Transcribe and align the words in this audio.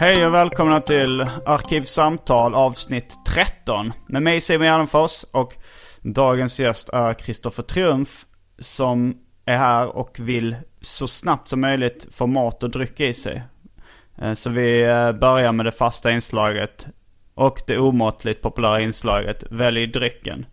Hej 0.00 0.26
och 0.26 0.34
välkomna 0.34 0.80
till 0.80 1.20
Arkivsamtal 1.46 2.54
avsnitt 2.54 3.14
13. 3.26 3.92
Med 4.06 4.22
mig 4.22 4.40
Simon 4.40 4.66
Gärdenfors 4.66 5.24
och 5.32 5.54
dagens 6.02 6.60
gäst 6.60 6.88
är 6.88 7.14
Kristoffer 7.14 7.62
Triumf 7.62 8.26
som 8.58 9.16
är 9.44 9.56
här 9.56 9.96
och 9.96 10.16
vill 10.20 10.56
så 10.80 11.08
snabbt 11.08 11.48
som 11.48 11.60
möjligt 11.60 12.06
få 12.12 12.26
mat 12.26 12.62
och 12.62 12.70
dryck 12.70 13.00
i 13.00 13.14
sig. 13.14 13.42
Eh, 14.22 14.32
så 14.32 14.50
vi 14.50 14.82
eh, 14.82 15.12
börjar 15.12 15.52
med 15.52 15.66
det 15.66 15.72
fasta 15.72 16.12
inslaget 16.12 16.86
och 17.34 17.62
det 17.66 17.78
omåttligt 17.78 18.42
populära 18.42 18.80
inslaget 18.80 19.44
Välj 19.50 19.86
drycken. 19.86 20.46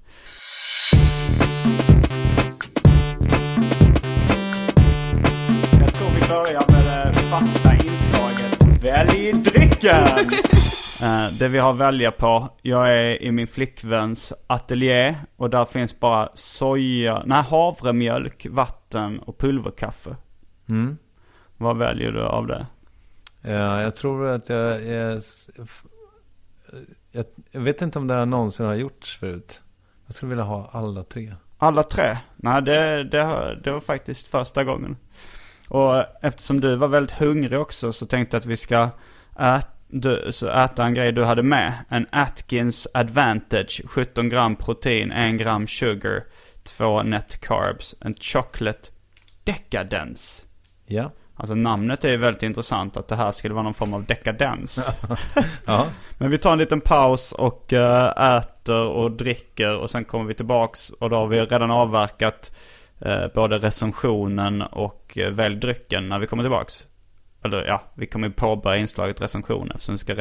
Jag 5.79 5.93
tror 5.93 6.09
vi 6.09 6.27
börjar 6.27 6.71
med 6.71 7.13
det 7.13 7.19
fasta 7.19 7.64
Välj 8.81 9.31
drycken! 9.31 10.07
Eh, 11.01 11.27
det 11.39 11.47
vi 11.47 11.57
har 11.57 11.71
att 11.71 11.77
välja 11.77 12.11
på, 12.11 12.49
jag 12.61 12.95
är 12.95 13.21
i 13.23 13.31
min 13.31 13.47
flickväns 13.47 14.33
ateljé 14.47 15.15
och 15.35 15.49
där 15.49 15.65
finns 15.65 15.99
bara 15.99 16.29
soja, 16.33 17.23
nej 17.25 17.43
havremjölk, 17.43 18.47
vatten 18.49 19.19
och 19.19 19.37
pulverkaffe. 19.37 20.15
Mm. 20.69 20.97
Vad 21.57 21.77
väljer 21.77 22.11
du 22.11 22.23
av 22.23 22.47
det? 22.47 22.65
Ja, 23.41 23.81
jag 23.81 23.95
tror 23.95 24.27
att 24.27 24.49
jag 24.49 24.83
är... 24.83 25.21
Jag, 27.11 27.25
jag 27.51 27.61
vet 27.61 27.81
inte 27.81 27.99
om 27.99 28.07
det 28.07 28.13
här 28.13 28.25
någonsin 28.25 28.65
har 28.65 28.75
gjorts 28.75 29.17
förut. 29.17 29.63
Jag 30.05 30.13
skulle 30.13 30.29
vilja 30.29 30.43
ha 30.43 30.69
alla 30.71 31.03
tre. 31.03 31.33
Alla 31.57 31.83
tre? 31.83 32.17
Nej, 32.35 32.61
det, 32.61 33.03
det, 33.03 33.55
det 33.63 33.71
var 33.71 33.79
faktiskt 33.79 34.27
första 34.27 34.63
gången. 34.63 34.97
Och 35.67 36.03
eftersom 36.21 36.61
du 36.61 36.75
var 36.75 36.87
väldigt 36.87 37.15
hungrig 37.15 37.59
också 37.59 37.93
så 37.93 38.05
tänkte 38.05 38.35
jag 38.35 38.39
att 38.39 38.45
vi 38.45 38.57
ska 38.57 38.89
ät, 39.39 39.67
du, 39.87 40.27
så 40.31 40.49
äta 40.49 40.85
en 40.85 40.93
grej 40.93 41.11
du 41.11 41.23
hade 41.23 41.43
med. 41.43 41.73
En 41.89 42.07
Atkins 42.11 42.87
Advantage. 42.93 43.81
17 43.85 44.29
gram 44.29 44.55
protein, 44.55 45.11
1 45.11 45.39
gram 45.39 45.67
sugar, 45.67 46.23
2 46.63 47.03
net 47.03 47.41
carbs. 47.41 47.95
En 48.01 48.13
chocolate 48.13 48.89
decadence. 49.43 50.43
Ja. 50.85 51.11
Alltså 51.37 51.55
namnet 51.55 52.05
är 52.05 52.09
ju 52.09 52.17
väldigt 52.17 52.43
intressant 52.43 52.97
att 52.97 53.07
det 53.07 53.15
här 53.15 53.31
skulle 53.31 53.53
vara 53.53 53.63
någon 53.63 53.73
form 53.73 53.93
av 53.93 54.05
dekadens. 54.05 54.97
Ja. 55.65 55.85
Men 56.17 56.31
vi 56.31 56.37
tar 56.37 56.51
en 56.51 56.57
liten 56.57 56.81
paus 56.81 57.31
och 57.31 57.73
eh, 57.73 58.37
äter 58.37 58.87
och 58.87 59.11
dricker 59.11 59.77
och 59.77 59.89
sen 59.89 60.05
kommer 60.05 60.25
vi 60.25 60.33
tillbaks 60.33 60.89
och 60.89 61.09
då 61.09 61.15
har 61.15 61.27
vi 61.27 61.41
redan 61.41 61.71
avverkat 61.71 62.51
eh, 62.99 63.27
både 63.35 63.57
recensionen 63.57 64.61
och 64.61 65.04
uh, 65.17 65.29
välj 65.29 65.55
drycken 65.55 66.09
när 66.09 66.19
vi 66.19 66.27
kommer 66.27 66.43
tillbaks. 66.43 66.85
Eller 67.43 67.65
ja, 67.65 67.81
vi 67.95 68.07
kommer 68.07 68.29
påbörja 68.29 68.77
inslaget 68.77 69.21
recension 69.21 69.71
eftersom 69.71 69.93
vi 69.95 69.99
ska 69.99 70.15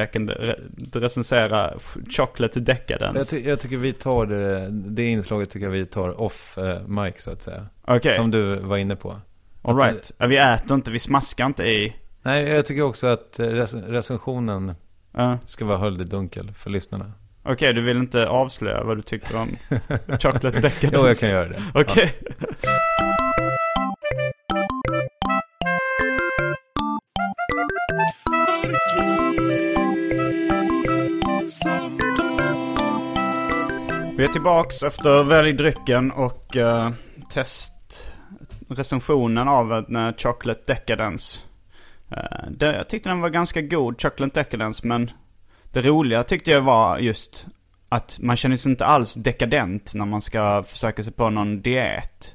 recensera 1.00 1.72
Chocolate 2.10 2.58
Jag, 2.58 2.66
Decadence. 2.66 3.36
ty- 3.36 3.48
jag 3.48 3.60
tycker 3.60 3.76
vi 3.76 3.92
tar 3.92 4.26
det, 4.26 4.68
det 4.70 5.04
inslaget 5.04 5.50
tycker 5.50 5.66
jag 5.66 5.72
vi 5.72 5.86
tar 5.86 6.20
off 6.20 6.58
eh, 6.58 6.86
mic 6.86 7.14
så 7.22 7.30
att 7.30 7.42
säga. 7.42 7.66
Okej, 7.86 8.16
Som 8.16 8.30
du 8.30 8.56
var 8.56 8.76
inne 8.76 8.96
på. 8.96 9.16
alright. 9.62 10.12
Ja, 10.18 10.26
vi 10.26 10.36
äter 10.36 10.74
inte, 10.74 10.90
vi 10.90 10.98
smaskar 10.98 11.46
inte 11.46 11.64
i. 11.64 11.96
Nej, 12.22 12.48
jag 12.48 12.66
tycker 12.66 12.82
också 12.82 13.06
att 13.06 13.38
eh, 13.38 13.46
rec- 13.46 13.88
recensionen 13.88 14.74
Uh, 15.18 15.36
ska 15.46 15.64
vara 15.64 15.78
höljd 15.78 16.00
i 16.00 16.04
dunkel 16.04 16.52
för 16.52 16.70
lyssnarna. 16.70 17.12
Okej, 17.42 17.72
du 17.72 17.82
vill 17.82 17.96
inte 17.96 18.28
avslöja 18.28 18.84
vad 18.84 18.96
du 18.98 19.02
tycker 19.02 19.36
om 19.36 19.48
Chocolate 20.18 20.50
Decadence? 20.60 20.90
Jo, 20.92 21.06
jag 21.06 21.18
kan 21.18 21.28
göra 21.28 21.48
det. 21.48 21.62
Okej. 21.74 22.12
Vi 34.16 34.24
är 34.24 34.28
tillbaks 34.28 34.82
efter 34.82 35.24
Välj 35.24 35.52
drycken 35.52 36.10
och 36.10 36.56
eh, 36.56 36.86
uh, 36.86 36.92
test 37.30 37.72
recensionen 38.68 39.48
av 39.48 39.72
uh, 39.72 40.12
Chocolate 40.16 40.74
Decadence. 40.74 41.40
Uh, 42.12 42.50
det, 42.50 42.76
jag 42.76 42.88
tyckte 42.88 43.08
den 43.08 43.20
var 43.20 43.28
ganska 43.28 43.60
god, 43.60 44.02
Chocolate 44.02 44.40
Decadence, 44.40 44.86
men 44.86 45.10
det 45.72 45.82
roliga 45.82 46.22
tyckte 46.22 46.50
jag 46.50 46.62
var 46.62 46.98
just 46.98 47.46
att 47.88 48.18
man 48.22 48.36
känner 48.36 48.56
sig 48.56 48.70
inte 48.70 48.86
alls 48.86 49.14
dekadent 49.14 49.92
när 49.94 50.06
man 50.06 50.20
ska 50.20 50.62
försöka 50.62 51.02
sig 51.02 51.12
på 51.12 51.30
någon 51.30 51.62
diet. 51.62 52.34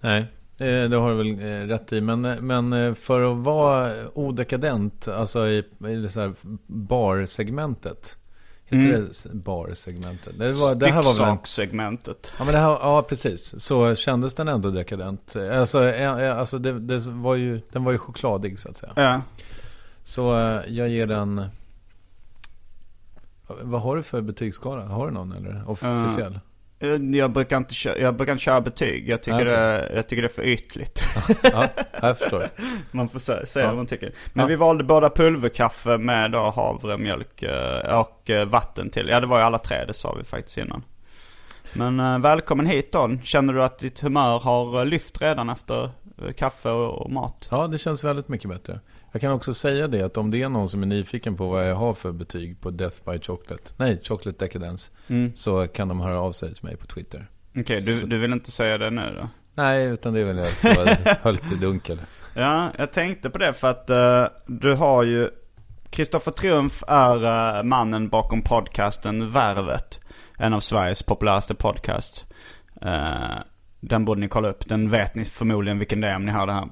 Nej, 0.00 0.26
det 0.58 0.96
har 0.96 1.10
du 1.10 1.16
väl 1.16 1.68
rätt 1.68 1.92
i. 1.92 2.00
Men, 2.00 2.20
men 2.22 2.94
för 2.94 3.32
att 3.32 3.44
vara 3.44 3.92
odekadent, 4.14 5.08
alltså 5.08 5.48
i, 5.48 5.58
i 5.88 5.94
det 5.94 6.10
så 6.10 6.20
här 6.20 6.34
barsegmentet. 6.66 8.18
Heter 8.66 8.88
Mm. 8.88 9.06
det 9.24 9.34
barsegmentet? 9.34 10.38
Det, 10.38 10.52
var, 10.52 10.74
det 10.74 10.86
här 10.90 11.02
var 11.02 11.02
väl 11.02 11.08
en, 11.28 11.36
Stycksakssegmentet. 11.36 12.32
ja, 12.38 12.44
men 12.44 12.54
det 12.54 12.60
här, 12.60 12.68
ja, 12.70 13.02
precis. 13.02 13.54
Så 13.62 13.94
kändes 13.94 14.34
den 14.34 14.48
ändå 14.48 14.70
dekadent. 14.70 15.36
Alltså, 15.36 15.88
eh, 15.88 16.18
eh, 16.22 16.38
alltså 16.38 16.58
det, 16.58 16.78
det 16.80 16.98
var 16.98 17.34
ju, 17.34 17.60
den 17.72 17.84
var 17.84 17.92
ju 17.92 17.98
chokladig 17.98 18.58
så 18.58 18.68
att 18.68 18.76
säga. 18.76 18.92
Ja. 18.96 19.22
Så 20.04 20.38
eh, 20.38 20.60
jag 20.68 20.88
ger 20.88 21.06
den... 21.06 21.44
Vad 23.62 23.80
har 23.82 23.96
du 23.96 24.02
för 24.02 24.20
betygsskala? 24.20 24.84
Har 24.86 25.06
du 25.06 25.12
någon 25.12 25.32
eller? 25.32 25.70
Officiell? 25.70 26.34
Eh, 26.34 26.40
Jag 27.14 27.30
brukar 27.32 27.56
inte 27.56 27.74
köra, 27.74 27.98
jag 27.98 28.16
brukar 28.16 28.32
inte 28.32 28.44
köra 28.44 28.60
betyg. 28.60 29.08
Jag 29.08 29.22
tycker, 29.22 29.38
Ah, 29.38 29.76
okej. 29.76 29.88
det, 29.90 29.92
jag 29.96 30.08
tycker 30.08 30.22
det 30.22 30.28
är 30.28 30.32
för 30.34 30.42
ytligt. 30.46 31.02
ja, 31.42 31.68
jag 32.02 32.18
förstår. 32.18 32.48
man 32.90 33.08
får 33.08 33.18
säga, 33.18 33.44
Ja. 33.54 33.66
vad 33.66 33.76
man 33.76 33.86
tycker. 33.86 34.12
Men 34.32 34.42
Ja. 34.42 34.46
vi 34.48 34.56
valde 34.56 34.84
båda 34.84 35.10
pulverkaffe 35.10 35.98
med 35.98 36.30
då 36.32 36.38
havremjölk 36.38 37.42
eh, 37.42 38.00
och 38.00 38.30
eh, 38.30 38.46
vatten 38.46 38.90
till. 38.90 39.08
Ja 39.08 39.20
det 39.20 39.26
var 39.26 39.38
ju 39.38 39.44
alla 39.44 39.58
tre, 39.58 39.84
det 39.84 39.94
sa 39.94 40.14
vi 40.18 40.24
faktiskt 40.24 40.58
innan. 40.58 40.82
Men 41.72 42.00
eh, 42.00 42.18
välkommen 42.18 42.66
hit 42.66 42.92
Don. 42.92 43.20
Känner 43.24 43.52
du 43.52 43.64
att 43.64 43.78
ditt 43.78 44.00
humör 44.00 44.38
har 44.38 44.78
eh, 44.80 44.86
lyft 44.86 45.22
redan 45.22 45.48
efter 45.50 45.84
eh, 46.26 46.32
kaffe 46.36 46.70
och 46.70 47.10
mat? 47.10 47.48
Ja, 47.50 47.66
det 47.66 47.78
känns 47.78 48.04
väldigt 48.04 48.28
mycket 48.28 48.50
bättre. 48.50 48.80
Jag 49.14 49.20
kan 49.20 49.32
också 49.32 49.54
säga 49.54 49.88
det 49.88 50.02
att 50.02 50.16
om 50.16 50.30
det 50.30 50.42
är 50.42 50.48
någon 50.48 50.68
som 50.68 50.82
är 50.82 50.86
nyfiken 50.86 51.36
på 51.36 51.48
vad 51.48 51.70
jag 51.70 51.74
har 51.74 51.94
för 51.94 52.12
betyg 52.12 52.60
på 52.60 52.70
Death 52.70 52.96
by 53.10 53.18
Chocolate, 53.20 53.62
nej, 53.76 54.00
Chocolate 54.04 54.44
Decadence, 54.44 54.90
Mm. 55.08 55.32
så 55.36 55.66
kan 55.66 55.88
de 55.88 56.00
höra 56.00 56.20
av 56.20 56.32
sig 56.32 56.54
till 56.54 56.64
mig 56.64 56.76
på 56.76 56.86
Twitter. 56.86 57.30
Okej, 57.56 57.80
du, 57.80 57.98
Så- 57.98 58.06
du 58.06 58.18
vill 58.18 58.32
inte 58.32 58.50
säga 58.50 58.78
det 58.78 58.90
nu 58.90 59.14
då? 59.20 59.28
Nej, 59.54 59.84
utan 59.86 60.12
det 60.14 60.20
är 60.20 60.24
väl 60.24 60.36
jag 60.38 60.48
som 60.48 60.70
var 60.70 61.14
höllt 61.24 61.52
i 61.52 61.54
dunkel. 61.54 61.98
Ja, 62.34 62.70
jag 62.78 62.92
tänkte 62.92 63.30
på 63.30 63.38
det 63.38 63.52
för 63.52 63.70
att 63.70 63.90
eh, 63.90 64.26
du 64.46 64.72
har 64.74 65.02
ju 65.02 65.30
Kristoffer 65.90 66.32
Triumf 66.32 66.82
är 66.88 67.56
eh, 67.58 67.62
mannen 67.62 68.08
bakom 68.08 68.42
podcasten 68.42 69.30
Värvet. 69.30 70.00
En 70.38 70.52
av 70.54 70.60
Sveriges 70.60 71.02
populäraste 71.02 71.54
podcast. 71.54 72.32
Eh, 72.82 73.38
den 73.80 74.04
borde 74.04 74.20
ni 74.20 74.28
kolla 74.28 74.48
upp. 74.48 74.68
Den 74.68 74.90
vet 74.90 75.14
ni 75.14 75.24
förmodligen 75.24 75.78
vilken 75.78 76.00
det 76.00 76.08
är 76.08 76.16
om 76.16 76.26
ni 76.26 76.32
hör 76.32 76.46
det 76.46 76.52
här. 76.52 76.68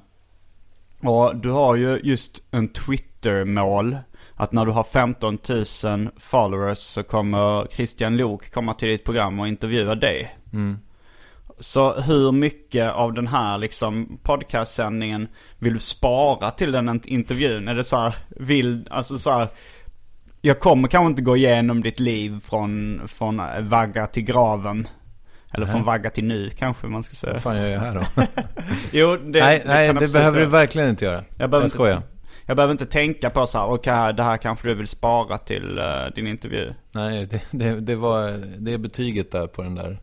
Och 1.03 1.35
du 1.35 1.49
har 1.49 1.75
ju 1.75 1.99
just 2.03 2.43
en 2.51 2.67
Twitter-mål. 2.67 3.97
Att 4.35 4.51
när 4.51 4.65
du 4.65 4.71
har 4.71 4.83
15 4.83 5.37
000 5.83 6.09
followers 6.17 6.77
så 6.77 7.03
kommer 7.03 7.67
Christian 7.71 8.17
Lok 8.17 8.51
komma 8.51 8.73
till 8.73 8.87
ditt 8.87 9.03
program 9.03 9.39
och 9.39 9.47
intervjua 9.47 9.95
dig. 9.95 10.35
Mm. 10.53 10.77
Så 11.59 12.01
hur 12.01 12.31
mycket 12.31 12.93
av 12.93 13.13
den 13.13 13.27
här 13.27 13.57
liksom 13.57 14.17
podcastsändningen 14.23 15.27
vill 15.59 15.73
du 15.73 15.79
spara 15.79 16.51
till 16.51 16.71
den 16.71 17.01
intervjun? 17.05 17.67
Är 17.67 17.75
det 17.75 17.83
så 17.83 17.97
här, 17.97 18.15
vill, 18.29 18.87
alltså 18.91 19.17
så 19.17 19.31
här, 19.31 19.47
jag 20.41 20.59
kommer 20.59 20.87
kanske 20.87 21.09
inte 21.09 21.21
gå 21.21 21.37
igenom 21.37 21.83
ditt 21.83 21.99
liv 21.99 22.39
från, 22.45 23.01
från 23.07 23.41
vagga 23.59 24.07
till 24.07 24.23
graven. 24.23 24.87
Eller 25.53 25.65
från 25.65 25.83
vagga 25.83 26.09
till 26.09 26.23
nu 26.23 26.49
kanske 26.49 26.87
man 26.87 27.03
ska 27.03 27.15
säga. 27.15 27.33
Vad 27.33 27.41
fan 27.41 27.57
gör 27.57 27.67
jag 27.69 27.79
här 27.79 27.95
då? 27.95 28.23
jo, 28.91 29.17
det, 29.17 29.39
nej, 29.39 29.59
det, 29.59 29.67
nej, 29.67 29.93
det 29.93 30.13
behöver 30.13 30.39
du 30.39 30.45
verkligen 30.45 30.89
inte 30.89 31.05
göra. 31.05 31.23
Jag 31.37 31.49
behöver 31.49 31.57
jag 31.57 31.63
inte- 31.63 31.75
skojar. 31.75 32.01
Jag 32.45 32.57
behöver 32.57 32.71
inte 32.71 32.85
tänka 32.85 33.29
på 33.29 33.47
så 33.47 33.57
här, 33.57 33.65
okej 33.65 34.13
det 34.13 34.23
här 34.23 34.37
kanske 34.37 34.67
du 34.67 34.73
vill 34.75 34.87
spara 34.87 35.37
till 35.37 35.77
eh, 35.77 35.85
din 36.15 36.27
intervju. 36.27 36.73
Nej, 36.91 37.25
det, 37.25 37.41
det, 37.51 37.79
det 37.79 37.95
var 37.95 38.43
det 38.57 38.73
är 38.73 38.77
betyget 38.77 39.31
där 39.31 39.47
på 39.47 39.61
den 39.61 39.75
där 39.75 39.97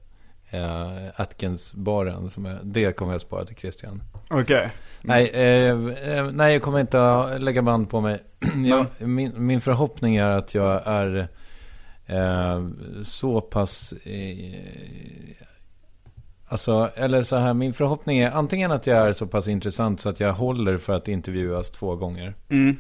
eh, 0.51 1.21
Atkins-baren. 1.21 2.31
Som 2.31 2.45
jag, 2.45 2.57
det 2.63 2.97
kommer 2.97 3.13
jag 3.13 3.21
spara 3.21 3.45
till 3.45 3.57
Christian. 3.57 4.03
Okej. 4.31 4.71
Nej, 5.01 5.29
eh, 5.29 5.71
eh, 6.17 6.31
nej, 6.33 6.53
jag 6.53 6.63
kommer 6.63 6.81
inte 6.81 7.15
att 7.15 7.41
lägga 7.41 7.63
band 7.63 7.91
på 7.91 8.01
mig. 8.01 8.23
jag, 8.67 8.87
min, 8.99 9.33
min 9.47 9.61
förhoppning 9.61 10.17
är 10.17 10.31
att 10.31 10.55
jag 10.55 10.83
är 10.87 11.29
eh, 12.11 12.67
så 13.03 13.41
pass... 13.41 13.93
Eh, 13.93 14.55
alltså, 16.49 16.91
eller 16.95 17.23
så 17.23 17.37
här, 17.37 17.55
min 17.55 17.73
förhoppning 17.75 18.19
är 18.19 18.31
antingen 18.31 18.73
att 18.73 18.87
jag 18.87 18.99
är 19.09 19.13
så 19.13 19.27
pass 19.27 19.49
intressant 19.49 20.01
så 20.01 20.09
att 20.09 20.21
jag 20.21 20.33
håller 20.33 20.79
för 20.79 20.93
att 20.93 21.09
intervjuas 21.09 21.71
två 21.71 21.97
gånger. 21.97 22.35
Mm. 22.49 22.77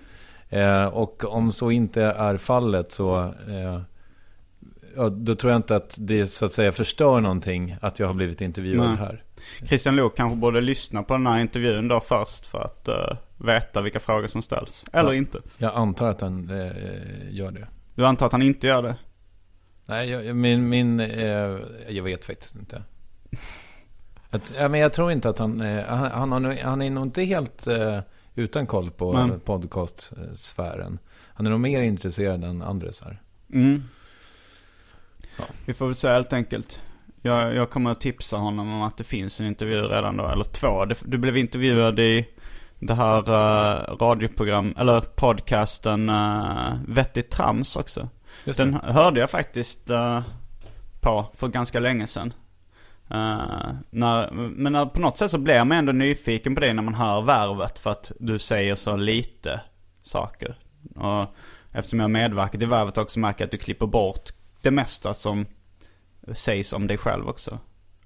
Eh, 0.49 0.87
och 0.87 1.25
om 1.25 1.53
så 1.53 1.71
inte 1.71 2.03
är 2.03 2.37
fallet 2.37 2.93
så... 2.93 3.19
Eh, 3.49 3.81
ja, 4.97 5.09
då 5.09 5.35
tror 5.35 5.53
jag 5.53 5.59
inte 5.59 5.77
att 5.77 5.94
det 5.99 6.27
så 6.27 6.47
att 6.47 6.53
säga 6.53 6.73
förstör 6.73 7.21
någonting 7.21 7.77
att 7.81 7.99
jag 7.99 8.06
har 8.06 8.15
blivit 8.15 8.41
intervjuad 8.41 8.88
Nej. 8.88 8.97
här. 8.97 9.23
Christian 9.67 9.97
Lok 9.97 10.17
kanske 10.17 10.37
borde 10.37 10.61
lyssna 10.61 11.03
på 11.03 11.15
den 11.15 11.27
här 11.27 11.41
intervjun 11.41 11.88
då 11.88 12.00
först 12.00 12.47
för 12.47 12.59
att 12.59 12.88
eh, 12.88 13.17
veta 13.37 13.82
vilka 13.82 14.00
frågor 14.00 14.27
som 14.27 14.43
ställs. 14.43 14.85
Eller 14.93 15.11
Ja. 15.12 15.15
inte. 15.15 15.38
Jag 15.59 15.75
antar 15.75 16.09
att 16.09 16.21
han 16.21 16.49
eh, 16.50 16.73
gör 17.31 17.50
det. 17.50 17.67
Du 17.94 18.06
antar 18.06 18.27
att 18.27 18.32
han 18.32 18.43
inte 18.43 18.67
gör 18.67 18.82
det? 18.82 18.97
Nej, 19.91 20.11
jag, 20.11 20.37
min, 20.37 20.69
min 20.69 21.01
eh, 21.01 21.57
jag 21.89 22.03
vet 22.03 22.25
faktiskt 22.25 22.57
inte. 22.57 22.83
Att, 24.31 24.53
ja, 24.59 24.69
men 24.69 24.81
jag 24.81 24.93
tror 24.93 25.13
inte 25.13 25.29
att 25.29 25.39
han, 25.39 25.61
eh, 25.61 25.85
han, 25.85 26.33
han, 26.33 26.59
han 26.59 26.83
är 26.83 26.91
nog 26.91 27.07
inte 27.07 27.23
helt 27.23 27.67
eh, 27.67 27.99
utan 28.35 28.67
koll 28.67 28.91
på 28.91 29.15
eh, 29.15 29.29
podcastsfären. 29.45 30.99
Han 31.35 31.47
är 31.47 31.51
nog 31.51 31.61
mer 31.61 31.83
intresserad 31.83 32.45
än 32.45 32.63
Andres 32.63 33.01
här. 33.01 33.21
Mm. 33.53 33.83
Ja. 35.39 35.45
Vi 35.67 35.75
får 35.75 35.87
väl 35.87 35.95
se 35.95 36.09
helt 36.09 36.33
enkelt. 36.33 36.81
Jag, 37.23 37.55
jag 37.55 37.71
kommer 37.71 37.91
att 37.91 38.01
tipsa 38.01 38.37
honom 38.37 38.75
om 38.75 38.83
att 38.83 38.97
det 38.97 39.05
finns 39.05 39.41
en 39.41 39.47
intervju 39.47 39.83
redan 39.83 40.17
då, 40.17 40.29
eller 40.29 40.45
två. 40.45 40.85
Du 41.05 41.19
blev 41.19 41.37
intervjuad 41.37 41.99
i 41.99 42.29
det 42.79 42.95
här 42.95 43.29
uh, 43.29 43.97
radioprogram, 43.97 44.75
eller 44.79 45.01
podcasten 45.01 46.11
uh, 46.11 46.75
Vettigt 46.89 47.31
Trams 47.31 47.77
också. 47.77 48.09
Just 48.44 48.59
Den 48.59 48.73
det. 48.73 48.93
hörde 48.93 49.21
jag 49.21 49.31
faktiskt 49.31 49.91
eh, 49.91 50.23
på 51.00 51.27
för 51.35 51.49
ganska 51.49 51.81
länge 51.81 52.06
sedan. 52.06 52.35
Eh, 53.11 53.73
när, 53.91 54.31
men 54.32 54.73
när, 54.73 54.87
på 54.87 55.00
något 55.00 55.19
sätt 55.19 55.31
så 55.31 55.38
blir 55.38 55.65
man 55.65 55.79
ändå 55.79 55.93
nyfiken 55.93 56.55
på 56.55 56.61
det 56.61 56.73
när 56.73 56.82
man 56.82 56.94
hör 56.94 57.23
värvet 57.23 57.79
för 57.79 57.91
att 57.91 58.12
du 58.19 58.38
säger 58.38 58.75
så 58.75 58.97
lite 58.97 59.61
saker. 60.03 60.59
Och 60.97 61.35
eftersom 61.73 62.00
jag 62.00 62.11
medverkat 62.11 62.62
i 62.62 62.67
värvet 62.67 62.99
också 62.99 63.19
märker 63.21 63.41
jag 63.41 63.47
att 63.47 63.53
du 63.53 63.59
klipper 63.59 63.87
bort 63.87 64.31
det 64.62 64.71
mesta 64.71 65.15
som 65.15 65.47
sägs 66.32 66.73
om 66.73 66.87
dig 66.87 66.99
själv 66.99 67.29
också. 67.29 67.59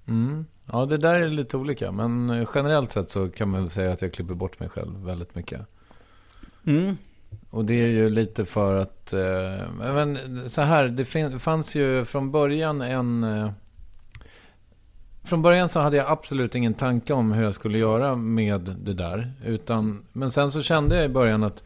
Mm. 0.09 0.47
Ja, 0.73 0.87
det 0.87 0.97
där 0.97 1.15
är 1.15 1.29
lite 1.29 1.56
olika. 1.56 1.93
Men 1.93 2.31
eh, 2.31 2.49
generellt 2.55 2.93
sett 2.93 3.11
så 3.11 3.29
kan 3.29 3.49
man 3.49 3.61
väl 3.61 3.71
säga 3.71 3.93
att 3.93 4.03
jag 4.03 4.12
klipper 4.12 4.35
bort 4.35 4.61
mig 4.61 4.69
själv 4.69 5.05
väldigt 5.05 5.35
mycket. 5.35 5.61
Mm. 6.67 6.97
Och 7.55 7.65
det 7.65 7.75
är 7.75 7.87
ju 7.87 8.09
lite 8.09 8.45
för 8.45 8.77
att, 8.77 9.12
eh, 9.12 9.71
men 9.79 10.19
så 10.51 10.62
här, 10.62 10.89
det 10.89 11.05
fin- 11.05 11.39
fanns 11.41 11.75
ju 11.75 12.05
från 12.05 12.31
början 12.31 12.81
en... 12.81 13.25
Eh, 13.25 13.51
från 15.25 15.43
början 15.43 15.69
så 15.69 15.81
hade 15.81 15.97
jag 15.97 16.11
absolut 16.11 16.55
ingen 16.55 16.75
tanke 16.75 17.12
om 17.12 17.33
hur 17.33 17.43
jag 17.43 17.55
skulle 17.55 17.79
göra 17.79 18.17
med 18.17 18.61
det 18.61 18.95
där. 18.95 19.33
Utan, 19.45 20.05
men 20.12 20.31
sen 20.31 20.51
så 20.51 20.62
kände 20.62 20.97
jag 20.97 21.05
i 21.05 21.09
början 21.09 21.43
att 21.43 21.65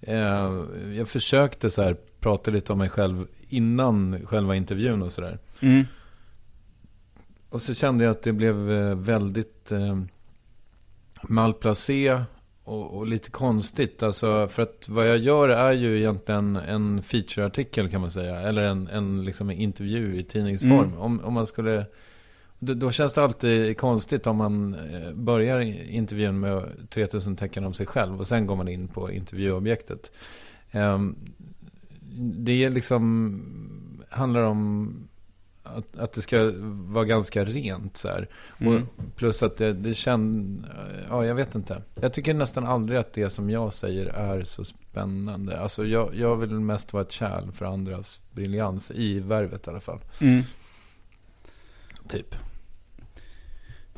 eh, 0.00 0.64
jag 0.96 1.08
försökte 1.08 1.70
så 1.70 1.82
här 1.82 1.96
prata 2.20 2.50
lite 2.50 2.72
om 2.72 2.78
mig 2.78 2.88
själv 2.88 3.26
innan 3.48 4.26
själva 4.26 4.56
intervjun 4.56 5.02
och 5.02 5.12
sådär. 5.12 5.38
Mm. 5.60 5.84
Och 7.48 7.62
så 7.62 7.74
kände 7.74 8.04
jag 8.04 8.10
att 8.10 8.22
det 8.22 8.32
blev 8.32 8.70
eh, 8.72 8.96
väldigt 8.96 9.72
eh, 9.72 9.98
malplacé 11.22 12.24
och, 12.64 12.96
och 12.96 13.06
lite 13.06 13.30
konstigt. 13.30 14.02
Alltså, 14.02 14.48
för 14.48 14.62
att 14.62 14.88
vad 14.88 15.08
jag 15.08 15.18
gör 15.18 15.48
är 15.48 15.72
ju 15.72 15.98
egentligen 15.98 16.56
en 16.56 17.02
featureartikel 17.02 17.90
kan 17.90 18.00
man 18.00 18.10
säga. 18.10 18.40
Eller 18.40 18.62
en, 18.62 18.88
en 18.88 19.24
liksom 19.24 19.50
en 19.50 19.56
intervju 19.56 20.18
i 20.18 20.22
tidningsform. 20.22 20.88
Mm. 20.88 20.98
Om, 20.98 21.20
om 21.24 21.34
man 21.34 21.46
skulle... 21.46 21.86
Då, 22.58 22.74
då 22.74 22.90
känns 22.90 23.12
det 23.12 23.22
alltid 23.22 23.78
konstigt 23.78 24.26
om 24.26 24.36
man 24.36 24.74
eh, 24.74 25.12
börjar 25.12 25.60
intervjun 25.90 26.40
med 26.40 26.64
3000 26.90 27.36
tecken 27.36 27.64
om 27.64 27.74
sig 27.74 27.86
själv. 27.86 28.20
Och 28.20 28.26
sen 28.26 28.46
går 28.46 28.56
man 28.56 28.68
in 28.68 28.88
på 28.88 29.12
intervjuobjektet. 29.12 30.12
Ehm, 30.70 31.16
det 32.16 32.64
är 32.64 32.70
liksom 32.70 33.40
handlar 34.10 34.42
om 34.42 34.94
att, 35.64 35.98
att 35.98 36.12
det 36.12 36.22
ska 36.22 36.52
vara 36.66 37.04
ganska 37.04 37.44
rent 37.44 37.96
så 37.96 38.08
här. 38.08 38.28
Mm. 38.58 38.86
Plus 39.16 39.42
att 39.42 39.56
det, 39.56 39.72
det 39.72 39.94
känns, 39.94 40.66
ja 41.08 41.24
jag 41.26 41.34
vet 41.34 41.54
inte. 41.54 41.82
Jag 42.00 42.12
tycker 42.12 42.34
nästan 42.34 42.66
aldrig 42.66 42.98
att 42.98 43.12
det 43.12 43.30
som 43.30 43.50
jag 43.50 43.72
säger 43.72 44.06
är 44.06 44.44
så 44.44 44.64
spännande. 44.64 45.60
Alltså 45.60 45.86
jag, 45.86 46.14
jag 46.14 46.36
vill 46.36 46.50
mest 46.50 46.92
vara 46.92 47.02
ett 47.02 47.12
kärl 47.12 47.52
för 47.52 47.64
andras 47.64 48.20
briljans 48.32 48.90
i 48.90 49.20
värvet 49.20 49.66
i 49.66 49.70
alla 49.70 49.80
fall. 49.80 50.00
Mm. 50.20 50.42
Typ. 52.08 52.34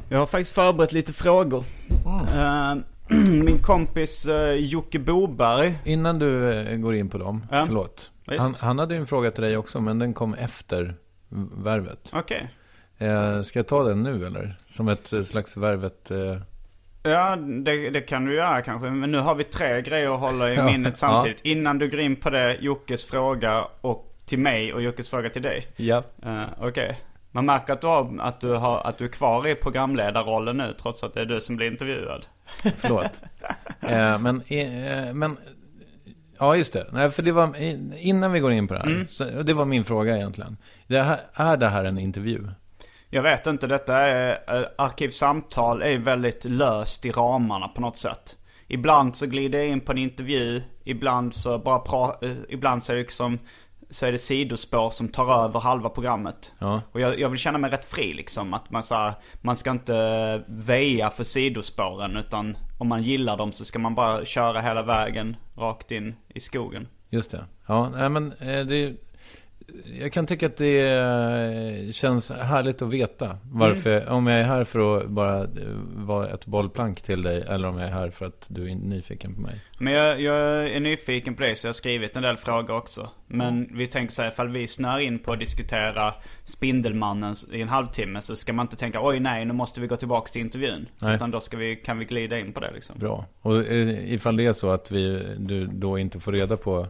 Jag 0.08 0.18
har 0.18 0.26
faktiskt 0.26 0.52
förberett 0.52 0.92
lite 0.92 1.12
frågor. 1.12 1.64
Eh, 2.34 2.74
min 3.44 3.58
kompis 3.58 4.28
uh, 4.28 4.50
Jocke 4.50 4.98
Boberg. 4.98 5.78
Innan 5.84 6.18
du 6.18 6.52
eh, 6.52 6.76
går 6.76 6.94
in 6.94 7.08
på 7.08 7.18
dem, 7.18 7.46
Ja. 7.50 7.64
förlåt. 7.66 8.12
Han, 8.38 8.54
han 8.58 8.78
hade 8.78 8.96
en 8.96 9.06
fråga 9.06 9.30
till 9.30 9.42
dig 9.42 9.56
också, 9.56 9.80
men 9.80 9.98
den 9.98 10.14
kom 10.14 10.34
efter 10.34 10.94
värvet. 11.56 12.10
Okej. 12.12 12.48
Eh, 12.98 13.42
ska 13.42 13.58
jag 13.58 13.66
ta 13.68 13.82
den 13.82 14.02
nu 14.02 14.26
eller? 14.26 14.56
Som 14.66 14.88
ett 14.88 15.12
eh, 15.12 15.22
slags 15.22 15.56
värvet... 15.56 16.10
Eh, 16.10 16.36
Ja, 17.02 17.36
det, 17.36 17.90
det 17.90 18.00
kan 18.00 18.24
du 18.24 18.34
göra 18.34 18.62
kanske. 18.62 18.90
Men 18.90 19.12
nu 19.12 19.18
har 19.18 19.34
vi 19.34 19.44
tre 19.44 19.82
grejer 19.82 20.14
att 20.14 20.20
hålla 20.20 20.50
i 20.52 20.54
Ja. 20.56 20.64
minnet 20.64 20.98
samtidigt. 20.98 21.40
Innan 21.44 21.78
du 21.78 21.90
går 21.90 22.00
in 22.00 22.16
på 22.16 22.30
det, 22.30 22.56
Jockes 22.60 23.04
fråga 23.04 23.64
och 23.80 24.14
till 24.24 24.38
mig 24.38 24.72
och 24.74 24.82
Jockes 24.82 25.10
fråga 25.10 25.30
till 25.30 25.42
dig. 25.42 25.66
ja. 25.76 26.02
Uh, 26.26 26.44
Okej. 26.60 27.00
Man 27.30 27.46
märker 27.46 27.72
att 27.72 27.80
du, 27.80 27.86
har, 27.86 28.18
att, 28.20 28.40
du 28.40 28.52
har, 28.54 28.80
att 28.86 28.98
du 28.98 29.04
är 29.04 29.08
kvar 29.08 29.46
i 29.48 29.54
programledarrollen 29.54 30.56
nu 30.56 30.74
trots 30.82 31.04
att 31.04 31.14
det 31.14 31.20
är 31.20 31.24
du 31.24 31.40
som 31.40 31.56
blir 31.56 31.66
intervjuad. 31.66 32.26
Förlåt. 32.76 33.20
eh, 33.80 34.18
men, 34.18 34.42
eh, 34.46 35.14
men, 35.14 35.36
ja 36.38 36.56
just 36.56 36.72
det. 36.72 36.86
Nej, 36.92 37.10
för 37.10 37.22
det 37.22 37.32
var, 37.32 37.56
innan 37.96 38.32
vi 38.32 38.40
går 38.40 38.52
in 38.52 38.68
på 38.68 38.74
det 38.74 38.80
här. 38.80 39.06
Så, 39.10 39.24
det 39.24 39.54
var 39.54 39.64
min 39.64 39.84
fråga 39.84 40.16
egentligen. 40.16 40.56
Det 40.86 41.02
här, 41.02 41.18
är 41.34 41.56
det 41.56 41.68
här 41.68 41.84
en 41.84 41.98
intervju? 41.98 42.48
Jag 43.10 43.22
vet 43.22 43.46
inte, 43.46 43.66
detta 43.66 43.98
är, 43.98 44.58
uh, 44.58 44.66
Arkivsamtal 44.78 45.82
är 45.82 45.98
väldigt 45.98 46.44
löst 46.44 47.06
i 47.06 47.10
ramarna 47.10 47.68
på 47.68 47.80
något 47.80 47.96
sätt. 47.96 48.36
Ibland 48.68 49.16
så 49.16 49.26
glider 49.26 49.58
jag 49.58 49.68
in 49.68 49.80
på 49.80 49.92
en 49.92 49.98
intervju, 49.98 50.62
ibland 50.84 51.34
så 51.34 51.58
bara 51.58 51.78
pra, 51.78 52.16
eh, 52.22 52.36
ibland 52.48 52.82
så 52.82 52.92
är 52.92 52.96
det 52.96 53.02
liksom 53.02 53.38
så 53.90 54.06
är 54.06 54.12
det 54.12 54.18
sidospår 54.18 54.90
som 54.90 55.08
tar 55.08 55.44
över 55.44 55.60
halva 55.60 55.88
programmet. 55.88 56.52
Ja. 56.58 56.82
Och 56.92 57.00
jag, 57.00 57.20
jag 57.20 57.28
vill 57.28 57.38
känna 57.38 57.58
mig 57.58 57.70
rätt 57.70 57.84
fri 57.84 58.12
liksom. 58.12 58.54
Att 58.54 58.70
man, 58.70 58.82
så 58.82 58.94
här, 58.94 59.12
man 59.42 59.56
ska 59.56 59.70
inte 59.70 60.42
väja 60.46 61.10
för 61.10 61.24
sidospåren. 61.24 62.16
Utan 62.16 62.56
om 62.78 62.88
man 62.88 63.02
gillar 63.02 63.36
dem 63.36 63.52
så 63.52 63.64
ska 63.64 63.78
man 63.78 63.94
bara 63.94 64.24
köra 64.24 64.60
hela 64.60 64.82
vägen 64.82 65.36
rakt 65.56 65.92
in 65.92 66.14
i 66.28 66.40
skogen. 66.40 66.88
Just 67.08 67.30
det. 67.30 67.44
Ja, 67.66 67.88
nej, 67.88 68.08
men 68.08 68.32
eh, 68.32 68.66
det, 68.66 68.94
jag 70.00 70.12
kan 70.12 70.26
tycka 70.26 70.46
att 70.46 70.56
det 70.56 70.80
eh, 70.80 71.92
känns 71.92 72.30
härligt 72.30 72.82
att 72.82 72.88
veta 72.88 73.38
varför. 73.42 74.08
Om 74.08 74.26
jag 74.26 74.40
är 74.40 74.44
här 74.44 74.64
för 74.64 74.98
att 74.98 75.08
bara 75.08 75.38
eh, 75.38 75.48
vara 75.94 76.28
ett 76.28 76.46
bollplank 76.46 77.02
till 77.02 77.22
dig 77.22 77.44
eller 77.48 77.68
om 77.68 77.78
jag 77.78 77.88
är 77.88 77.92
här 77.92 78.10
för 78.10 78.26
att 78.26 78.46
du 78.50 78.70
är 78.70 78.74
nyfiken 78.74 79.34
på 79.34 79.40
mig. 79.40 79.60
Men 79.78 79.92
jag, 79.92 80.20
jag 80.20 80.70
är 80.70 80.80
nyfiken 80.80 81.34
på 81.34 81.42
det 81.42 81.54
så 81.54 81.66
jag 81.66 81.68
har 81.68 81.74
skrivit 81.74 82.16
en 82.16 82.22
del 82.22 82.36
frågor 82.36 82.76
också. 82.76 83.10
Men 83.26 83.68
vi 83.72 83.86
tänker 83.86 84.14
så 84.14 84.22
här, 84.22 84.28
ifall 84.28 84.48
vi 84.48 84.66
snör 84.66 84.98
in 84.98 85.18
på 85.18 85.32
att 85.32 85.38
diskutera 85.38 86.14
Spindelmannen 86.44 87.34
i 87.52 87.62
en 87.62 87.68
halvtimme 87.68 88.20
så 88.20 88.36
ska 88.36 88.52
man 88.52 88.64
inte 88.64 88.76
tänka 88.76 89.06
oj 89.06 89.20
nej 89.20 89.44
nu 89.44 89.52
måste 89.52 89.80
vi 89.80 89.86
gå 89.86 89.96
tillbaka 89.96 90.32
till 90.32 90.40
intervjun. 90.40 90.86
Nej. 91.02 91.16
Utan 91.16 91.30
då 91.30 91.40
ska 91.40 91.56
vi, 91.56 91.76
kan 91.76 91.98
vi 91.98 92.04
glida 92.04 92.38
in 92.38 92.52
på 92.52 92.60
det 92.60 92.70
liksom. 92.74 92.98
Bra. 92.98 93.24
Och 93.40 93.56
eh, 93.56 94.12
ifall 94.12 94.36
det 94.36 94.46
är 94.46 94.52
så 94.52 94.70
att 94.70 94.90
vi, 94.90 95.34
du 95.38 95.66
då 95.66 95.98
inte 95.98 96.20
får 96.20 96.32
reda 96.32 96.56
på 96.56 96.86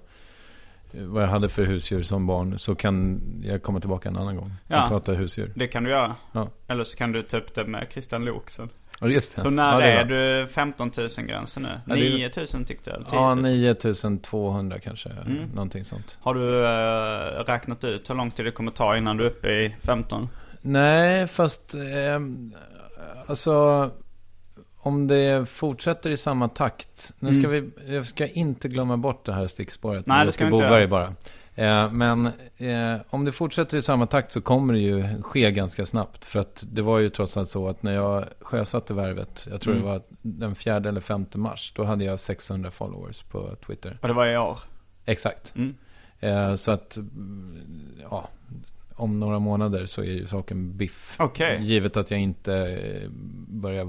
vad 0.93 1.23
jag 1.23 1.29
hade 1.29 1.49
för 1.49 1.65
husdjur 1.65 2.03
som 2.03 2.27
barn. 2.27 2.59
Så 2.59 2.75
kan 2.75 3.21
jag 3.45 3.63
komma 3.63 3.81
tillbaka 3.81 4.09
en 4.09 4.17
annan 4.17 4.37
gång 4.37 4.53
Ja. 4.69 4.83
och 4.83 4.89
prata 4.89 5.13
husdjur. 5.13 5.53
Det 5.57 5.67
kan 5.69 5.85
du 5.85 5.91
göra. 5.91 6.15
Ja. 6.33 6.49
Eller 6.69 6.85
så 6.85 6.97
kan 6.97 7.13
du 7.13 7.23
ta 7.23 7.37
upp 7.37 7.55
det 7.55 7.65
med 7.65 7.87
Christian 7.93 8.25
Lok 8.25 8.51
sen. 8.51 8.69
Ja, 9.01 9.09
just 9.09 9.37
det. 9.37 9.43
Hur 9.43 9.51
nära 9.51 9.81
ja, 9.81 9.87
är 9.87 9.97
var- 9.97 10.41
du 10.41 10.47
15 10.47 10.91
000 10.99 11.09
gränsen 11.27 11.63
nu? 11.63 11.69
Ja, 11.87 11.95
det 11.95 12.01
är- 12.07 12.11
9 12.11 12.31
000 12.55 12.65
tyckte 12.65 12.91
jag, 12.91 12.97
eller 12.97 13.07
10 13.07 13.15
Ja, 13.17 13.35
000? 13.35 13.43
9200 13.45 14.79
kanske. 14.79 15.09
Mm. 15.27 15.45
Någonting 15.55 15.85
sånt. 15.85 16.19
Har 16.21 16.35
du 16.35 16.65
eh, 16.67 17.45
räknat 17.53 17.85
ut 17.85 18.11
hur 18.11 18.15
lång 18.15 18.31
tid 18.31 18.47
det 18.47 18.51
kommer 18.53 18.71
ta 18.73 18.97
innan 18.97 19.17
du 19.17 19.25
är 19.25 19.31
uppe 19.31 19.49
i 19.49 19.75
15? 19.83 20.29
Nej, 20.63 21.27
fast 21.27 21.75
ehm, 21.75 22.53
alltså 23.27 23.91
om 24.87 25.07
det 25.07 25.49
fortsätter 25.49 26.11
i 26.11 26.17
samma 26.17 26.49
takt. 26.49 27.15
Nu 27.19 27.35
ska 27.35 27.49
vi, 27.49 27.71
jag 27.87 28.07
ska 28.07 28.27
inte 28.27 28.69
glömma 28.69 28.97
bort 28.97 29.25
det 29.25 29.33
här 29.33 29.47
stickspåret. 29.47 30.07
Mm. 30.07 30.17
Nej, 30.17 30.27
det 30.27 30.33
ska 30.33 30.47
vi 30.47 30.53
inte 30.53 30.65
göra. 30.65 30.89
bara. 30.89 31.15
Eh, 31.55 31.93
men 31.93 32.27
eh, 32.57 33.01
om 33.11 33.25
det 33.25 33.33
fortsätter 33.33 33.77
i 33.77 33.83
samma 33.83 34.07
takt 34.07 34.33
så 34.33 34.41
kommer 34.41 34.75
det 34.75 34.81
ju 34.81 35.23
ske 35.23 35.51
ganska 35.53 35.87
snabbt. 35.87 36.25
För 36.25 36.41
att 36.41 36.65
det 36.73 36.83
var 36.83 36.99
ju 36.99 37.09
trots 37.09 37.37
allt 37.37 37.49
så 37.49 37.69
att 37.69 37.83
när 37.83 37.93
jag 37.93 38.25
sjösatte 38.41 38.95
värvet, 38.95 39.49
jag 39.51 39.61
tror 39.61 39.75
Mm. 39.75 39.87
det 39.87 39.93
var 39.93 40.03
den 40.23 40.55
4 40.55 40.77
eller 40.77 41.01
5 41.01 41.27
mars, 41.35 41.73
då 41.77 41.85
hade 41.85 42.05
jag 42.05 42.21
600 42.21 42.71
followers 42.71 43.23
på 43.23 43.57
Twitter. 43.67 43.99
Och 44.03 44.09
det 44.09 44.15
var 44.15 44.27
i 44.27 44.39
år. 44.39 44.59
Exakt. 45.05 45.53
Mm. 45.57 45.75
Eh, 46.21 46.55
så 46.55 46.71
att, 46.71 46.97
mm, 46.97 47.93
ja, 48.11 48.29
om 48.95 49.21
några 49.21 49.39
månader 49.39 49.87
så 49.87 50.01
är 50.01 50.07
ju 50.07 50.27
saken 50.27 50.77
biff. 50.77 51.17
Okej. 51.19 51.59
Givet 51.63 51.97
att 51.97 52.11
jag 52.11 52.21
inte 52.21 52.55
eh, 52.55 53.09
börjar 53.49 53.85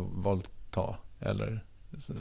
våldta 0.82 0.98
eller 1.20 1.60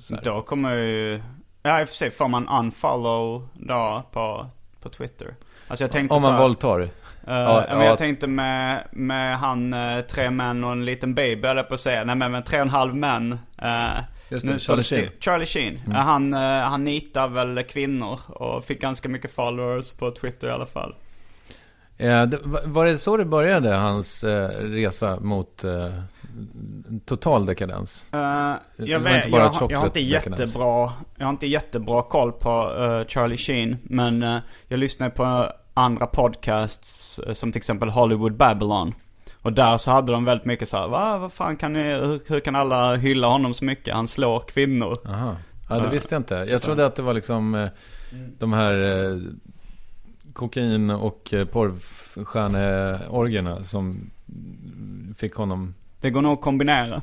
så- 0.00 0.14
här. 0.14 0.22
Då 0.24 0.40
kommer 0.42 0.72
ju... 0.76 1.20
Ja, 1.62 1.80
i 1.80 1.84
och 1.84 1.88
för 1.88 1.94
sig 1.94 2.10
får 2.10 2.28
man 2.28 2.48
unfollow 2.48 3.48
då 3.54 4.02
på, 4.12 4.46
på 4.82 4.88
Twitter. 4.88 5.34
Alltså 5.68 5.84
jag 5.84 5.92
tänkte 5.92 6.14
Om 6.14 6.22
man 6.22 6.30
så 6.30 6.34
här, 6.36 6.42
våldtar. 6.42 6.80
eh, 6.80 6.88
Ja, 7.26 7.64
men 7.68 7.78
ja. 7.78 7.84
jag 7.84 7.98
tänkte 7.98 8.26
med, 8.26 8.84
med 8.92 9.38
han, 9.38 9.72
eh, 9.72 10.00
tre 10.00 10.30
män 10.30 10.64
och 10.64 10.72
en 10.72 10.84
liten 10.84 11.14
baby 11.14 11.48
eller 11.48 11.62
på 11.62 11.74
att 11.74 11.80
säga. 11.80 12.04
Nej 12.04 12.14
men 12.16 12.32
med 12.32 12.46
tre 12.46 12.58
och 12.58 12.62
en 12.62 12.70
halv 12.70 12.94
män. 12.96 13.38
Eh, 13.58 13.86
Just 14.28 14.46
det, 14.46 14.52
nu 14.52 14.58
Charlie. 14.58 14.82
Sheen. 14.82 15.00
Mm. 15.04 15.12
Charlie 15.20 15.46
Sheen. 15.46 15.80
Eh, 15.88 15.92
han, 15.92 16.32
han 16.32 16.84
nitar 16.84 17.28
väl 17.28 17.62
kvinnor 17.62 18.20
och 18.28 18.64
fick 18.64 18.80
ganska 18.80 19.08
mycket 19.08 19.32
followers 19.34 19.92
på 19.92 20.10
Twitter 20.10 20.48
i 20.48 20.50
alla 20.52 20.66
fall. 20.66 20.94
Eh, 21.98 22.22
det, 22.22 22.38
va- 22.44 22.60
var 22.64 22.86
det 22.86 22.98
så 22.98 23.16
det 23.16 23.24
började, 23.24 23.74
hans 23.74 24.24
eh, 24.24 24.48
resa 24.48 25.20
mot 25.20 25.64
eh, 25.64 25.86
total 27.04 27.46
dekadens? 27.46 28.06
Eh, 28.12 28.54
jag, 28.76 29.00
vet, 29.00 29.28
jag, 29.28 29.48
har- 29.48 29.70
jag 29.72 29.78
har 29.78 29.86
inte 29.86 30.00
jättebra, 30.00 30.92
jag 31.16 31.26
har 31.26 31.30
inte 31.30 31.46
jättebra 31.46 32.02
koll 32.02 32.32
på 32.32 32.48
eh, 32.78 33.06
Charlie 33.08 33.36
Sheen. 33.36 33.76
Men 33.82 34.22
eh, 34.22 34.38
jag 34.68 34.78
lyssnar 34.78 35.10
på 35.10 35.52
andra 35.74 36.06
podcasts 36.06 37.20
som 37.32 37.52
till 37.52 37.58
exempel 37.58 37.88
Hollywood 37.88 38.36
Babylon. 38.36 38.94
Och 39.42 39.52
där 39.52 39.78
så 39.78 39.90
hade 39.90 40.12
de 40.12 40.24
väldigt 40.24 40.46
mycket 40.46 40.68
så 40.68 40.76
här, 40.76 40.88
va, 40.88 41.18
vad 41.18 41.32
fan 41.32 41.56
kan 41.56 41.72
ni, 41.72 41.82
hur, 41.82 42.20
hur 42.32 42.40
kan 42.40 42.56
alla 42.56 42.96
hylla 42.96 43.26
honom 43.26 43.54
så 43.54 43.64
mycket? 43.64 43.94
Han 43.94 44.08
slår 44.08 44.40
kvinnor. 44.40 44.96
Aha. 45.08 45.36
Ja, 45.68 45.78
det 45.78 45.88
visste 45.88 46.14
jag 46.14 46.20
inte. 46.20 46.34
Jag 46.34 46.44
så. 46.46 46.50
Mm. 46.50 46.60
trodde 46.60 46.86
att 46.86 46.96
det 46.96 47.02
var 47.02 47.14
liksom 47.14 47.54
eh, 47.54 47.68
de 48.38 48.52
här 48.52 49.22
kokain 50.32 50.90
och 50.90 51.34
porrstjärneorgierna 51.52 53.64
som 53.64 54.10
fick 55.16 55.34
honom 55.34 55.74
Det 56.00 56.10
går 56.10 56.22
nog 56.22 56.32
att 56.32 56.40
kombinera. 56.40 57.02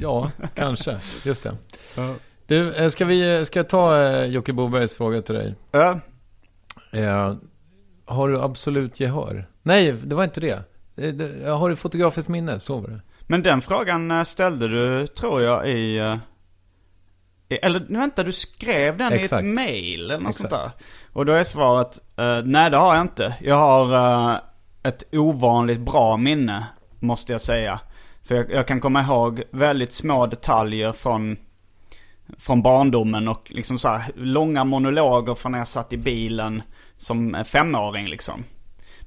Ja, 0.00 0.30
kanske. 0.54 0.98
Just 1.24 1.42
det. 1.42 1.56
Du, 2.46 2.74
eh, 2.74 2.88
ska 2.88 3.04
vi 3.04 3.44
ska 3.44 3.58
jag 3.58 3.68
ta 3.68 4.02
eh, 4.02 4.24
Jocke 4.24 4.52
Bobergs 4.52 4.96
fråga 4.96 5.22
till 5.22 5.34
dig? 5.34 5.54
Ja, 5.70 6.00
Eh, 6.92 7.34
har 8.06 8.28
du 8.28 8.40
absolut 8.42 9.00
gehör? 9.00 9.48
Nej, 9.62 9.92
det 9.92 10.14
var 10.14 10.24
inte 10.24 10.40
det. 10.40 10.62
Eh, 10.96 11.58
Har 11.58 11.68
du 11.68 11.76
fotografiskt 11.76 12.28
minne? 12.28 12.60
Så 12.60 12.78
var 12.80 12.88
det. 12.88 13.00
men 13.26 13.42
den 13.42 13.60
frågan 13.62 14.10
eh, 14.10 14.22
ställde 14.22 14.68
du, 14.68 15.06
tror 15.06 15.42
jag, 15.42 15.68
i... 15.70 15.98
eh, 15.98 16.16
i- 17.48 17.54
Eller 17.56 17.80
vänta, 17.88 18.22
du 18.22 18.32
skrev 18.32 18.96
den 18.96 19.12
i 19.12 19.16
Exakt. 19.16 19.40
ett 19.42 19.54
mail 19.54 20.00
eller 20.10 20.18
något 20.18 20.28
Exakt. 20.34 20.50
sånt 20.50 20.62
där. 20.62 20.70
Och 21.12 21.26
då 21.26 21.32
är 21.32 21.44
svaret, 21.44 21.98
eh, 22.16 22.40
nej 22.44 22.70
det 22.70 22.76
har 22.76 22.94
jag 22.94 23.04
inte. 23.04 23.34
Jag 23.40 23.54
har 23.56 23.94
eh, 24.32 24.38
ett 24.82 25.04
ovanligt 25.12 25.80
bra 25.80 26.16
minne, 26.16 26.66
måste 27.06 27.32
jag 27.32 27.40
säga. 27.40 27.80
För 28.22 28.34
jag, 28.34 28.50
jag 28.50 28.68
kan 28.68 28.80
komma 28.80 29.02
ihåg 29.02 29.42
väldigt 29.50 29.92
små 29.92 30.26
detaljer 30.26 30.92
från, 30.92 31.36
från 32.38 32.62
barndomen 32.62 33.28
och 33.28 33.50
liksom 33.50 33.78
så 33.78 33.88
här 33.88 34.12
långa 34.16 34.64
monologer 34.64 35.34
från 35.34 35.52
när 35.52 35.58
jag 35.58 35.68
satt 35.68 35.92
i 35.92 35.96
bilen 35.96 36.62
som 36.96 37.34
en 37.34 37.44
femåring 37.44 38.06
liksom. 38.06 38.44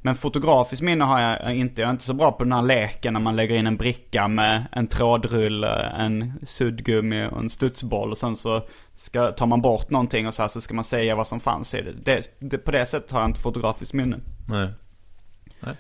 Men 0.02 0.16
fotografiskt 0.16 0.82
minne 0.82 1.06
har 1.06 1.22
jag 1.22 1.56
inte. 1.56 1.82
Jag 1.82 1.88
är 1.88 1.92
inte 1.92 2.04
så 2.04 2.14
bra 2.14 2.32
på 2.32 2.44
den 2.44 2.54
här 2.54 2.62
leken 2.62 3.14
när 3.14 3.20
man 3.20 3.36
lägger 3.36 3.56
in 3.56 3.68
en 3.68 3.78
bricka 3.78 4.28
med 4.28 4.66
en 4.72 4.88
trådrulle, 4.88 5.94
en 5.98 6.34
suddgummi 6.44 7.28
och 7.32 7.40
en 7.40 7.50
studsboll. 7.50 8.12
Och 8.12 8.18
sen 8.18 8.36
så 8.36 8.62
ska, 8.96 9.32
tar 9.32 9.46
man 9.46 9.62
bort 9.62 9.90
någonting 9.90 10.28
och 10.28 10.34
så 10.34 10.42
här 10.42 10.50
så 10.50 10.62
ska 10.62 10.74
man 10.74 10.84
säga 10.84 11.16
vad 11.16 11.28
som 11.28 11.40
fanns 11.40 11.74
i 11.74 11.82
det. 11.82 11.92
det, 12.04 12.40
det 12.40 12.58
på 12.58 12.72
det 12.72 12.86
sättet 12.86 13.12
har 13.12 13.20
jag 13.20 13.30
inte 13.30 13.40
fotografiskt 13.40 13.94
minne. 13.94 14.20
Nej. 14.48 15.76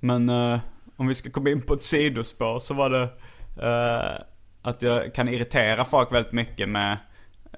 Men 0.00 0.28
eh, 0.28 0.58
om 1.02 1.08
vi 1.08 1.14
ska 1.14 1.30
komma 1.30 1.50
in 1.50 1.62
på 1.62 1.74
ett 1.74 1.82
sidospår 1.82 2.58
så 2.58 2.74
var 2.74 2.90
det 2.90 3.02
eh, 3.62 4.22
att 4.62 4.82
jag 4.82 5.14
kan 5.14 5.28
irritera 5.28 5.84
folk 5.84 6.12
väldigt 6.12 6.32
mycket 6.32 6.68
med 6.68 6.96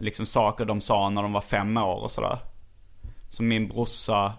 liksom 0.01 0.27
saker 0.27 0.65
de 0.65 0.81
sa 0.81 1.11
när 1.11 1.23
de 1.23 1.33
var 1.33 1.41
fem 1.41 1.77
år 1.77 2.03
och 2.03 2.11
sådär. 2.11 2.39
Som 3.31 3.49
min 3.49 3.69
brorsa, 3.69 4.33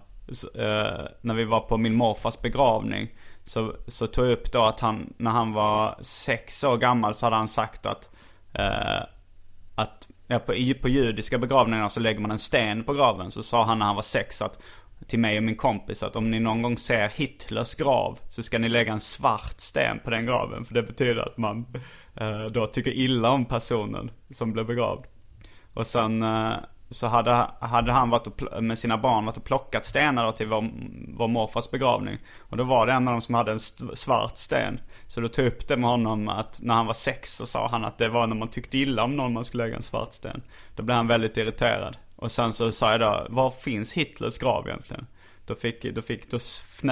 eh, 0.54 1.06
när 1.20 1.34
vi 1.34 1.44
var 1.44 1.60
på 1.60 1.76
min 1.76 1.94
morfars 1.94 2.40
begravning. 2.40 3.08
Så, 3.44 3.72
så 3.86 4.06
tog 4.06 4.26
jag 4.26 4.32
upp 4.32 4.52
då 4.52 4.62
att 4.62 4.80
han, 4.80 5.14
när 5.16 5.30
han 5.30 5.52
var 5.52 5.98
sex 6.00 6.64
år 6.64 6.76
gammal 6.76 7.14
så 7.14 7.26
hade 7.26 7.36
han 7.36 7.48
sagt 7.48 7.86
att, 7.86 8.10
eh, 8.52 9.02
att 9.74 10.08
ja, 10.26 10.38
på, 10.38 10.54
på 10.82 10.88
judiska 10.88 11.38
begravningar 11.38 11.88
så 11.88 12.00
lägger 12.00 12.20
man 12.20 12.30
en 12.30 12.38
sten 12.38 12.84
på 12.84 12.92
graven. 12.92 13.30
Så 13.30 13.42
sa 13.42 13.64
han 13.64 13.78
när 13.78 13.86
han 13.86 13.96
var 13.96 14.02
sex 14.02 14.42
att, 14.42 14.58
till 15.06 15.18
mig 15.18 15.36
och 15.36 15.42
min 15.44 15.56
kompis 15.56 16.02
att 16.02 16.16
om 16.16 16.30
ni 16.30 16.40
någon 16.40 16.62
gång 16.62 16.78
ser 16.78 17.08
Hitlers 17.08 17.74
grav 17.74 18.18
så 18.28 18.42
ska 18.42 18.58
ni 18.58 18.68
lägga 18.68 18.92
en 18.92 19.00
svart 19.00 19.60
sten 19.60 19.98
på 20.04 20.10
den 20.10 20.26
graven. 20.26 20.64
För 20.64 20.74
det 20.74 20.82
betyder 20.82 21.22
att 21.22 21.38
man 21.38 21.66
eh, 22.14 22.44
då 22.44 22.66
tycker 22.66 22.90
illa 22.90 23.30
om 23.30 23.44
personen 23.44 24.10
som 24.30 24.52
blev 24.52 24.66
begravd. 24.66 25.04
Och 25.74 25.86
sen 25.86 26.22
eh, 26.22 26.52
så 26.90 27.06
hade, 27.06 27.46
hade 27.60 27.92
han 27.92 28.10
varit 28.10 28.26
och, 28.26 28.64
med 28.64 28.78
sina 28.78 28.98
barn 28.98 29.24
varit 29.24 29.36
och 29.36 29.44
plockat 29.44 29.86
stenar 29.86 30.24
då 30.24 30.32
till 30.32 30.46
vår, 30.46 30.70
vår 31.08 31.28
morfars 31.28 31.70
begravning. 31.70 32.18
Och 32.38 32.56
då 32.56 32.64
var 32.64 32.86
det 32.86 32.92
en 32.92 33.08
av 33.08 33.14
dem 33.14 33.22
som 33.22 33.34
hade 33.34 33.50
en 33.50 33.56
st- 33.56 33.96
svart 33.96 34.38
sten. 34.38 34.80
Så 35.06 35.20
då 35.20 35.28
tog 35.28 35.44
jag 35.44 35.52
upp 35.52 35.68
det 35.68 35.76
med 35.76 35.90
honom 35.90 36.28
att 36.28 36.60
när 36.62 36.74
han 36.74 36.86
var 36.86 36.94
sex 36.94 37.34
så 37.34 37.46
sa 37.46 37.68
han 37.68 37.84
att 37.84 37.98
det 37.98 38.08
var 38.08 38.26
när 38.26 38.36
man 38.36 38.48
tyckte 38.48 38.78
illa 38.78 39.04
om 39.04 39.16
någon 39.16 39.32
man 39.32 39.44
skulle 39.44 39.64
lägga 39.64 39.76
en 39.76 39.82
svart 39.82 40.12
sten. 40.12 40.42
Då 40.76 40.82
blev 40.82 40.96
han 40.96 41.06
väldigt 41.06 41.36
irriterad. 41.36 41.96
Och 42.16 42.32
sen 42.32 42.52
så 42.52 42.72
sa 42.72 42.92
jag 42.92 43.00
då, 43.00 43.26
var 43.28 43.50
finns 43.50 43.94
Hitlers 43.94 44.38
grav 44.38 44.66
egentligen? 44.68 45.06
Då 45.46 45.54
fick, 45.54 45.94
då 45.94 46.02
fick, 46.02 46.30
då 46.30 46.38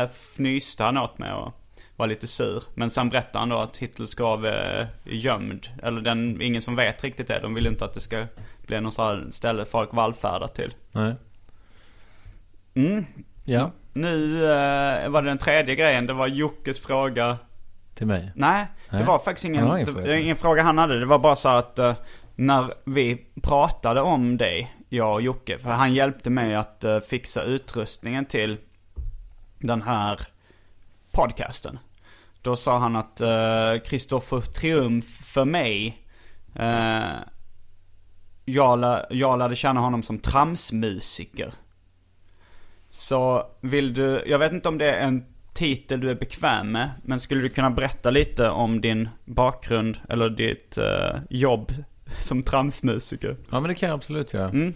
fnyste 0.09 0.85
han 0.85 0.99
åt 0.99 1.19
mig 1.19 1.33
och 1.33 1.53
var 1.97 2.07
lite 2.07 2.27
sur. 2.27 2.63
Men 2.75 2.91
sen 2.91 3.09
berättade 3.09 3.39
han 3.39 3.49
då 3.49 3.57
att 3.57 3.77
Hitlers 3.77 4.15
grav 4.15 4.47
är 4.47 4.89
gömd. 5.05 5.67
Eller 5.83 6.01
den, 6.01 6.43
ingen 6.43 6.63
som 6.63 6.77
vet 6.77 7.05
riktigt 7.05 7.29
det. 7.29 7.41
De 7.43 7.55
vill 7.55 7.67
inte 7.67 7.85
att 7.85 7.95
det 7.95 8.01
ska 8.01 8.25
bli 8.67 8.81
något 8.81 8.95
sånt 8.95 9.23
här 9.25 9.31
ställe 9.31 9.65
folk 9.65 9.93
vallfärdar 9.93 10.49
till. 10.49 10.75
Nej. 10.93 11.15
Mm. 12.75 13.05
Ja, 13.45 13.71
Nu 13.93 14.45
eh, 14.45 15.09
var 15.09 15.23
det 15.23 15.29
den 15.29 15.39
tredje 15.39 15.75
grejen. 15.75 16.07
Det 16.07 16.13
var 16.13 16.27
Jockes 16.27 16.81
fråga. 16.81 17.39
till 17.95 18.07
mig. 18.07 18.33
Nej, 18.35 18.67
det 18.91 18.97
Nej. 18.97 19.07
var 19.07 19.19
faktiskt 19.19 19.45
ingen, 19.45 19.65
ingen 19.67 19.79
det, 19.79 19.93
fråga 19.93 20.07
det 20.07 20.21
ingen 20.23 20.37
fråga 20.37 20.63
han 20.63 20.79
hade. 20.79 21.01
Det 21.01 21.07
var 21.07 21.19
bara 21.19 21.37
så 21.37 21.49
att 21.49 21.79
eh, 21.79 21.95
när 22.35 22.71
vi 22.85 23.27
pratade 23.43 24.01
om 24.01 24.37
dig, 24.37 24.75
jag 24.95 25.15
och 25.15 25.23
Jocke. 25.23 25.59
För 25.59 25.71
han 25.71 25.95
hjälpte 25.95 26.31
mig 26.31 26.55
att 26.55 26.85
eh, 26.85 27.01
fixa 27.01 27.43
utrustningen 27.43 28.25
till 28.25 28.57
den 29.59 29.83
här 29.83 30.21
podcasten. 31.11 31.79
Då 32.43 32.57
sa 32.57 32.79
han 32.79 32.97
att 32.97 33.21
eh, 33.21 33.83
Kristoffer 33.85 34.41
Triumf 34.41 35.05
för 35.05 35.45
mig, 35.45 35.99
uh, 36.61 37.15
jag, 38.45 38.79
lär, 38.79 39.07
jag 39.11 39.39
lärde 39.39 39.57
känna 39.57 39.81
honom 39.81 40.03
som 40.03 40.19
tramsmusiker. 40.19 41.53
Så 42.91 43.47
vill 43.61 43.95
du, 43.95 44.23
jag 44.27 44.39
vet 44.39 44.53
inte 44.53 44.69
om 44.69 44.79
det 44.79 44.93
är 44.93 45.07
en 45.07 45.25
titel 45.55 46.01
du 46.01 46.11
är 46.11 46.15
bekväm 46.15 46.73
med, 46.73 46.91
men 47.03 47.21
skulle 47.21 47.43
du 47.43 47.49
kunna 47.49 47.71
berätta 47.71 48.11
lite 48.11 48.49
om 48.49 48.81
din 48.81 49.09
bakgrund 49.25 49.99
eller 50.09 50.31
ditt 50.31 50.79
uh, 50.79 51.21
jobb 51.31 51.73
som 52.19 52.43
tramsmusiker? 52.43 53.37
Ja, 53.51 53.61
men 53.61 53.69
det 53.69 53.75
kan 53.75 53.89
jag 53.89 53.97
absolut 53.97 54.35
göra. 54.35 54.49
Mm. 54.49 54.75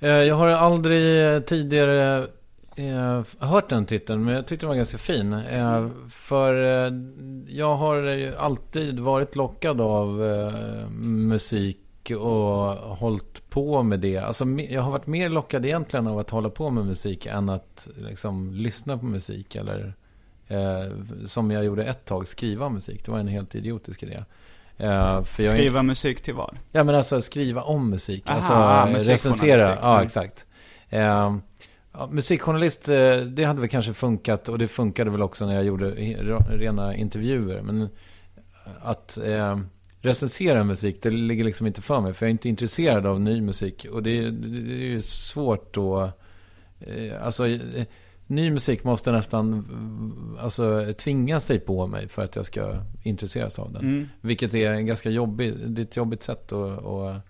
Eh, 0.00 0.10
Jag 0.10 0.34
har 0.34 0.48
aldrig 0.48 1.46
tidigare 1.46 2.28
eh, 2.76 3.22
hört 3.38 3.68
den 3.68 3.86
titeln, 3.86 4.24
men 4.24 4.34
jag 4.34 4.46
tyckte 4.46 4.66
den 4.66 4.68
var 4.68 4.76
ganska 4.76 4.98
fin. 4.98 5.32
Eh, 5.32 5.88
För 6.08 6.54
jag 7.48 7.76
har 7.76 8.32
alltid 8.38 9.00
varit 9.00 9.36
lockad 9.36 9.80
av 9.80 10.08
musik 10.90 11.76
musik 12.06 12.20
och 12.20 12.96
hållit 12.98 13.50
på 13.50 13.82
med 13.82 14.00
det. 14.00 14.18
Alltså, 14.18 14.44
jag 14.44 14.82
har 14.82 14.90
varit 14.90 15.06
mer 15.06 15.28
lockad 15.28 15.64
egentligen 15.64 16.06
av 16.06 16.18
att 16.18 16.30
hålla 16.30 16.50
på 16.50 16.70
med 16.70 16.86
musik 16.86 17.26
än 17.26 17.48
att 17.48 17.88
liksom, 17.96 18.54
lyssna 18.54 18.98
på 18.98 19.04
musik. 19.04 19.54
Eller 19.56 19.94
eh, 20.48 20.92
som 21.26 21.50
jag 21.50 21.64
gjorde 21.64 21.84
ett 21.84 22.04
tag, 22.04 22.26
skriva 22.28 22.68
musik. 22.68 23.04
Det 23.04 23.12
var 23.12 23.18
en 23.18 23.28
helt 23.28 23.54
idiotisk 23.54 24.02
idé. 24.02 24.24
Eh, 24.78 25.22
skriva 25.22 25.82
musik 25.82 26.22
till 26.22 26.34
vad? 26.34 26.56
Ja 26.72 26.84
men 26.84 26.94
alltså 26.94 27.20
skriva 27.20 27.62
om 27.62 27.90
musik. 27.90 28.22
Aha, 28.26 28.36
alltså 28.36 28.52
ah, 28.52 29.12
recensera. 29.12 29.78
Ja 29.82 30.02
exakt. 30.02 30.44
Eh, 30.88 31.00
ja, 31.92 32.08
musikjournalist, 32.10 32.88
eh, 32.88 33.16
det 33.16 33.44
hade 33.44 33.60
väl 33.60 33.70
kanske 33.70 33.94
funkat. 33.94 34.48
Och 34.48 34.58
det 34.58 34.68
funkade 34.68 35.10
väl 35.10 35.22
också 35.22 35.46
när 35.46 35.54
jag 35.54 35.64
gjorde 35.64 35.90
rena 36.48 36.96
intervjuer. 36.96 37.62
Men 37.62 37.88
att 38.82 39.18
eh, 39.18 39.58
recensera 40.00 40.64
musik, 40.64 41.02
det 41.02 41.10
ligger 41.10 41.44
liksom 41.44 41.66
inte 41.66 41.82
för 41.82 42.00
mig. 42.00 42.14
För 42.14 42.26
jag 42.26 42.28
är 42.28 42.32
inte 42.32 42.48
intresserad 42.48 43.06
av 43.06 43.20
ny 43.20 43.40
musik. 43.40 43.86
Och 43.92 44.02
det, 44.02 44.30
det 44.30 44.72
är 44.72 44.88
ju 44.88 45.00
svårt 45.00 45.74
då. 45.74 46.10
Eh, 46.80 47.24
alltså, 47.24 47.48
eh, 47.48 47.86
ny 48.26 48.50
musik 48.50 48.84
måste 48.84 49.12
nästan 49.12 49.66
alltså, 50.40 50.94
tvinga 50.98 51.40
sig 51.40 51.58
på 51.58 51.86
mig 51.86 52.08
för 52.08 52.24
att 52.24 52.36
jag 52.36 52.46
ska 52.46 52.76
intresseras 53.02 53.58
av 53.58 53.72
den. 53.72 53.84
Mm. 53.84 54.08
Vilket 54.20 54.54
är 54.54 54.70
en 54.70 54.86
ganska 54.86 55.10
jobbig, 55.10 55.54
det 55.66 55.80
är 55.80 55.84
ett 55.84 55.96
jobbigt 55.96 56.22
sätt 56.22 56.52
att, 56.52 56.84
att 56.84 57.22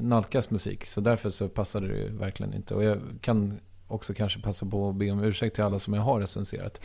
nalkas 0.00 0.50
musik. 0.50 0.86
Så 0.86 1.00
därför 1.00 1.30
så 1.30 1.48
passade 1.48 1.88
det 1.88 1.98
ju 1.98 2.08
verkligen 2.08 2.54
inte. 2.54 2.74
Och 2.74 2.84
jag 2.84 2.98
kan 3.20 3.58
också 3.88 4.14
kanske 4.14 4.40
passa 4.40 4.66
på 4.66 4.88
att 4.88 4.94
be 4.94 5.10
om 5.10 5.24
ursäkt 5.24 5.54
till 5.54 5.64
alla 5.64 5.78
som 5.78 5.94
jag 5.94 6.02
har 6.02 6.20
recenserat. 6.20 6.80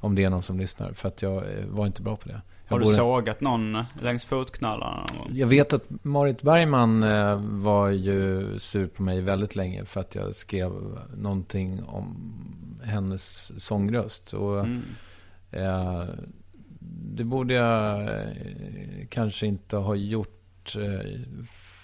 Om 0.00 0.14
det 0.14 0.24
är 0.24 0.30
någon 0.30 0.42
som 0.42 0.58
lyssnar. 0.58 0.92
För 0.92 1.08
att 1.08 1.22
jag 1.22 1.36
eh, 1.36 1.66
var 1.66 1.86
inte 1.86 2.02
bra 2.02 2.16
på 2.16 2.28
det. 2.28 2.40
Har 2.68 2.78
du 2.78 2.84
borde... 2.84 2.96
sågat 2.96 3.40
någon 3.40 3.84
längs 4.02 4.24
fotknallarna? 4.24 5.06
Jag 5.30 5.46
vet 5.46 5.72
att 5.72 5.84
Marit 6.04 6.42
Bergman 6.42 7.02
eh, 7.02 7.40
var 7.42 7.88
ju 7.88 8.58
sur 8.58 8.86
på 8.86 9.02
mig 9.02 9.20
väldigt 9.20 9.56
länge. 9.56 9.84
För 9.84 10.00
att 10.00 10.14
jag 10.14 10.34
skrev 10.34 10.72
någonting 11.16 11.84
om 11.84 12.16
hennes 12.84 13.52
sångröst. 13.64 14.32
Och, 14.32 14.60
mm. 14.60 14.82
eh, 15.50 16.04
det 17.16 17.24
borde 17.24 17.54
jag 17.54 18.02
eh, 18.02 19.06
kanske 19.08 19.46
inte 19.46 19.76
ha 19.76 19.94
gjort. 19.94 20.76
Eh, 20.76 21.20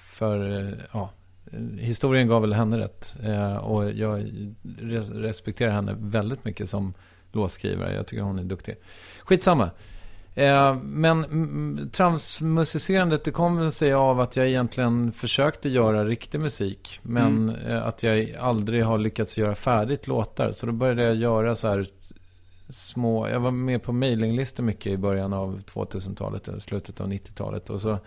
för, 0.06 0.66
eh, 0.66 0.74
ja, 0.92 1.10
historien 1.78 2.28
gav 2.28 2.40
väl 2.40 2.52
henne 2.52 2.78
rätt. 2.78 3.16
Och 3.60 3.90
jag 3.90 4.30
respekterar 5.12 5.70
henne 5.70 5.96
väldigt 5.98 6.44
mycket 6.44 6.70
som 6.70 6.94
låtskrivare. 7.32 7.94
Jag 7.94 8.06
tycker 8.06 8.22
hon 8.22 8.38
är 8.38 8.44
duktig. 8.44 8.76
Skitsamma. 9.20 9.70
Eh, 10.34 10.76
men 10.82 11.90
transmusicerandet 11.92 13.24
det 13.24 13.30
kom 13.30 13.70
sig 13.70 13.92
av 13.92 14.20
att 14.20 14.36
jag 14.36 14.48
egentligen 14.48 15.12
försökte 15.12 15.68
göra 15.68 16.04
riktig 16.04 16.40
musik. 16.40 17.00
Men 17.02 17.48
mm. 17.48 17.70
Eh, 17.70 17.86
att 17.86 18.02
jag 18.02 18.34
aldrig 18.40 18.84
har 18.84 18.98
lyckats 18.98 19.38
göra 19.38 19.54
färdigt 19.54 20.06
låtar. 20.06 20.52
Så 20.52 20.66
då 20.66 20.72
började 20.72 21.02
jag 21.02 21.14
göra 21.14 21.54
så 21.54 21.68
här 21.68 21.86
små... 22.68 23.28
Jag 23.28 23.40
var 23.40 23.50
med 23.50 23.82
på 23.82 23.92
mailinglistor 23.92 24.64
mycket 24.64 24.92
i 24.92 24.96
början 24.96 25.32
av 25.32 25.60
2000-talet 25.60 26.48
eller 26.48 26.58
slutet 26.58 27.00
av 27.00 27.08
90-talet. 27.08 27.70
Och 27.70 27.80
så 27.80 27.98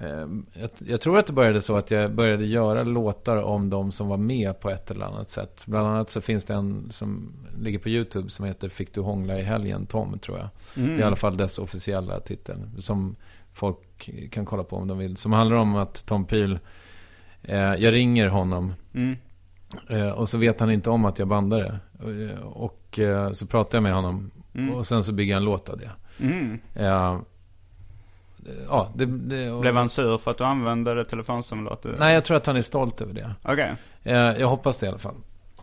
jag, 0.00 0.70
jag, 0.78 1.00
tror 1.00 1.18
att 1.18 1.26
det 1.26 1.32
började 1.32 1.60
så 1.60 1.76
att 1.76 1.90
jag 1.90 2.14
började 2.14 2.44
göra 2.44 2.82
låtar 2.82 3.36
om 3.36 3.70
de 3.70 3.92
som 3.92 4.08
var 4.08 4.16
med 4.16 4.60
på 4.60 4.70
ett 4.70 4.90
eller 4.90 5.06
annat 5.06 5.30
sätt. 5.30 5.64
Bland 5.66 5.88
annat 5.88 6.10
så 6.10 6.20
finns 6.20 6.44
det 6.44 6.54
en 6.54 6.90
som 6.90 7.32
ligger 7.60 7.78
på 7.78 7.88
YouTube 7.88 8.28
som 8.28 8.44
heter 8.44 8.68
Fick 8.68 8.94
du 8.94 9.00
hångla 9.00 9.38
i 9.38 9.42
helgen 9.42 9.86
Tom, 9.86 10.18
tror 10.18 10.38
jag. 10.38 10.48
Mm. 10.76 10.88
Det 10.88 10.96
är 10.96 11.00
i 11.00 11.06
alla 11.06 11.16
fall 11.16 11.36
dess 11.36 11.58
officiella 11.58 12.20
titel. 12.20 12.58
Som 12.78 13.16
folk 13.52 14.10
kan 14.30 14.44
kolla 14.44 14.64
på 14.64 14.76
om 14.76 14.88
de 14.88 14.98
vill. 14.98 15.16
Som 15.16 15.32
handlar 15.32 15.56
om 15.56 15.76
att 15.76 16.06
Tom 16.06 16.24
Peel, 16.24 16.58
eh, 17.42 17.56
jag 17.58 17.92
ringer 17.92 18.28
honom. 18.28 18.74
Mm. 18.94 19.16
Eh, 19.88 20.08
och 20.10 20.28
så 20.28 20.38
vet 20.38 20.60
han 20.60 20.70
inte 20.70 20.90
om 20.90 21.04
att 21.04 21.18
jag 21.18 21.28
bandar 21.28 21.58
det. 21.58 21.78
Eh, 22.32 22.42
och 22.42 22.98
eh, 22.98 23.32
så 23.32 23.46
pratar 23.46 23.78
jag 23.78 23.82
med 23.82 23.94
honom. 23.94 24.30
Mm. 24.54 24.74
Och 24.74 24.86
sen 24.86 25.04
så 25.04 25.12
bygger 25.12 25.32
jag 25.32 25.38
en 25.38 25.44
låt 25.44 25.68
av 25.68 25.78
det. 25.78 25.90
Eh, 28.46 28.52
ja, 28.68 28.88
det, 28.94 29.06
det, 29.06 29.60
Blev 29.60 29.76
han 29.76 29.88
sur 29.88 30.18
för 30.18 30.30
att 30.30 30.38
du 30.38 30.44
använde 30.44 30.94
det 30.94 31.04
telefonsamtalet? 31.04 31.98
Nej, 31.98 32.14
jag 32.14 32.24
tror 32.24 32.36
att 32.36 32.46
han 32.46 32.56
är 32.56 32.62
stolt 32.62 33.00
över 33.00 33.14
det. 33.14 33.34
Okej. 33.42 33.74
Okay. 34.02 34.14
Eh, 34.14 34.40
jag 34.40 34.48
hoppas 34.48 34.78
det 34.78 34.86
i 34.86 34.88
alla 34.88 34.98
fall. 34.98 35.14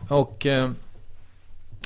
Och... 0.08 0.46
Eh, 0.46 0.70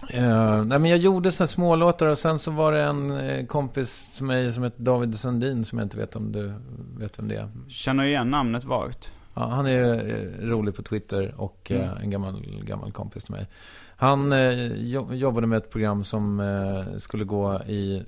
eh, 0.09 0.65
nej, 0.65 0.79
men 0.79 0.85
jag 0.85 0.99
gjorde 0.99 1.33
sådana 1.33 1.47
smålåtar 1.47 2.07
och 2.07 2.19
sen 2.19 2.39
så 2.39 2.51
var 2.51 2.73
det 2.73 2.83
en 2.83 3.47
kompis 3.47 4.17
till 4.17 4.25
mig 4.25 4.53
som 4.53 4.63
heter 4.63 4.83
David 4.83 5.19
Sundin 5.19 5.65
som 5.65 5.79
jag 5.79 5.87
inte 5.87 5.97
vet 5.97 6.17
om 6.17 6.33
du 6.33 6.53
vet 6.99 7.19
vem 7.19 7.29
det 7.29 7.37
är. 7.37 7.49
Känner 7.69 8.05
igen 8.05 8.31
namnet 8.31 8.65
vagt. 8.65 9.13
Ja, 9.35 9.49
han 9.49 9.67
är 9.67 10.47
rolig 10.47 10.77
på 10.77 10.83
Twitter 10.83 11.35
och 11.37 11.71
mm. 11.71 11.97
en 12.03 12.11
gammal, 12.11 12.43
gammal 12.63 12.93
kompis 12.93 13.25
till 13.25 13.35
mig. 13.35 13.47
Han 13.97 14.35
jobbade 15.11 15.47
med 15.47 15.57
ett 15.57 15.71
program 15.71 16.05
som 16.05 16.43
skulle 16.99 17.25
gå 17.25 17.61
i 17.61 18.03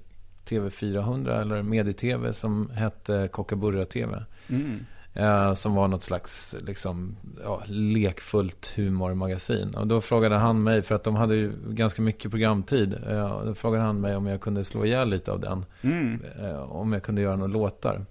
TV400 0.50 1.40
eller 1.40 1.62
Medie-TV 1.62 2.32
som 2.32 2.70
hette 2.70 3.28
Kockaburra-TV. 3.32 4.24
Mm. 4.48 4.86
Eh, 5.16 5.54
som 5.54 5.74
var 5.74 5.88
något 5.88 6.02
slags 6.02 6.56
liksom, 6.60 7.16
ja, 7.44 7.62
lekfullt 7.66 8.72
humormagasin. 8.76 9.74
Och 9.74 9.86
då 9.86 10.00
frågade 10.00 10.36
han 10.36 10.62
mig, 10.62 10.82
för 10.82 10.94
att 10.94 11.04
de 11.04 11.16
hade 11.16 11.36
ju 11.36 11.52
ganska 11.68 12.02
mycket 12.02 12.30
programtid. 12.30 12.94
Eh, 13.08 13.44
då 13.44 13.54
frågade 13.54 13.84
han 13.84 14.00
mig 14.00 14.16
om 14.16 14.26
jag 14.26 14.40
kunde 14.40 14.64
slå 14.64 14.84
ihjäl 14.84 15.08
lite 15.08 15.32
av 15.32 15.40
den. 15.40 15.64
Mm. 15.82 16.22
Eh, 16.40 16.72
om 16.72 16.92
jag 16.92 17.02
kunde 17.02 17.22
göra 17.22 17.36
några 17.36 17.52
låtar. 17.52 18.06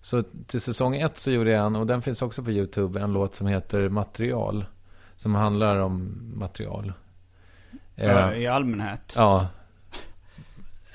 Så 0.00 0.22
till 0.46 0.60
säsong 0.60 0.96
ett 0.96 1.16
så 1.16 1.30
gjorde 1.30 1.50
jag 1.50 1.66
en, 1.66 1.76
och 1.76 1.86
den 1.86 2.02
finns 2.02 2.22
också 2.22 2.42
på 2.42 2.50
YouTube, 2.50 3.00
en 3.00 3.12
låt 3.12 3.34
som 3.34 3.46
heter 3.46 3.88
Material. 3.88 4.64
Som 5.16 5.34
handlar 5.34 5.76
om 5.78 6.14
material. 6.34 6.92
I 8.36 8.46
allmänhet? 8.46 9.12
Ja, 9.16 9.48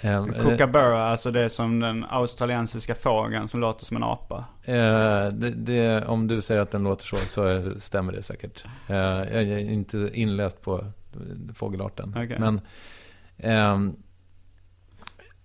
Kookaburra, 0.02 1.04
alltså 1.04 1.32
det 1.32 1.42
är 1.42 1.50
som 1.50 1.80
den 1.80 2.06
australiensiska 2.10 2.96
fågeln 2.96 3.48
som 3.48 3.60
låter 3.60 3.86
som 3.86 3.98
en 3.98 4.04
apa. 4.04 4.46
Uh, 4.68 5.34
det, 5.34 5.50
det, 5.50 6.06
om 6.06 6.28
du 6.28 6.42
säger 6.42 6.62
att 6.62 6.72
den 6.72 6.84
låter 6.84 7.06
så, 7.06 7.18
så 7.18 7.80
stämmer 7.80 8.14
det 8.14 8.22
säkert. 8.22 8.66
Uh, 8.90 8.96
jag 8.96 9.44
är 9.44 9.58
inte 9.58 10.10
inläst 10.14 10.62
på 10.62 10.86
fågelarten. 11.54 12.10
Okay. 12.10 12.40
Men, 12.40 12.62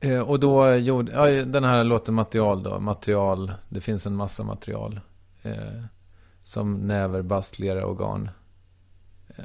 uh, 0.05 0.21
och 0.21 0.41
då 0.41 0.75
gjorde, 0.75 1.13
ja, 1.13 1.45
den 1.45 1.65
här 1.65 1.85
låten 1.85 2.15
material 2.15 2.63
då, 2.63 2.81
material, 2.81 3.53
det 3.69 3.81
finns 3.81 4.07
en 4.07 4.17
massa 4.17 4.45
material. 4.45 5.01
som 6.43 6.75
näver, 6.75 7.23
bastlera 7.23 7.87
och 7.87 7.99
garn. 7.99 8.31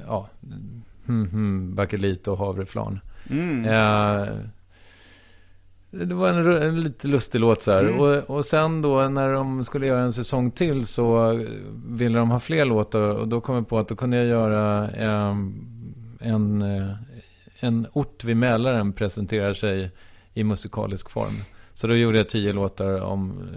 ja, 0.08 0.30
hmm, 1.06 1.76
bakelit 1.76 2.28
och 2.28 2.38
havreflarn. 2.38 3.00
Mm. 3.30 3.66
Det 5.92 6.16
var 6.16 6.30
en, 6.30 6.62
en 6.62 6.82
lite 6.82 7.08
lustig 7.08 7.40
låt 7.40 7.62
så 7.62 7.72
här. 7.72 7.84
Mm. 7.84 8.00
Och, 8.00 8.38
och 8.38 8.46
sen 8.46 8.82
då 8.82 9.10
när 9.10 9.34
de 9.34 9.64
skulle 9.64 9.88
göra 9.88 10.02
en 10.02 10.14
säsong 10.14 10.52
till 10.52 10.86
så 10.86 11.34
ville 11.88 12.20
de 12.20 12.32
ha 12.32 12.40
fler 12.40 12.66
låtar. 12.66 13.02
Och 13.02 13.28
då 13.28 13.42
kom 13.42 13.56
jag 13.56 13.68
på 13.68 13.80
att 13.80 13.88
då 13.88 13.96
kunde 13.96 14.18
jag 14.18 14.26
göra 14.26 14.90
eh, 14.90 15.36
en, 16.20 16.62
en 17.60 17.88
ort 17.94 18.24
vid 18.24 18.38
Mälaren 18.38 18.94
presenterar 18.94 19.54
sig 19.54 19.92
i 20.34 20.44
musikalisk 20.44 21.10
form. 21.10 21.34
Så 21.74 21.88
då 21.88 21.96
gjorde 21.96 22.18
jag 22.18 22.30
tio 22.30 22.54
låtar 22.54 23.02
om, 23.02 23.50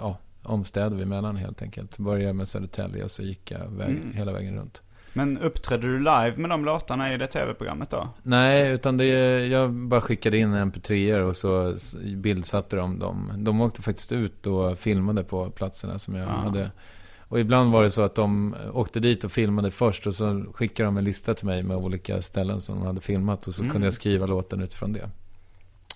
ja, 0.00 0.18
om 0.42 0.64
städer 0.64 0.96
vid 0.96 1.06
Mälaren 1.06 1.36
helt 1.36 1.62
enkelt. 1.62 1.98
Började 1.98 2.32
med 2.32 2.48
Södertälje 2.48 3.04
och 3.04 3.10
så 3.10 3.22
gick 3.22 3.50
jag 3.50 3.70
väg, 3.70 3.90
mm. 3.90 4.12
hela 4.14 4.32
vägen 4.32 4.54
runt. 4.54 4.82
Men 5.12 5.38
uppträdde 5.38 5.86
du 5.86 5.98
live 5.98 6.34
med 6.36 6.50
de 6.50 6.64
låtarna 6.64 7.14
i 7.14 7.16
det 7.16 7.26
tv-programmet 7.26 7.90
då? 7.90 8.08
Nej, 8.22 8.70
utan 8.70 8.96
det, 8.96 9.06
jag 9.46 9.72
bara 9.72 10.00
skickade 10.00 10.38
in 10.38 10.54
mp3 10.54 11.20
och 11.20 11.36
så 11.36 11.76
bildsatte 12.16 12.76
de 12.76 12.98
dem. 12.98 13.32
De 13.36 13.60
åkte 13.60 13.82
faktiskt 13.82 14.12
ut 14.12 14.46
och 14.46 14.78
filmade 14.78 15.24
på 15.24 15.50
platserna 15.50 15.98
som 15.98 16.14
jag 16.14 16.28
ja. 16.28 16.32
hade. 16.32 16.70
Och 17.18 17.40
ibland 17.40 17.72
var 17.72 17.82
det 17.82 17.90
så 17.90 18.02
att 18.02 18.14
de 18.14 18.56
åkte 18.72 19.00
dit 19.00 19.24
och 19.24 19.32
filmade 19.32 19.70
först 19.70 20.06
och 20.06 20.14
så 20.14 20.44
skickade 20.54 20.86
de 20.86 20.96
en 20.96 21.04
lista 21.04 21.34
till 21.34 21.46
mig 21.46 21.62
med 21.62 21.76
olika 21.76 22.22
ställen 22.22 22.60
som 22.60 22.76
de 22.76 22.86
hade 22.86 23.00
filmat. 23.00 23.46
Och 23.46 23.54
så 23.54 23.62
mm. 23.62 23.72
kunde 23.72 23.86
jag 23.86 23.94
skriva 23.94 24.26
låten 24.26 24.60
utifrån 24.60 24.92
det. 24.92 25.10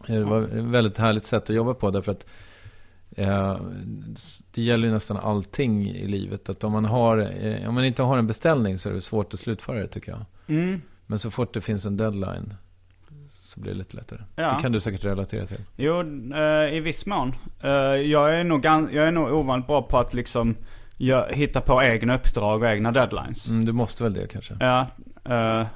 Det 0.07 0.25
var 0.25 0.43
ett 0.43 0.51
väldigt 0.53 0.99
härligt 0.99 1.27
sätt 1.27 1.43
att 1.43 1.57
jobba 1.57 1.75
på 1.75 1.91
därför 1.91 2.13
att 2.13 2.27
Eh, 2.27 2.54
det 4.51 4.63
gäller 4.63 4.89
ju 4.89 4.95
nästan 4.95 5.17
allting 5.17 5.89
i 5.89 6.07
livet. 6.07 6.49
Att 6.49 6.65
om 6.65 6.73
man, 6.73 6.85
har, 6.85 7.19
eh, 7.19 7.69
om 7.69 7.75
man 7.75 7.85
inte 7.85 8.03
har 8.03 8.19
en 8.19 8.27
beställning 8.27 8.79
så 8.79 8.89
är 8.89 8.93
det 8.93 9.01
svårt 9.01 9.35
att 9.35 9.41
slutföra 9.41 9.79
det 9.79 9.89
tycker 9.89 10.13
jag. 10.13 10.25
Mm. 10.47 10.83
Men 11.07 11.19
så 11.19 11.31
fort 11.31 11.55
det 11.55 11.61
finns 11.61 11.87
en 11.87 11.97
deadline 11.97 12.55
så 13.29 13.61
blir 13.61 13.73
det 13.73 13.79
lite 13.79 13.97
lättare. 13.97 14.21
Ja. 14.37 14.55
Det 14.55 14.63
kan 14.63 14.73
du 14.73 14.81
säkert 14.81 15.05
relatera 15.05 15.47
till. 15.47 15.61
Jo, 15.77 16.01
eh, 16.35 16.75
i 16.75 16.81
viss 16.81 17.07
mån. 17.07 17.35
jag, 18.05 18.35
är 18.35 18.45
nog, 18.45 18.65
jag 18.65 18.95
är 18.95 19.13
nog 19.13 19.33
ovanligt 19.33 19.67
bra 19.67 19.83
på 19.83 19.99
att 19.99 20.15
liksom 20.15 20.57
hitta 21.31 21.61
på 21.61 21.83
egna 21.83 22.17
uppdrag 22.17 22.63
och 22.63 22.69
egna 22.69 22.93
deadlines. 22.93 23.49
Mm, 23.49 23.65
du 23.65 23.73
måste 23.73 24.03
väl 24.03 24.15
det 24.15 24.27
kanske? 24.27 24.55
Ja, 24.61 24.87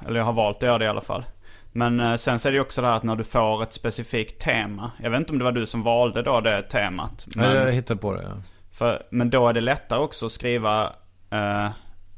eller 0.07 0.15
jag 0.15 0.25
har 0.25 0.33
valt 0.33 0.57
att 0.57 0.63
göra 0.63 0.77
det 0.77 0.85
i 0.85 0.87
alla 0.87 1.01
fall. 1.01 1.23
Men 1.71 1.99
eh, 1.99 2.15
sen 2.15 2.39
så 2.39 2.47
är 2.47 2.51
det 2.51 2.55
ju 2.55 2.61
också 2.61 2.81
det 2.81 2.87
här 2.87 2.95
att 2.95 3.03
när 3.03 3.15
du 3.15 3.23
får 3.23 3.63
ett 3.63 3.73
specifikt 3.73 4.41
tema. 4.41 4.91
Jag 5.03 5.09
vet 5.09 5.19
inte 5.19 5.31
om 5.31 5.37
det 5.37 5.45
var 5.45 5.51
du 5.51 5.65
som 5.65 5.83
valde 5.83 6.21
då 6.21 6.41
det 6.41 6.61
temat. 6.61 7.27
Men, 7.35 7.55
ja, 7.55 7.65
jag 7.65 7.71
hittade 7.71 7.99
på 7.99 8.13
det 8.13 8.23
ja. 8.23 8.41
För, 8.71 9.03
men 9.09 9.29
då 9.29 9.47
är 9.47 9.53
det 9.53 9.61
lättare 9.61 9.99
också 9.99 10.25
att 10.25 10.31
skriva 10.31 10.93
eh, 11.31 11.69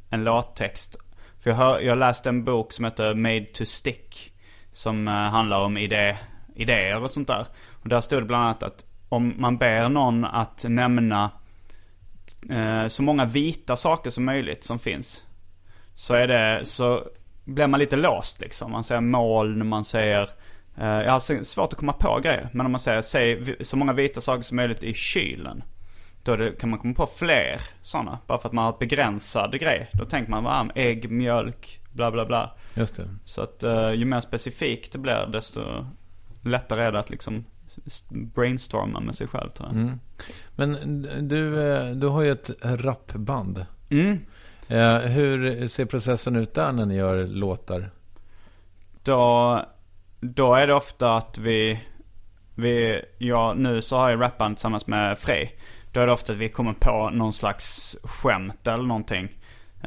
en 0.10 0.24
låttext. 0.24 0.96
För 1.40 1.50
jag, 1.50 1.58
hör, 1.58 1.80
jag 1.80 1.98
läste 1.98 2.30
en 2.30 2.44
bok 2.44 2.74
som 2.74 2.86
heter 2.86 3.14
Made 3.14 3.46
to 3.46 3.66
Stick. 3.66 4.34
Som 4.74 5.08
eh, 5.08 5.14
handlar 5.14 5.62
om 5.62 5.78
idé, 5.78 6.18
idéer 6.56 7.04
och 7.04 7.12
sånt 7.12 7.28
där. 7.28 7.46
Och 7.72 7.90
där 7.90 8.02
stod 8.02 8.22
det 8.22 8.26
bland 8.26 8.44
annat 8.44 8.64
att 8.64 8.86
om 9.10 9.34
man 9.38 9.58
ber 9.58 9.90
någon 9.90 10.26
att 10.26 10.66
nämna 10.68 11.32
eh, 12.50 12.88
så 12.88 13.04
många 13.04 13.26
vita 13.26 13.76
saker 13.76 14.10
som 14.10 14.26
möjligt 14.26 14.64
som 14.64 14.80
finns. 14.80 15.24
Så 15.96 16.14
är 16.14 16.28
det, 16.28 16.66
så 16.66 17.04
blir 17.46 17.68
man 17.68 17.80
lite 17.80 17.96
låst 17.96 18.42
liksom. 18.42 18.72
Man 18.72 18.84
säger 18.84 19.02
moln, 19.02 19.68
man 19.68 19.86
säger 19.86 20.30
eh, 20.78 20.88
jag 20.88 21.12
har 21.12 21.44
svårt 21.44 21.74
att 21.74 21.80
komma 21.80 21.94
på 21.94 22.20
grejer. 22.24 22.50
Men 22.54 22.66
om 22.66 22.72
man 22.72 22.80
säger, 22.80 23.02
säg 23.02 23.56
så 23.62 23.78
många 23.78 23.94
vita 23.94 24.22
saker 24.22 24.44
som 24.44 24.56
möjligt 24.56 24.84
i 24.84 24.94
kylen. 24.94 25.64
Då 26.24 26.36
det, 26.36 26.60
kan 26.60 26.70
man 26.70 26.80
komma 26.80 26.94
på 26.94 27.10
fler 27.16 27.62
sådana. 27.82 28.20
Bara 28.28 28.40
för 28.40 28.50
att 28.50 28.54
man 28.54 28.66
har 28.66 28.78
begränsad 28.80 29.60
grej. 29.60 29.90
Då 29.94 30.06
tänker 30.06 30.32
man, 30.32 30.44
vad 30.44 30.72
ägg, 30.76 31.12
mjölk, 31.12 31.80
bla 31.92 32.12
bla 32.12 32.26
bla. 32.26 32.56
Just 32.74 32.96
det. 32.96 33.10
Så 33.26 33.42
att 33.42 33.64
uh, 33.64 33.94
ju 33.94 34.06
mer 34.06 34.20
specifikt 34.20 34.92
det 34.92 35.00
blir 35.00 35.28
desto 35.32 35.62
lättare 36.42 36.82
är 36.82 36.92
det 36.92 37.00
att 37.00 37.10
liksom 37.10 37.46
brainstorma 38.10 39.00
med 39.00 39.16
sig 39.16 39.28
själv 39.28 39.50
tror 39.50 39.70
jag. 39.70 39.78
Mm. 39.78 40.00
Men 40.56 41.02
du, 41.28 41.72
eh, 41.72 41.92
du 41.92 42.08
har 42.08 42.22
ju 42.22 42.32
ett 42.32 42.50
rapband. 42.62 43.66
Mm. 43.90 44.20
Eh, 44.72 44.98
hur 44.98 45.68
ser 45.68 45.86
processen 45.86 46.36
ut 46.36 46.54
där 46.54 46.72
när 46.72 46.86
ni 46.86 46.96
gör 46.96 47.28
låtar? 47.28 47.90
Då, 49.04 49.62
då 50.20 50.56
är 50.56 50.68
det 50.68 50.74
ofta 50.74 51.16
att 51.16 51.38
vi, 51.38 51.80
vi 52.56 53.02
ja, 53.18 53.54
nu 53.58 53.82
så 53.82 53.98
har 53.98 54.10
jag 54.10 54.22
rappat 54.22 54.48
tillsammans 54.48 54.88
med 54.88 55.18
Frej. 55.18 55.60
Då 55.92 56.00
är 56.00 56.08
det 56.08 56.14
ofta 56.14 56.34
att 56.34 56.40
vi 56.40 56.50
kommer 56.50 56.74
på 56.74 57.10
någon 57.10 57.34
slags 57.34 57.98
skämt 58.04 58.68
eller 58.68 58.84
någonting. 58.84 59.30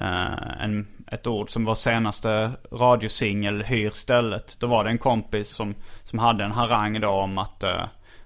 Uh, 0.01 0.63
en, 0.63 0.87
ett 1.07 1.27
ord 1.27 1.51
som 1.51 1.65
vår 1.65 1.75
senaste 1.75 2.51
radiosingel, 2.73 3.63
Hyr 3.63 3.91
stället. 3.91 4.57
Då 4.61 4.67
var 4.67 4.85
det 4.85 4.91
en 4.91 4.99
kompis 4.99 5.49
som, 5.49 5.75
som 6.05 6.19
hade 6.19 6.45
en 6.45 6.53
harang 6.53 7.01
då 7.01 7.09
om 7.09 7.39
att 7.39 7.65
uh, 7.65 7.85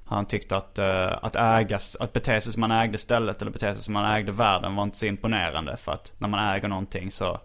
han 0.09 0.27
tyckte 0.27 0.57
att, 0.57 0.79
uh, 0.79 1.25
att, 1.25 1.37
ägas, 1.37 1.97
att 1.97 2.13
bete 2.13 2.41
sig 2.41 2.53
som 2.53 2.61
man 2.61 2.71
ägde 2.71 2.99
stället 2.99 3.43
eller 3.43 3.51
bete 3.51 3.75
sig 3.75 3.85
som 3.85 3.95
man 3.95 4.15
ägde 4.15 4.33
världen 4.33 4.77
var 4.77 4.83
inte 4.83 4.99
så 4.99 5.07
imponerande. 5.07 5.77
För 5.77 5.93
att 5.93 6.13
när 6.19 6.29
man 6.29 6.55
äger 6.55 6.69
någonting 6.69 7.11
så, 7.11 7.41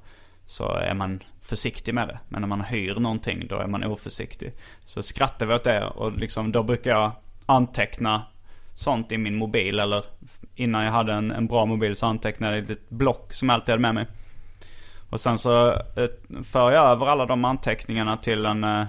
så 0.46 0.70
är 0.72 0.94
man 0.94 1.24
försiktig 1.42 1.94
med 1.94 2.08
det. 2.08 2.20
Men 2.30 2.42
när 2.42 2.48
man 2.48 2.62
hyr 2.62 2.96
någonting 2.96 3.48
då 3.48 3.56
är 3.56 3.68
man 3.68 3.84
oförsiktig. 3.84 4.54
Så 4.86 5.04
skrattar 5.04 5.46
vi 5.46 5.54
åt 5.54 5.64
det 5.64 5.86
och 5.86 6.12
liksom, 6.12 6.52
då 6.52 6.64
brukar 6.64 6.92
jag 6.92 7.12
anteckna 7.46 8.22
sånt 8.76 9.12
i 9.12 9.18
min 9.18 9.36
mobil. 9.36 9.80
Eller 9.80 10.06
innan 10.56 10.84
jag 10.84 10.92
hade 10.92 11.14
en, 11.14 11.32
en 11.32 11.48
bra 11.48 11.66
mobil 11.66 11.96
så 11.96 12.06
antecknade 12.06 12.58
jag 12.58 12.72
ett 12.72 12.90
block 12.90 13.34
som 13.34 13.50
jag 13.50 13.54
alltid 13.54 13.70
hade 13.70 13.82
med 13.82 13.96
mig. 13.96 14.08
Och 15.10 15.20
sen 15.20 15.38
så 15.38 15.72
eh, 15.72 16.44
för 16.44 16.72
jag 16.72 16.86
över 16.86 17.06
alla 17.06 17.26
de 17.26 17.46
anteckningarna 17.46 18.18
till 18.18 18.46
en, 18.46 18.64
eh, 18.64 18.86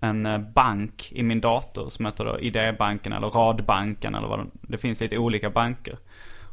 en 0.00 0.26
eh, 0.26 0.38
bank 0.38 1.12
i 1.12 1.22
min 1.22 1.40
dator 1.40 1.90
som 1.90 2.06
heter 2.06 2.24
då 2.24 2.40
Idébanken 2.40 3.12
eller 3.12 3.30
Radbanken 3.30 4.14
eller 4.14 4.28
vad 4.28 4.38
det, 4.38 4.46
det 4.62 4.78
finns 4.78 5.00
lite 5.00 5.18
olika 5.18 5.50
banker. 5.50 5.98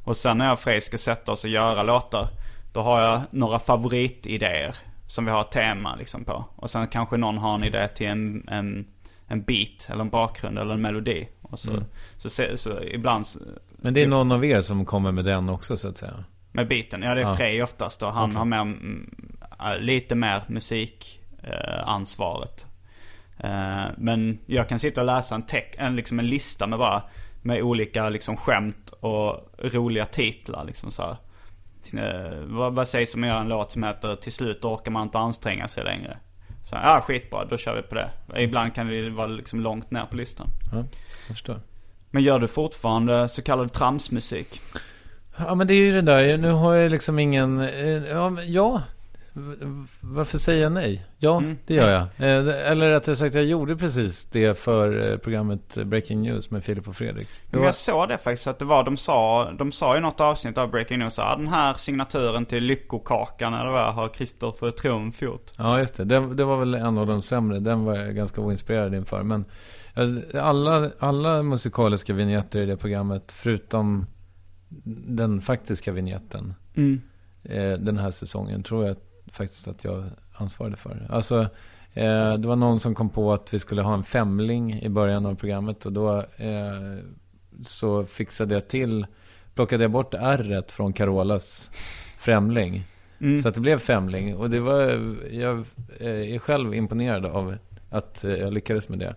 Och 0.04 0.18
sen 0.18 0.38
när 0.38 0.46
jag 0.46 0.54
och 0.54 0.60
Frej 0.60 0.82
ska 0.82 0.98
sätta 0.98 1.32
oss 1.32 1.44
och 1.44 1.50
göra 1.50 1.84
låtar, 1.84 2.28
då 2.74 2.82
har 2.82 3.02
jag 3.02 3.22
några 3.32 3.60
favoritidéer 3.60 4.76
som 5.08 5.26
vi 5.26 5.32
har 5.32 5.42
ett 5.42 5.52
tema 5.52 5.96
liksom 5.96 6.24
på. 6.24 6.46
Och 6.56 6.70
sen 6.70 6.88
kanske 6.88 7.18
någon 7.18 7.38
har 7.38 7.56
en 7.56 7.64
idé 7.64 7.88
till 7.88 8.08
en, 8.08 8.48
en, 8.48 8.88
en 9.28 9.44
beat 9.44 9.90
eller 9.90 10.02
en 10.02 10.10
bakgrund 10.10 10.60
eller 10.60 10.74
en 10.74 10.82
melodi. 10.82 11.28
Och 11.42 11.60
så, 11.60 11.72
mm. 11.72 11.84
så, 12.18 12.30
så, 12.30 12.44
så, 12.56 12.82
ibland... 12.82 13.26
Men 13.72 13.94
det 13.94 14.04
är 14.04 14.08
någon 14.08 14.32
av 14.32 14.46
er 14.46 14.62
som 14.62 14.86
kommer 14.86 15.12
med 15.12 15.26
den 15.26 15.50
också 15.50 15.78
så 15.78 15.88
att 15.88 15.98
säga? 15.98 16.24
Med 16.52 16.68
biten? 16.68 17.02
Ja 17.02 17.16
det 17.16 17.22
är 17.22 17.26
ja. 17.26 17.36
Frej 17.36 17.64
oftast 17.64 18.04
och 18.04 18.14
han 18.14 18.30
okay. 18.30 18.38
har 18.38 18.46
mer, 18.46 18.62
mm, 18.62 19.16
lite 19.80 20.16
mer 20.16 20.44
musikansvaret. 20.48 22.64
Eh, 22.64 22.70
men 23.98 24.40
jag 24.46 24.70
kan 24.70 24.80
sitta 24.80 25.02
och 25.02 25.08
läsa 25.08 25.36
en, 25.36 25.46
tech, 25.46 25.66
en, 25.78 25.96
liksom 25.96 26.20
en 26.20 26.28
lista 26.28 26.68
med 26.68 26.80
bara 26.80 27.04
med 27.42 27.62
olika 27.62 28.10
liksom 28.10 28.38
skämt 28.38 28.94
och 29.00 29.54
roliga 29.58 30.06
titlar 30.06 30.66
liksom 30.66 30.92
så 30.92 31.02
här. 31.02 31.18
Eh, 31.94 32.40
vad, 32.46 32.74
vad 32.74 32.88
sägs 32.88 33.16
om 33.16 33.24
att 33.24 33.30
göra 33.30 33.40
en 33.40 33.48
låt 33.48 33.72
som 33.72 33.84
heter 33.84 34.16
Till 34.16 34.32
slut 34.32 34.66
orkar 34.66 34.92
man 34.92 35.04
inte 35.04 35.18
anstränga 35.18 35.68
sig 35.68 35.84
längre. 35.84 36.18
Så 36.64 36.76
ja 36.76 37.04
skitbra, 37.08 37.46
då 37.46 37.58
kör 37.58 37.76
vi 37.76 37.82
på 37.82 37.96
det. 37.96 38.10
Ibland 38.44 38.76
kan 38.76 38.88
det 38.88 39.10
vara 39.10 39.28
liksom 39.28 39.60
långt 39.60 39.92
ner 39.92 40.06
på 40.06 40.16
listan. 40.16 40.48
Ja, 40.72 40.78
jag 41.28 41.36
förstår. 41.36 41.60
Men 42.12 42.24
gör 42.24 42.40
du 42.40 42.48
fortfarande 42.48 43.30
så 43.30 43.42
kallad 43.42 43.74
tramsmusik? 43.74 44.62
Ja 45.38 45.56
men 45.56 45.68
det 45.68 45.74
är 45.74 45.86
ju 45.86 45.92
det 45.92 46.02
där, 46.02 46.38
nu 46.38 46.52
har 46.52 46.74
jag 46.74 46.92
liksom 46.92 47.20
ingen, 47.20 47.62
eh, 47.62 47.88
ja, 47.88 48.42
ja 48.42 48.82
varför 50.02 50.38
säger 50.38 50.64
jag 50.64 50.72
nej? 50.72 51.06
Ja, 51.18 51.38
mm. 51.38 51.58
det 51.66 51.74
gör 51.74 51.92
jag. 51.92 52.02
Eh, 52.02 52.72
eller 52.72 52.90
rättare 52.90 53.16
sagt, 53.16 53.36
jag 53.36 53.46
gjorde 53.46 53.76
precis 53.76 54.26
det 54.26 54.60
för 54.60 55.12
eh, 55.12 55.18
programmet 55.18 55.78
Breaking 55.86 56.22
News 56.22 56.52
med 56.52 56.64
Filip 56.64 56.88
och 56.88 56.96
Fredrik. 56.96 57.28
Men 57.52 57.64
jag 57.64 57.76
såg 57.76 58.10
det 58.10 58.18
faktiskt 58.18 58.48
att 58.48 58.60
det 58.60 58.66
var, 58.66 58.84
de 58.84 58.98
sa, 58.98 59.52
de 59.52 59.72
sa 59.72 59.98
i 59.98 60.02
något 60.02 60.22
avsnitt 60.22 60.58
av 60.58 60.72
Breaking 60.72 61.00
News 61.00 61.20
att 61.20 61.38
den 61.38 61.48
här 61.48 61.74
signaturen 61.74 62.46
till 62.46 62.64
Lyckokakan 62.64 63.54
eller 63.54 63.72
vad 63.72 63.94
har 63.94 64.10
Kristoffer 64.10 64.72
Triumf 64.72 65.22
gjort. 65.22 65.52
Ja, 65.58 65.80
just 65.80 65.98
det. 65.98 66.04
det. 66.04 66.34
det. 66.34 66.44
var 66.44 66.58
väl 66.58 66.74
en 66.74 66.98
av 66.98 67.08
de 67.08 67.22
sämre. 67.22 67.60
Den 67.60 67.86
var 67.86 67.96
jag 67.96 68.16
ganska 68.16 68.42
oinspirerad 68.42 68.96
inför. 68.96 69.24
Men 69.24 69.46
alla, 70.34 70.90
alla 71.00 71.44
musikaliska 71.44 72.14
vignetter 72.14 72.62
i 72.62 72.66
det 72.66 72.78
programmet, 72.78 73.32
förutom 73.32 74.06
den 75.08 75.42
faktiska 75.42 75.92
vignetten. 75.92 76.54
Mm. 76.76 77.02
Eh, 77.44 77.74
den 77.74 77.98
här 77.98 78.12
säsongen 78.12 78.64
tror 78.64 78.86
jag 78.86 78.98
faktiskt 79.34 79.68
att 79.68 79.84
jag 79.84 80.04
ansvarade 80.34 80.78
för. 80.78 81.08
Alltså, 81.10 81.42
eh, 81.94 82.34
det 82.34 82.48
var 82.48 82.56
någon 82.56 82.80
som 82.80 82.96
kom 82.96 83.10
på 83.10 83.34
att 83.34 83.54
vi 83.54 83.60
skulle 83.60 83.82
ha 83.82 83.94
en 83.94 84.04
femling 84.04 84.82
i 84.82 84.90
början 84.90 85.26
av 85.26 85.36
programmet. 85.36 85.86
Och 85.86 85.94
då 85.94 86.18
eh, 86.38 86.98
så 87.62 88.06
fixade 88.06 88.54
jag 88.54 88.68
till, 88.68 89.06
plockade 89.56 89.84
jag 89.84 89.92
bort 89.92 90.14
r 90.14 90.64
från 90.68 90.94
Carolas 90.94 91.72
främling. 92.18 92.84
Mm. 93.22 93.42
Så 93.42 93.48
att 93.48 93.56
det 93.56 93.62
blev 93.62 93.80
femling. 93.80 94.36
Och 94.36 94.50
det 94.50 94.60
var, 94.60 94.82
jag 95.32 95.66
är 96.00 96.40
själv 96.40 96.76
imponerad 96.76 97.26
av 97.26 97.56
att 97.90 98.24
jag 98.24 98.54
lyckades 98.54 98.90
med 98.90 99.00
det. 99.00 99.16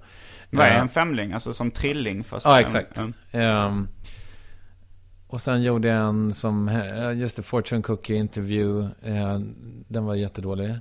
Vad 0.50 0.66
är 0.66 0.80
en 0.80 0.88
femling? 0.88 1.32
Alltså 1.32 1.52
som 1.52 1.70
trilling? 1.70 2.24
Fast 2.24 2.46
ja, 2.46 2.60
exakt. 2.60 2.98
Mm. 3.32 3.66
Um, 3.66 3.88
och 5.28 5.40
sen 5.40 5.62
gjorde 5.62 5.88
jag 5.88 6.08
en 6.08 6.34
som, 6.34 6.82
just 7.16 7.36
det, 7.36 7.42
Fortune 7.42 7.82
Cookie 7.82 8.16
Interview. 8.16 8.88
Eh, 9.02 9.40
den 9.88 10.04
var 10.04 10.14
jättedålig. 10.14 10.74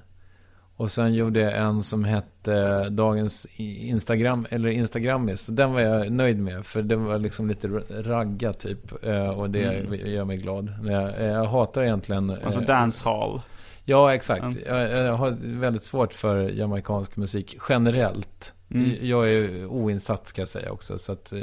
Och 0.77 0.91
sen 0.91 1.13
gjorde 1.13 1.39
jag 1.39 1.57
en 1.57 1.83
som 1.83 2.03
hette 2.03 2.89
Dagens 2.89 3.47
Instagram, 3.55 4.47
eller 4.49 4.69
Instagrammis. 4.69 5.47
Den 5.47 5.73
var 5.73 5.81
jag 5.81 6.11
nöjd 6.11 6.39
med, 6.39 6.65
för 6.65 6.81
den 6.81 7.03
var 7.03 7.19
liksom 7.19 7.47
lite 7.47 7.67
ragga 7.89 8.53
typ. 8.53 9.05
Eh, 9.05 9.27
och 9.27 9.49
det 9.49 9.63
mm. 9.63 10.07
gör 10.11 10.25
mig 10.25 10.37
glad. 10.37 10.73
Jag, 10.83 11.21
jag 11.21 11.45
hatar 11.45 11.83
egentligen... 11.83 12.29
Alltså 12.29 12.59
dancehall. 12.59 13.41
Ja, 13.85 14.13
exakt. 14.13 14.41
Mm. 14.43 14.57
Jag, 14.65 14.91
jag, 14.91 15.13
har 15.13 15.59
väldigt 15.59 15.83
svårt 15.83 16.13
för 16.13 16.49
jamaikansk 16.49 17.15
musik 17.15 17.57
generellt. 17.69 18.53
Mm. 18.71 18.91
Jag 19.01 19.31
är 19.31 19.65
oinsatt 19.65 20.27
ska 20.27 20.41
jag 20.41 20.49
säga 20.49 20.71
också. 20.71 20.97
Så 20.97 21.11
att 21.11 21.33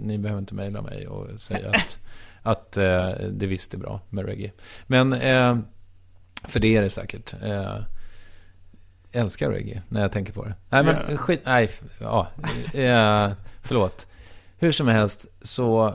ni 0.00 0.18
behöver 0.18 0.40
inte 0.40 0.54
mejla 0.54 0.82
mig 0.82 1.08
och 1.08 1.40
säga 1.40 1.70
att 1.74 1.98
att 2.42 2.76
eh, 2.76 3.10
det 3.30 3.46
visst 3.46 3.74
är 3.74 3.78
bra 3.78 4.00
med 4.08 4.26
reggae. 4.26 4.52
Men, 4.86 5.12
eh, 5.12 5.58
för 6.44 6.60
det 6.60 6.76
är 6.76 6.82
det 6.82 6.90
säkert. 6.90 7.34
Eh, 7.42 7.76
älskar 9.12 9.50
reggae 9.50 9.82
när 9.88 10.00
jag 10.00 10.12
tänker 10.12 10.32
på 10.32 10.44
det. 10.44 10.54
Nej, 10.68 10.84
men 10.84 10.94
yeah. 10.94 11.16
skit, 11.16 11.40
nej, 11.44 11.70
ja, 12.00 12.28
eh, 12.74 13.32
förlåt. 13.62 14.06
Hur 14.58 14.72
som 14.72 14.88
helst 14.88 15.26
så, 15.42 15.94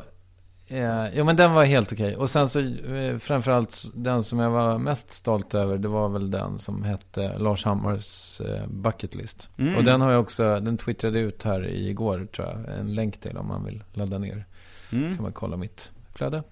eh, 0.68 1.06
jo 1.14 1.24
men 1.24 1.36
den 1.36 1.54
var 1.54 1.64
helt 1.64 1.94
okej. 1.94 2.16
Och 2.16 2.30
sen 2.30 2.50
så, 2.50 2.60
eh, 2.60 3.18
framförallt 3.18 3.86
den 3.94 4.24
som 4.24 4.40
jag 4.40 4.50
var 4.50 4.78
mest 4.78 5.12
stolt 5.12 5.56
över, 5.56 5.78
det 5.78 5.88
var 5.88 6.10
väl 6.10 6.32
den 6.32 6.60
som 6.60 6.84
hette 6.84 7.38
Lars 7.38 7.66
Hammars 7.66 8.42
eh, 8.42 8.68
Bucket 8.68 9.16
List. 9.16 9.50
Mm. 9.58 9.76
Och 9.76 9.84
den 9.84 10.02
har 10.02 10.12
jag 10.12 10.22
också, 10.22 10.60
den 10.60 10.78
twittrade 10.78 11.20
ut 11.20 11.44
här 11.44 11.68
igår 11.68 12.28
tror 12.36 12.48
jag, 12.48 12.80
en 12.80 12.96
länk 12.96 13.20
till 13.20 13.38
om 13.38 13.48
man 13.48 13.66
vill 13.66 13.84
ladda 13.94 14.18
ner. 14.18 14.46
Mm. 14.92 15.16
kan 15.16 15.24
man 15.24 15.34
kolla 15.34 15.58
mitt 15.58 15.92
flöde. 16.18 16.44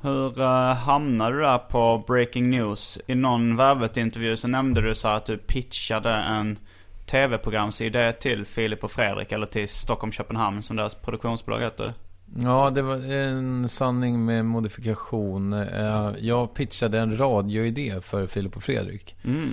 Hur 0.00 0.40
uh, 0.40 0.74
hamnade 0.74 1.36
du 1.36 1.42
där 1.42 1.58
på 1.58 2.04
Breaking 2.06 2.50
News? 2.50 2.98
I 3.06 3.14
någon 3.14 3.56
Värvet-intervju 3.56 4.36
så 4.36 4.48
nämnde 4.48 4.80
du 4.80 4.94
så 4.94 5.08
att 5.08 5.26
du 5.26 5.38
pitchade 5.38 6.10
en 6.10 6.58
tv-programsidé 7.06 8.12
till 8.12 8.44
Filip 8.44 8.84
och 8.84 8.90
Fredrik 8.90 9.32
eller 9.32 9.46
till 9.46 9.68
Stockholm 9.68 10.12
Köpenhamn 10.12 10.62
som 10.62 10.76
deras 10.76 10.94
produktionsbolag 10.94 11.60
heter. 11.60 11.94
Ja, 12.42 12.70
det 12.70 12.82
var 12.82 13.12
en 13.12 13.68
sanning 13.68 14.24
med 14.24 14.44
modifikation. 14.44 15.52
Eh, 15.52 16.12
jag 16.18 16.54
pitchade 16.54 16.98
en 16.98 17.18
radioidé 17.18 18.00
för 18.02 18.26
Filip 18.26 18.56
och 18.56 18.62
Fredrik. 18.62 19.16
Mm. 19.24 19.50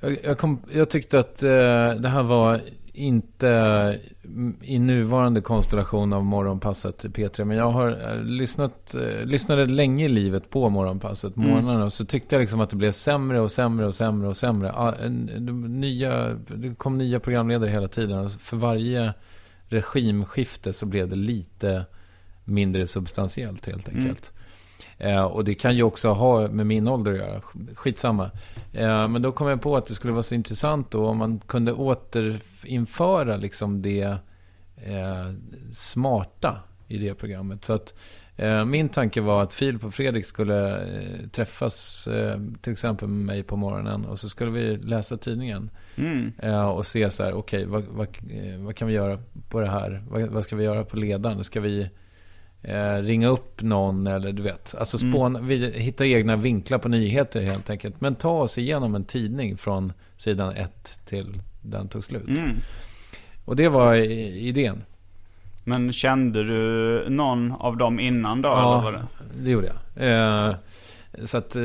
Jag, 0.00 0.16
jag, 0.24 0.38
kom, 0.38 0.62
jag, 0.72 0.90
tyckte 0.90 1.18
att 1.18 1.42
eh, 1.42 1.90
det 1.94 2.08
här 2.08 2.22
var 2.22 2.60
inte 2.98 3.98
i 4.62 4.78
nuvarande 4.78 5.40
konstellation 5.40 6.12
av 6.12 6.24
Morgonpasset 6.24 7.04
P3. 7.04 7.44
Men 7.44 7.56
jag 7.56 7.70
har 7.70 7.88
eh, 7.88 8.22
lyssnat, 8.22 8.94
eh, 8.94 9.24
lyssnade 9.26 9.66
länge 9.66 10.04
i 10.04 10.08
livet 10.08 10.50
på 10.50 10.68
Morgonpasset 10.68 11.34
på 11.34 11.40
morgnarna. 11.40 11.84
Och 11.84 11.92
så 11.92 12.04
tyckte 12.04 12.34
jag 12.34 12.40
liksom 12.40 12.60
att 12.60 12.70
det 12.70 12.76
blev 12.76 12.92
sämre 12.92 13.40
och 13.40 13.52
sämre 13.52 13.86
och 13.86 13.94
sämre 13.94 14.28
och 14.28 14.36
sämre. 14.36 14.94
Nya, 15.68 16.36
det 16.48 16.74
kom 16.74 16.98
nya 16.98 17.20
programledare 17.20 17.70
hela 17.70 17.88
tiden. 17.88 18.18
Alltså 18.18 18.38
för 18.38 18.56
varje 18.56 19.14
regimskifte 19.68 20.72
så 20.72 20.86
blev 20.86 21.08
det 21.08 21.16
lite 21.16 21.84
mindre 22.44 22.86
substantiellt 22.86 23.66
helt 23.66 23.88
enkelt. 23.88 24.32
Eh, 24.98 25.24
och 25.24 25.44
det 25.44 25.54
kan 25.54 25.76
ju 25.76 25.82
också 25.82 26.08
ha 26.08 26.48
med 26.48 26.66
min 26.66 26.88
ålder 26.88 27.12
att 27.12 27.18
göra. 27.18 27.40
Skitsamma. 27.74 28.30
Eh, 28.72 29.08
men 29.08 29.22
då 29.22 29.32
kom 29.32 29.48
jag 29.48 29.60
på 29.60 29.76
att 29.76 29.86
det 29.86 29.94
skulle 29.94 30.12
vara 30.12 30.22
så 30.22 30.34
intressant 30.34 30.90
då 30.90 31.06
om 31.06 31.18
man 31.18 31.40
kunde 31.46 31.72
återinföra 31.72 33.36
liksom 33.36 33.82
det 33.82 34.16
eh, 34.76 35.32
smarta 35.72 36.60
i 36.88 36.98
det 36.98 37.14
programmet. 37.14 37.64
Så 37.64 37.72
att 37.72 37.94
eh, 38.36 38.64
min 38.64 38.88
tanke 38.88 39.20
var 39.20 39.42
att 39.42 39.54
Filip 39.54 39.84
och 39.84 39.94
Fredrik 39.94 40.26
skulle 40.26 40.76
eh, 40.76 41.28
träffas 41.32 42.06
eh, 42.06 42.40
till 42.60 42.72
exempel 42.72 43.08
med 43.08 43.26
mig 43.26 43.42
på 43.42 43.56
morgonen 43.56 44.04
och 44.04 44.18
så 44.18 44.28
skulle 44.28 44.50
vi 44.50 44.76
läsa 44.76 45.16
tidningen. 45.16 45.70
Mm. 45.96 46.32
Och 46.68 46.86
se 46.86 47.10
så 47.10 47.24
här, 47.24 47.32
okej, 47.32 47.66
vad, 47.66 47.84
vad, 47.84 48.08
eh, 48.30 48.58
vad 48.58 48.76
kan 48.76 48.88
vi 48.88 48.94
göra 48.94 49.18
på 49.48 49.60
det 49.60 49.68
här? 49.68 50.04
Vad, 50.10 50.22
vad 50.22 50.44
ska 50.44 50.56
vi 50.56 50.64
göra 50.64 50.84
på 50.84 50.96
ledaren? 50.96 51.44
Ska 51.44 51.60
vi 51.60 51.90
eh, 52.62 52.94
ringa 52.94 53.28
upp 53.28 53.62
någon 53.62 54.06
eller 54.06 54.32
du 54.32 54.42
vet. 54.42 54.74
Alltså 54.78 54.98
spåna, 54.98 55.40
vi 55.40 55.70
hittar 55.70 56.04
egna 56.04 56.36
vinklar 56.36 56.78
på 56.78 56.88
nyheter 56.88 57.42
helt 57.42 57.70
enkelt. 57.70 58.00
Men 58.00 58.14
ta 58.14 58.30
oss 58.30 58.58
igenom 58.58 58.94
en 58.94 59.04
tidning 59.04 59.56
från 59.56 59.92
sidan 60.16 60.56
ett 60.56 61.00
till 61.06 61.42
den 61.62 61.88
tog 61.88 62.04
slut. 62.04 62.28
Mm. 62.28 62.56
Och 63.44 63.56
det 63.56 63.68
var 63.68 63.94
idén. 63.94 64.82
Men 65.64 65.92
kände 65.92 66.44
du 66.44 67.10
någon 67.10 67.52
av 67.52 67.76
dem 67.76 68.00
innan 68.00 68.42
då? 68.42 68.48
Ja. 68.48 68.80
Eller 68.80 68.84
var 68.84 68.92
det? 68.92 69.06
Det 69.42 69.50
gjorde 69.50 69.66
jag. 69.66 70.48
Eh, 70.48 70.54
så 71.24 71.38
att, 71.38 71.56
eh, 71.56 71.62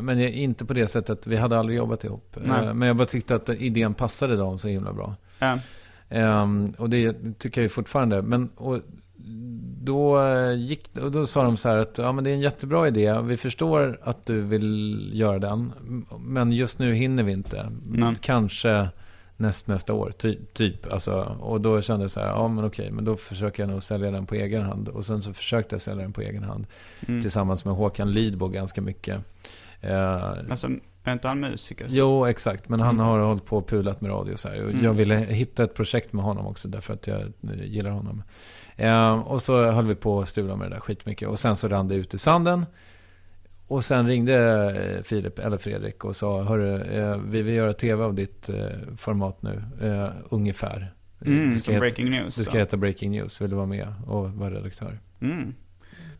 men 0.00 0.20
inte 0.20 0.64
på 0.64 0.72
det 0.72 0.86
sättet, 0.86 1.26
vi 1.26 1.36
hade 1.36 1.58
aldrig 1.58 1.78
jobbat 1.78 2.04
ihop. 2.04 2.36
Nej. 2.44 2.66
Eh, 2.66 2.74
men 2.74 2.88
jag 2.88 2.96
bara 2.96 3.06
tyckte 3.06 3.34
att 3.34 3.48
idén 3.48 3.94
passade 3.94 4.36
dem 4.36 4.58
så 4.58 4.68
himla 4.68 4.92
bra. 4.92 5.14
Ja. 5.38 5.58
Ehm, 6.08 6.74
och 6.78 6.90
det 6.90 7.16
tycker 7.38 7.62
jag 7.62 7.72
fortfarande. 7.72 8.22
Men 8.22 8.50
då, 9.82 10.20
eh, 10.22 10.52
gick, 10.52 10.96
och 10.98 11.12
då 11.12 11.26
sa 11.26 11.42
de 11.42 11.56
så 11.56 11.68
här 11.68 11.76
att 11.76 11.98
ja, 11.98 12.12
men 12.12 12.24
det 12.24 12.30
är 12.30 12.34
en 12.34 12.40
jättebra 12.40 12.88
idé. 12.88 13.16
Vi 13.24 13.36
förstår 13.36 13.98
att 14.02 14.26
du 14.26 14.40
vill 14.40 15.10
göra 15.14 15.38
den. 15.38 15.72
Men 16.18 16.52
just 16.52 16.78
nu 16.78 16.94
hinner 16.94 17.22
vi 17.22 17.32
inte. 17.32 17.72
Nej. 17.86 18.14
Kanske 18.20 18.88
näst, 19.36 19.68
nästa 19.68 19.92
år, 19.92 20.12
ty, 20.18 20.38
typ. 20.52 20.92
Alltså, 20.92 21.36
och 21.40 21.60
då 21.60 21.80
kände 21.82 22.04
jag 22.04 22.10
så 22.10 22.20
här, 22.20 22.26
ja 22.26 22.48
men 22.48 22.64
okej, 22.64 22.90
men 22.90 23.04
då 23.04 23.16
försöker 23.16 23.62
jag 23.62 23.70
nog 23.70 23.82
sälja 23.82 24.10
den 24.10 24.26
på 24.26 24.34
egen 24.34 24.62
hand. 24.62 24.88
Och 24.88 25.04
sen 25.04 25.22
så 25.22 25.32
försökte 25.32 25.74
jag 25.74 25.80
sälja 25.82 26.02
den 26.02 26.12
på 26.12 26.20
egen 26.20 26.42
hand. 26.42 26.66
Mm. 27.08 27.20
Tillsammans 27.20 27.64
med 27.64 27.74
Håkan 27.74 28.12
Lidbo 28.12 28.48
ganska 28.48 28.80
mycket. 28.80 29.20
Eh, 29.80 30.22
Alltså, 30.50 30.68
är 31.04 31.12
inte 31.12 31.28
han 31.28 31.40
musiker? 31.40 31.86
Jo, 31.90 32.26
exakt. 32.26 32.68
Men 32.68 32.80
han 32.80 32.94
Mm. 32.94 33.06
har 33.06 33.18
hållit 33.18 33.44
på 33.44 33.56
och 33.56 33.66
pulat 33.68 34.00
med 34.00 34.10
radio 34.10 34.36
så 34.36 34.48
här. 34.48 34.62
Och 34.64 34.70
Mm. 34.70 34.84
Jag 34.84 34.92
ville 34.94 35.16
hitta 35.16 35.64
ett 35.64 35.74
projekt 35.74 36.12
med 36.12 36.24
honom 36.24 36.46
också 36.46 36.68
därför 36.68 36.94
att 36.94 37.06
jag 37.06 37.20
gillar 37.64 37.90
honom. 37.90 38.22
Eh, 38.80 39.12
och 39.12 39.42
så 39.42 39.64
höll 39.64 39.86
vi 39.86 39.94
på 39.94 40.20
att 40.20 40.28
strula 40.28 40.56
med 40.56 40.70
det 40.70 40.74
där 40.74 40.80
skitmycket. 40.80 41.28
Och 41.28 41.38
sen 41.38 41.56
så 41.56 41.68
rann 41.68 41.88
det 41.88 41.94
ut 41.94 42.14
i 42.14 42.18
sanden. 42.18 42.66
Och 43.68 43.84
sen 43.84 44.08
ringde 44.08 44.34
eh, 44.96 45.02
Filip, 45.02 45.38
eller 45.38 45.58
Fredrik, 45.58 46.04
och 46.04 46.16
sa 46.16 46.42
Hörru, 46.42 46.82
eh, 46.82 47.16
vi 47.16 47.42
vill 47.42 47.54
göra 47.54 47.72
tv 47.72 48.04
av 48.04 48.14
ditt 48.14 48.48
eh, 48.48 48.56
format 48.96 49.42
nu. 49.42 49.62
Eh, 49.82 50.08
ungefär. 50.28 50.92
Mm, 51.26 51.50
det, 51.50 51.56
ska 51.56 51.64
som 51.64 51.74
heta, 51.74 51.80
breaking 51.80 52.10
news. 52.10 52.34
det 52.34 52.44
ska 52.44 52.58
heta 52.58 52.76
Breaking 52.76 53.10
News. 53.10 53.40
Vill 53.40 53.50
du 53.50 53.56
vara 53.56 53.66
med 53.66 53.94
och 54.06 54.30
vara 54.30 54.50
redaktör? 54.54 54.98
Mm. 55.20 55.54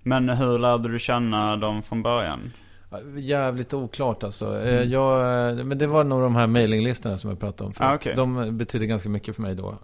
Men 0.03 0.29
hur 0.29 0.59
lärde 0.59 0.93
du 0.93 0.99
känna 0.99 1.57
dem 1.57 1.83
från 1.83 2.03
början? 2.03 2.53
Ja, 2.91 2.99
Jävligt 3.17 3.75
oklart 3.75 4.25
alltså. 4.25 4.61
Mm. 4.61 4.91
Jag, 4.91 5.67
men 5.67 5.79
det 5.79 5.87
var 5.87 6.05
nog 6.05 6.23
de 6.23 6.37
här 6.37 6.47
mailinglistorna 6.47 7.19
som 7.19 7.31
jag 7.31 7.41
pratade 7.41 7.69
om 7.69 7.75
förut. 7.75 7.89
Ah, 7.91 7.95
okej. 7.95 8.13
De 8.17 8.57
betyder 8.59 8.87
ganska 8.87 9.09
mycket 9.09 9.37
för 9.37 9.43
mig 9.43 9.55
då. 9.55 9.79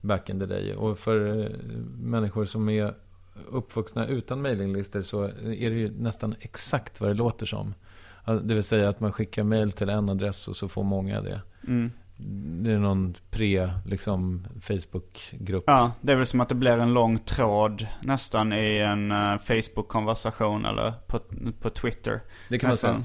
Back 0.00 0.28
in 0.28 0.40
the 0.40 0.46
day. 0.46 0.74
Och 0.74 0.98
för 0.98 1.40
eh, 1.40 1.50
människor 1.98 2.44
som 2.44 2.68
är 2.68 2.94
uppvuxna 3.48 4.06
utan 4.06 4.42
mailinglistor 4.42 5.02
så 5.02 5.22
är 5.22 5.70
det 5.70 5.76
ju 5.76 5.90
nästan 5.98 6.34
exakt 6.40 7.00
vad 7.00 7.10
det 7.10 7.14
låter 7.14 7.46
som. 7.46 7.74
Det 8.42 8.54
vill 8.54 8.62
säga 8.62 8.88
att 8.88 9.00
man 9.00 9.12
skickar 9.12 9.42
mail 9.42 9.72
till 9.72 9.88
en 9.88 10.08
adress 10.08 10.48
och 10.48 10.56
så 10.56 10.68
får 10.68 10.82
många 10.82 11.20
det. 11.20 11.40
Mm. 11.66 11.90
Det 12.62 12.72
är 12.72 12.78
någon 12.78 13.14
pre, 13.30 13.70
liksom, 13.86 14.46
Facebook-grupp. 14.60 15.64
Ja, 15.66 15.92
det 16.00 16.12
är 16.12 16.16
väl 16.16 16.26
som 16.26 16.40
att 16.40 16.48
det 16.48 16.54
blir 16.54 16.78
en 16.78 16.94
lång 16.94 17.18
tråd 17.18 17.86
nästan 18.02 18.52
i 18.52 18.78
en 18.78 19.12
eh, 19.12 19.38
Facebook-konversation 19.38 20.64
eller 20.64 20.92
på, 21.06 21.20
på 21.60 21.70
Twitter. 21.70 22.20
Det 22.48 22.58
kan 22.58 22.68
man 22.68 22.72
nästan. 22.72 22.94
säga. 22.94 23.04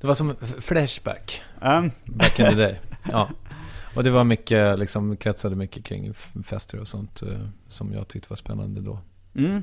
Det 0.00 0.06
var 0.06 0.14
som 0.14 0.36
Flashback. 0.60 1.42
Um, 1.62 1.90
Back 2.04 2.40
in 2.40 2.46
the 2.46 2.54
day. 2.54 2.78
Ja. 3.10 3.28
Och 3.94 4.04
det 4.04 4.10
var 4.10 4.24
mycket, 4.24 4.78
liksom 4.78 5.16
kretsade 5.16 5.56
mycket 5.56 5.84
kring 5.84 6.14
fester 6.44 6.80
och 6.80 6.88
sånt 6.88 7.22
eh, 7.22 7.28
som 7.68 7.92
jag 7.92 8.08
tyckte 8.08 8.30
var 8.30 8.36
spännande 8.36 8.80
då. 8.80 8.98
mm. 9.36 9.62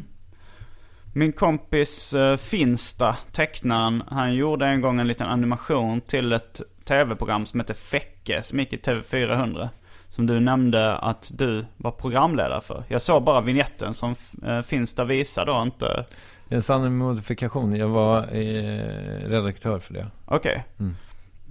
Min 1.13 1.34
kompis 1.34 2.13
uh, 2.13 2.38
Finsta, 2.38 3.18
tecknaren, 3.32 4.04
han 4.08 4.34
gjorde 4.34 4.66
en 4.66 4.82
gång 4.82 5.00
en 5.00 5.08
liten 5.08 5.28
animation 5.28 6.02
till 6.02 6.34
ett 6.34 6.62
tv-program 6.86 7.46
som 7.46 7.60
heter 7.60 7.74
Fäcke, 7.74 8.44
som 8.44 8.60
gick 8.60 8.74
i 8.74 8.78
TV400. 8.78 9.70
Som 10.10 10.26
du 10.26 10.40
nämnde 10.40 10.98
att 10.98 11.32
du 11.34 11.66
var 11.78 11.92
programledare 11.92 12.62
för. 12.62 12.84
Jag 12.88 13.02
såg 13.02 13.24
bara 13.24 13.42
vignetten 13.42 13.94
som 13.94 14.16
uh, 14.48 14.62
Finsta 14.62 15.06
visade 15.06 15.52
då, 15.52 15.62
inte... 15.62 16.06
En 16.50 16.62
sann 16.62 16.98
modifikation. 16.98 17.76
Jag 17.76 17.88
var 17.88 18.18
eh, 18.18 19.30
redaktör 19.30 19.80
för 19.80 19.94
det. 19.94 20.08
Okej. 20.26 20.66
Mm. 20.80 20.96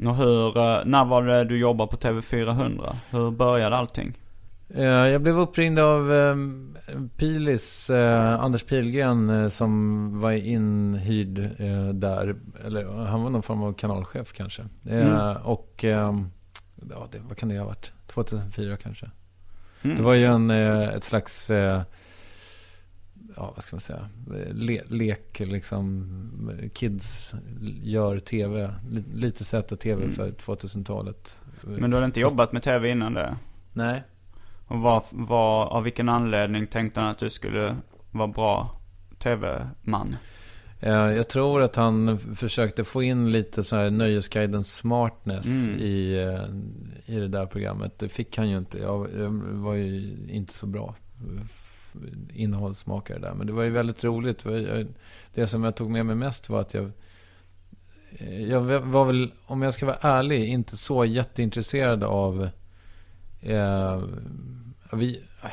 Och 0.04 0.16
hur, 0.16 0.58
eh, 0.58 0.84
när 0.84 1.04
var 1.04 1.22
det 1.22 1.44
du 1.44 1.58
jobbade 1.58 1.90
på 1.90 1.96
TV400? 1.96 2.96
Hur 3.10 3.30
började 3.30 3.76
allting? 3.76 4.18
Eh, 4.74 4.84
jag 4.84 5.22
blev 5.22 5.38
uppringd 5.38 5.78
av 5.78 6.12
eh, 6.12 6.36
Pilis, 7.16 7.90
eh, 7.90 8.40
Anders 8.40 8.64
Pilgren, 8.64 9.50
som 9.50 10.20
var 10.20 10.32
inhyrd 10.32 11.50
där. 11.94 12.36
Eller 12.66 13.06
han 13.06 13.22
var 13.22 13.30
någon 13.30 13.42
form 13.42 13.62
av 13.62 13.72
kanalchef 13.72 14.32
kanske. 14.32 14.62
Mm. 14.90 15.36
Och, 15.36 15.84
eh, 15.84 16.14
ja, 16.90 17.08
det, 17.12 17.18
vad 17.28 17.36
kan 17.36 17.48
det 17.48 17.58
ha 17.58 17.66
varit? 17.66 17.92
2004 18.06 18.76
kanske. 18.76 19.10
Mm. 19.82 19.96
Det 19.96 20.02
var 20.02 20.14
ju 20.14 20.24
en, 20.24 20.50
ett 20.50 21.04
slags, 21.04 21.50
ja 23.36 23.52
vad 23.54 23.62
ska 23.64 23.76
man 23.76 23.80
säga, 23.80 24.08
Le, 24.52 24.82
lek 24.88 25.40
liksom. 25.40 26.10
Kids 26.74 27.34
gör 27.82 28.18
tv, 28.18 28.70
li- 28.90 29.04
lite 29.14 29.44
Z-tv 29.44 30.02
Mm. 30.04 30.14
för 30.14 30.30
2000-talet. 30.30 31.40
Men 31.62 31.90
du 31.90 31.96
hade 31.96 32.06
inte 32.06 32.20
Fast- 32.20 32.32
jobbat 32.32 32.52
med 32.52 32.62
TV 32.62 32.90
innan 32.90 33.14
det? 33.14 33.36
Nej. 33.72 34.02
Och 34.66 34.78
vad, 34.80 35.02
vad, 35.10 35.68
av 35.68 35.82
vilken 35.82 36.08
anledning 36.08 36.66
tänkte 36.66 37.00
han 37.00 37.08
att 37.10 37.18
du 37.18 37.30
skulle 37.30 37.76
vara 38.10 38.28
bra 38.28 38.80
TV-man? 39.18 40.16
Jag 40.80 41.28
tror 41.28 41.62
att 41.62 41.76
han 41.76 42.18
försökte 42.18 42.84
få 42.84 43.02
in 43.02 43.30
lite 43.30 43.62
så 43.62 43.76
här 43.76 43.90
nöjesguiden 43.90 44.64
smartness 44.64 45.66
Mm. 45.66 45.80
i, 45.80 46.22
eh, 47.06 47.14
i 47.16 47.20
det 47.20 47.28
där 47.28 47.46
programmet. 47.46 47.98
Det 47.98 48.08
fick 48.08 48.38
han 48.38 48.50
ju 48.50 48.58
inte. 48.58 48.78
Jag, 48.78 49.08
jag 49.18 49.30
var 49.42 49.74
ju 49.74 50.16
inte 50.28 50.52
så 50.52 50.66
bra 50.66 50.94
innehållsmakare 52.34 53.18
där. 53.18 53.34
Men 53.34 53.46
det 53.46 53.52
var 53.52 53.62
ju 53.62 53.70
väldigt 53.70 54.04
roligt. 54.04 54.44
Det 55.34 55.46
som 55.46 55.64
jag 55.64 55.76
tog 55.76 55.90
med 55.90 56.06
mig 56.06 56.16
mest 56.16 56.48
var 56.48 56.60
att 56.60 56.74
jag 56.74 56.90
eh, 58.10 58.42
jag 58.42 58.60
var 58.80 59.04
väl, 59.04 59.32
om 59.46 59.62
jag 59.62 59.74
ska 59.74 59.86
vara 59.86 59.98
ärlig, 60.00 60.48
inte 60.48 60.76
så 60.76 61.04
jätteintresserad 61.04 62.04
av 62.04 62.48
eh, 63.40 64.02
vi, 64.92 65.22
äh, 65.42 65.50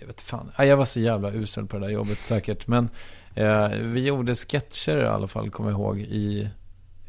jag 0.00 0.06
vet 0.06 0.20
fan. 0.20 0.50
Nej, 0.58 0.68
Jag 0.68 0.76
var 0.76 0.84
så 0.84 1.00
jävla 1.00 1.32
usel 1.32 1.66
på 1.66 1.78
det 1.78 1.86
där 1.86 1.92
jobbet 1.92 2.18
säkert. 2.18 2.66
Men 2.66 2.88
eh, 3.34 3.68
vi 3.68 4.06
gjorde 4.06 4.34
sketcher 4.34 4.98
i 4.98 5.06
alla 5.06 5.28
fall, 5.28 5.50
kommer 5.50 5.70
jag 5.70 5.80
ihåg, 5.80 6.00
i, 6.00 6.48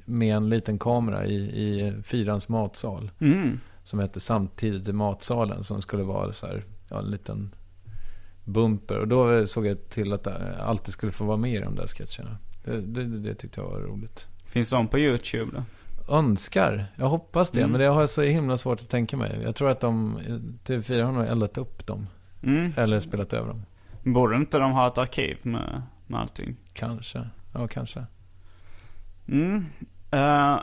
med 0.06 0.36
en 0.36 0.50
liten 0.50 0.80
kamera 0.80 1.26
i, 1.26 1.36
i 1.36 1.94
Fyrans 2.04 2.50
matsal. 2.50 3.12
Mm. 3.20 3.60
Som 3.84 4.00
hette 4.00 4.20
Samtidigt 4.20 4.88
i 4.88 4.94
matsalen. 4.94 5.64
Som 5.64 5.82
skulle 5.82 6.04
vara 6.04 6.34
så 6.34 6.48
här, 6.48 6.64
ja, 6.90 7.00
en 7.00 7.12
liten 7.12 7.56
bumper. 8.46 9.00
Och 9.00 9.08
då 9.08 9.48
såg 9.48 9.66
jag 9.68 9.90
till 9.90 10.14
att 10.14 10.26
jag 10.26 10.36
alltid 10.60 10.94
skulle 10.94 11.12
få 11.12 11.26
vara 11.26 11.38
med 11.38 11.54
i 11.54 11.60
de 11.60 11.76
där 11.76 11.88
sketcherna. 11.88 12.38
Det, 12.66 12.82
det, 12.82 13.04
det 13.04 13.36
tyckte 13.36 13.62
jag 13.62 13.68
var 13.68 13.80
roligt. 13.80 14.28
Finns 14.46 14.70
de 14.70 14.88
på 14.88 15.00
YouTube 15.00 15.52
då? 15.58 15.64
Önskar. 16.16 16.86
Jag 16.96 17.06
hoppas 17.10 17.52
det. 17.52 17.60
Mm. 17.60 17.72
Men 17.72 17.82
det 17.82 17.88
har 17.88 18.00
jag 18.00 18.10
så 18.10 18.22
himla 18.22 18.58
svårt 18.58 18.80
att 18.82 18.90
tänka 18.90 19.18
mig. 19.18 19.40
Jag 19.44 19.56
tror 19.56 19.70
att 19.70 19.80
de, 19.80 20.20
TV4 20.66 21.04
har 21.04 21.12
nog 21.12 21.26
eldat 21.26 21.58
upp 21.58 21.88
dem. 21.88 22.08
Mm. 22.44 22.72
Eller 22.78 23.00
spelat 23.00 23.34
över 23.34 23.48
dem. 23.48 23.66
Borde 24.04 24.36
inte 24.36 24.58
de 24.58 24.72
ha 24.72 24.88
ett 24.88 24.98
arkiv 24.98 25.38
med, 25.44 25.82
med 26.08 26.20
allting? 26.20 26.56
Kanske. 26.74 27.30
Ja, 27.54 27.68
kanske. 27.68 28.06
Mm. 29.28 29.66
Eh, 30.12 30.60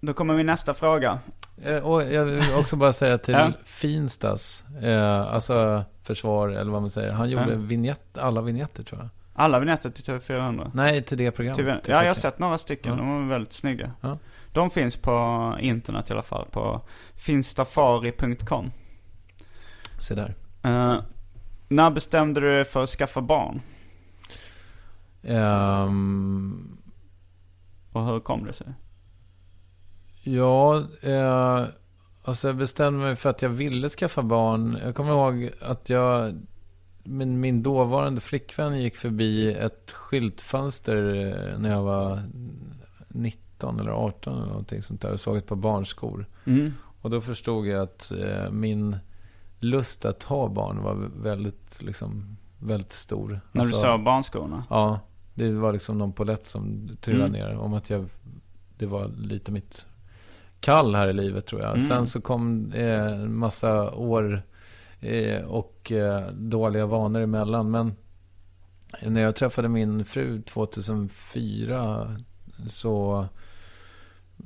då 0.00 0.12
kommer 0.12 0.36
min 0.36 0.46
nästa 0.46 0.74
fråga. 0.74 1.18
Eh, 1.64 1.76
Och 1.86 2.02
jag 2.04 2.24
vill 2.24 2.42
också 2.58 2.76
bara 2.76 2.92
säga 2.92 3.18
till. 3.18 3.36
Finstas, 3.64 4.64
eh, 4.82 5.20
alltså 5.34 5.84
försvar 6.06 6.48
eller 6.48 6.72
vad 6.72 6.80
man 6.80 6.90
säger. 6.90 7.12
Han 7.12 7.30
gjorde 7.30 7.50
Ja. 7.52 7.56
vignett, 7.58 8.18
alla 8.18 8.40
vignetter 8.42 8.82
tror 8.84 9.00
jag. 9.00 9.08
Alla 9.34 9.58
vignetter 9.58 9.90
till 9.90 10.04
TV400. 10.04 10.70
Nej, 10.74 11.02
till 11.02 11.18
det 11.18 11.30
programmet. 11.30 11.84
Till 11.84 11.92
ja, 11.92 12.00
jag 12.02 12.08
har 12.08 12.14
sett 12.14 12.38
några 12.38 12.58
stycken. 12.58 12.92
Ja. 12.92 12.98
De 12.98 13.08
var 13.22 13.28
väldigt 13.28 13.52
snygga. 13.52 13.92
Ja. 14.00 14.18
De 14.52 14.70
finns 14.70 14.96
på 14.96 15.56
internet 15.60 16.10
i 16.10 16.12
alla 16.12 16.22
fall. 16.22 16.46
På 16.50 16.80
finstafari.com. 17.16 18.70
Se 20.00 20.14
där. 20.14 20.34
Eh, 20.62 21.00
när 21.68 21.90
bestämde 21.90 22.40
du 22.40 22.54
dig 22.54 22.64
för 22.64 22.82
att 22.82 22.88
skaffa 22.88 23.20
barn? 23.20 23.60
Ehm, 25.22 26.78
Och 27.92 28.04
hur 28.06 28.20
kom 28.20 28.44
det 28.44 28.52
sig? 28.52 28.66
ja, 30.22 30.84
eh, 31.02 31.64
alltså 32.26 32.48
jag 32.48 32.56
bestämde 32.56 32.98
mig 33.00 33.16
för 33.16 33.30
att 33.30 33.42
jag 33.42 33.48
ville 33.48 33.88
skaffa 33.88 34.22
barn. 34.22 34.78
Jag 34.84 34.94
kommer 34.94 35.10
ihåg 35.10 35.50
att 35.62 35.90
jag, 35.90 36.34
min, 37.04 37.40
min 37.40 37.62
dåvarande 37.62 38.20
flickvän 38.20 38.78
gick 38.82 38.96
förbi 38.96 39.52
ett 39.52 39.92
skyltfönster 39.92 40.96
eh, 41.14 41.58
när 41.58 41.70
jag 41.70 41.82
var 41.82 42.22
19 43.08 43.80
eller 43.80 43.90
18 43.90 44.36
eller 44.36 44.46
någonting 44.46 44.82
sånt 44.82 45.00
där 45.00 45.12
och 45.12 45.20
såg 45.20 45.36
ett 45.36 45.46
par 45.46 45.56
barnskor. 45.56 46.26
Mm. 46.44 46.72
Och 47.00 47.10
då 47.10 47.20
förstod 47.20 47.66
jag 47.66 47.82
att 47.82 48.12
eh, 48.12 48.50
min 48.50 48.96
lust 49.60 50.04
att 50.04 50.22
ha 50.22 50.48
barn 50.48 50.82
var 50.82 50.94
väldigt, 51.22 51.82
liksom, 51.82 52.36
väldigt 52.58 52.92
stor. 52.92 53.40
När 53.52 53.60
Alltså, 53.60 53.76
du 53.76 53.82
sa 53.82 53.98
barnskorna? 53.98 54.64
Ja, 54.70 55.00
det 55.34 55.52
var 55.52 55.72
liksom 55.72 55.98
någon 55.98 56.12
polett 56.12 56.46
som 56.46 56.88
trillade 57.00 57.38
Mm. 57.38 57.50
ner. 57.50 57.56
Om 57.58 57.74
att 57.74 57.90
jag, 57.90 58.06
det 58.78 58.86
var 58.86 59.08
lite 59.08 59.52
mitt 59.52 59.86
kall 60.60 60.94
här 60.94 61.08
i 61.08 61.12
livet 61.12 61.46
tror 61.46 61.60
jag. 61.60 61.70
Mm. 61.70 61.88
Sen 61.88 62.06
så 62.06 62.20
kom 62.20 62.72
eh, 62.72 63.16
massa 63.18 63.90
år 63.90 64.42
eh, 65.00 65.44
och 65.44 65.92
eh, 65.92 66.30
dåliga 66.32 66.86
vanor 66.86 67.20
emellan. 67.20 67.70
Men 67.70 67.94
när 69.02 69.20
jag 69.20 69.36
träffade 69.36 69.68
min 69.68 70.04
fru 70.04 70.42
2004 70.42 72.16
så, 72.68 73.26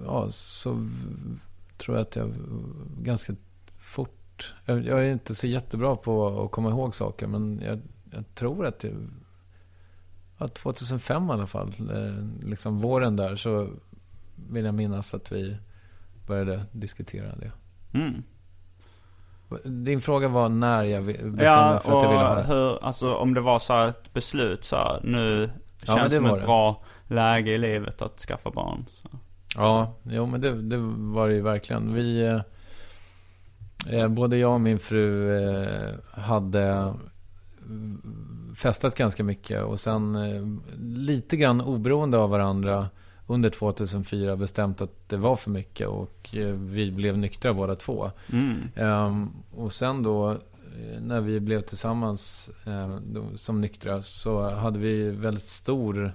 ja, 0.07 0.27
så 0.31 0.89
tror 1.79 1.97
jag 1.97 2.03
att 2.03 2.17
jag 2.17 2.33
ganska 2.99 3.35
fort... 3.79 4.55
Jag, 4.65 4.87
jag 4.87 5.01
är 5.07 5.13
inte 5.13 5.35
så 5.35 5.47
jättebra 5.47 5.97
på 5.97 6.43
att 6.45 6.51
komma 6.51 6.71
ihåg 6.71 6.95
saker, 6.95 7.27
men 7.27 7.61
jag, 7.65 7.81
jag 8.13 8.35
tror 8.35 8.67
att 8.67 8.85
jag... 8.85 8.93
Ja, 10.39 10.49
2005 10.49 11.29
i 11.29 11.33
alla 11.33 11.47
fall, 11.47 11.69
eh, 11.69 12.49
liksom 12.49 12.79
våren 12.79 13.17
där, 13.17 13.37
så 13.37 13.69
vill 14.51 14.65
jag 14.65 14.75
minnas 14.75 15.15
att 15.15 15.33
vi 15.33 15.57
började 16.27 16.63
diskutera 16.73 17.27
det. 17.37 17.53
Mm. 17.99 18.23
Din 19.85 20.01
fråga 20.01 20.29
var 20.29 20.49
när 20.49 20.85
jag 20.85 21.05
bestämde 21.07 21.45
Ja, 21.45 21.81
för 21.85 21.97
att 21.99 22.03
jag 22.03 22.11
ville 22.11 22.25
ha 22.25 22.35
det. 22.35 22.43
hur, 22.43 22.85
alltså 22.85 23.15
om 23.15 23.35
det 23.35 23.41
var 23.41 23.59
så 23.59 23.85
ett 23.87 24.13
beslut 24.15 24.65
så 24.65 24.77
här, 24.77 25.01
nu 25.05 25.51
Ja, 25.87 25.97
känns 25.97 26.11
det 26.11 26.17
som 26.17 26.27
ett 26.27 26.35
det. 26.35 26.41
bra 26.41 26.83
läge 27.07 27.51
i 27.51 27.59
livet 27.59 28.03
att 28.03 28.19
skaffa 28.21 28.51
barn. 28.51 28.87
Så. 29.03 29.09
Ja, 29.57 29.95
jo, 30.03 30.27
men 30.27 30.41
det, 30.41 30.63
det 30.63 30.77
var 31.13 31.29
det 31.29 31.35
ju 31.35 31.41
verkligen. 31.43 31.95
Vi, 31.95 32.21
eh, 32.27 32.41
eh, 34.01 34.09
både 34.09 34.37
jag 34.37 34.53
och 34.55 34.61
min 34.61 34.79
fru 34.79 35.37
eh, 35.39 35.95
hade 36.21 36.95
festat 38.57 38.95
ganska 38.95 39.25
mycket 39.25 39.63
och 39.63 39.81
sen 39.81 40.15
eh, 40.17 40.43
lite 40.81 41.37
grann 41.37 41.61
oberoende 41.61 42.19
av 42.19 42.31
varandra 42.31 42.89
under 43.31 43.51
2004 43.51 44.37
bestämt 44.37 44.81
att 44.81 45.09
det 45.09 45.17
var 45.17 45.37
för 45.37 45.51
mycket 45.51 45.89
och 45.89 46.29
eh, 46.33 46.55
vi 46.55 46.93
blev 46.93 47.19
nyktra 47.19 47.55
båda 47.55 47.77
två. 47.77 48.11
Mm. 48.33 48.59
Ehm, 48.75 49.31
och 49.51 49.73
sen 49.73 50.03
då 50.03 50.31
eh, 50.31 51.01
när 51.01 51.21
vi 51.21 51.41
blev 51.41 51.61
tillsammans 51.61 52.51
eh, 52.67 52.99
som 53.35 53.61
nyktra 53.61 54.03
så 54.03 54.51
hade 54.51 54.79
vi 54.79 55.11
väldigt 55.11 55.45
stor 55.45 56.13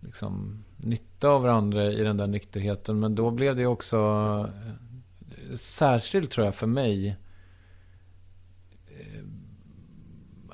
liksom, 0.00 0.64
nytta 0.76 1.28
av 1.28 1.42
varandra 1.42 1.92
i 1.92 2.02
den 2.02 2.16
där 2.16 2.26
nykterheten. 2.26 3.00
Men 3.00 3.14
då 3.14 3.30
blev 3.30 3.56
det 3.56 3.66
också 3.66 4.50
särskilt 5.54 6.30
tror 6.30 6.46
jag 6.46 6.54
för 6.54 6.66
mig 6.66 7.16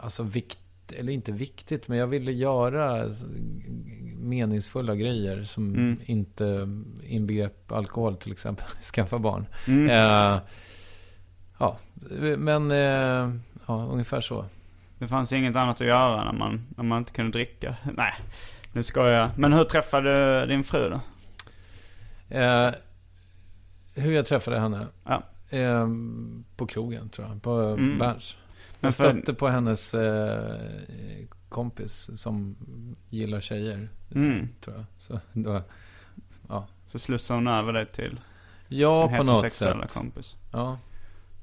alltså 0.00 0.22
vikt, 0.22 0.58
eller 0.92 1.12
inte 1.12 1.32
viktigt, 1.32 1.88
men 1.88 1.98
jag 1.98 2.06
ville 2.06 2.32
göra 2.32 3.08
meningsfulla 4.16 4.94
grejer 4.94 5.42
som 5.42 5.74
Mm. 5.74 5.98
inte 6.04 6.68
inbegrep 7.02 7.72
alkohol 7.72 8.16
till 8.16 8.32
exempel. 8.32 8.66
Skaffa 8.94 9.18
barn. 9.18 9.46
Mm. 9.66 9.90
Eh, 9.90 10.40
ja, 11.58 11.78
men 12.38 12.70
eh, 12.70 13.34
ja, 13.66 13.88
ungefär 13.92 14.20
så. 14.20 14.44
Det 14.98 15.08
fanns 15.08 15.32
inget 15.32 15.56
annat 15.56 15.80
att 15.80 15.86
göra 15.86 16.24
när 16.24 16.38
man, 16.38 16.66
när 16.76 16.84
man 16.84 16.98
inte 16.98 17.12
kunde 17.12 17.32
dricka. 17.32 17.76
Nej, 17.96 18.12
nu 18.72 18.82
ska 18.82 19.10
jag. 19.10 19.30
Men 19.38 19.52
hur 19.52 19.64
träffade 19.64 20.40
du 20.40 20.46
din 20.46 20.64
fru 20.64 20.88
då? 20.90 21.00
Eh, 22.36 22.70
hur 23.94 24.12
jag 24.12 24.26
träffade 24.26 24.58
henne? 24.60 24.86
Ja. 25.04 25.22
Eh, 25.50 25.88
på 26.56 26.66
krogen 26.66 27.08
tror 27.08 27.28
jag, 27.28 27.42
på 27.42 27.50
Mm. 27.60 27.98
Berns. 27.98 28.36
Jag 28.80 28.94
stötte 28.94 29.34
på 29.34 29.48
hennes 29.48 29.94
eh, 29.94 30.54
kompis 31.48 32.10
som 32.14 32.56
gillar 33.10 33.40
tjejer, 33.40 33.88
Mm. 34.14 34.48
tror 34.60 34.76
jag. 34.76 34.84
Så 34.98 35.20
då, 35.32 35.62
Så 36.86 36.98
slussade 36.98 37.38
hon 37.38 37.48
över 37.48 37.72
dig 37.72 37.86
till 37.86 38.20
ja, 38.68 39.06
sin 39.08 39.16
heterosexuella 39.16 39.86
kompis. 39.86 40.36
Ja. 40.52 40.78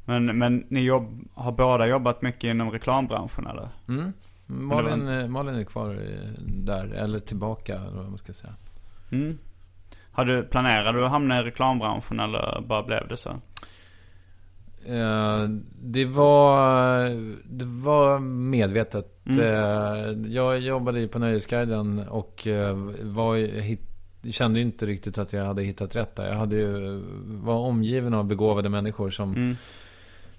Men, 0.05 0.37
men 0.37 0.65
ni 0.69 0.79
jobb, 0.81 1.27
har 1.33 1.51
båda 1.51 1.87
jobbat 1.87 2.21
mycket 2.21 2.43
inom 2.43 2.71
reklambranschen 2.71 3.47
eller? 3.47 3.69
Mm. 3.87 4.13
Malin, 4.45 5.07
eh, 5.07 5.27
Malin 5.27 5.55
är 5.55 5.63
kvar 5.63 5.89
eh, 5.93 6.29
där, 6.47 6.85
eller 6.87 7.19
tillbaka, 7.19 7.73
eller 7.73 7.97
vad 7.97 8.09
man 8.09 8.17
ska 8.17 8.33
säga. 8.33 8.53
Mm. 9.11 9.37
Har 10.11 10.25
du, 10.25 10.43
planerade 10.43 10.99
du 10.99 11.05
att 11.05 11.11
hamna 11.11 11.39
i 11.39 11.43
reklambranschen 11.43 12.19
eller 12.19 12.61
bara 12.67 12.83
blev 12.83 13.07
det 13.07 13.17
så? 13.17 13.35
Eh, 14.89 15.49
det 15.81 16.05
var, 16.05 17.09
det 17.57 17.65
var 17.65 18.19
medvetet. 18.19 19.13
Mm. 19.25 19.39
Eh, 19.39 20.31
jag 20.33 20.59
jobbade 20.59 20.99
ju 20.99 21.07
på 21.07 21.19
Nöjesguiden 21.19 21.99
och 22.09 22.47
eh, 22.47 22.75
var, 23.01 23.61
hit, 23.61 23.81
kände 24.29 24.59
inte 24.59 24.85
riktigt 24.85 25.17
att 25.17 25.33
jag 25.33 25.45
hade 25.45 25.63
hittat 25.63 25.95
rätt 25.95 26.15
där. 26.15 26.27
Jag 26.27 26.35
hade 26.35 26.55
ju, 26.55 27.01
var 27.25 27.55
omgiven 27.55 28.13
av 28.13 28.25
begåvade 28.25 28.69
människor 28.69 29.09
som 29.09 29.35
Mm. 29.35 29.55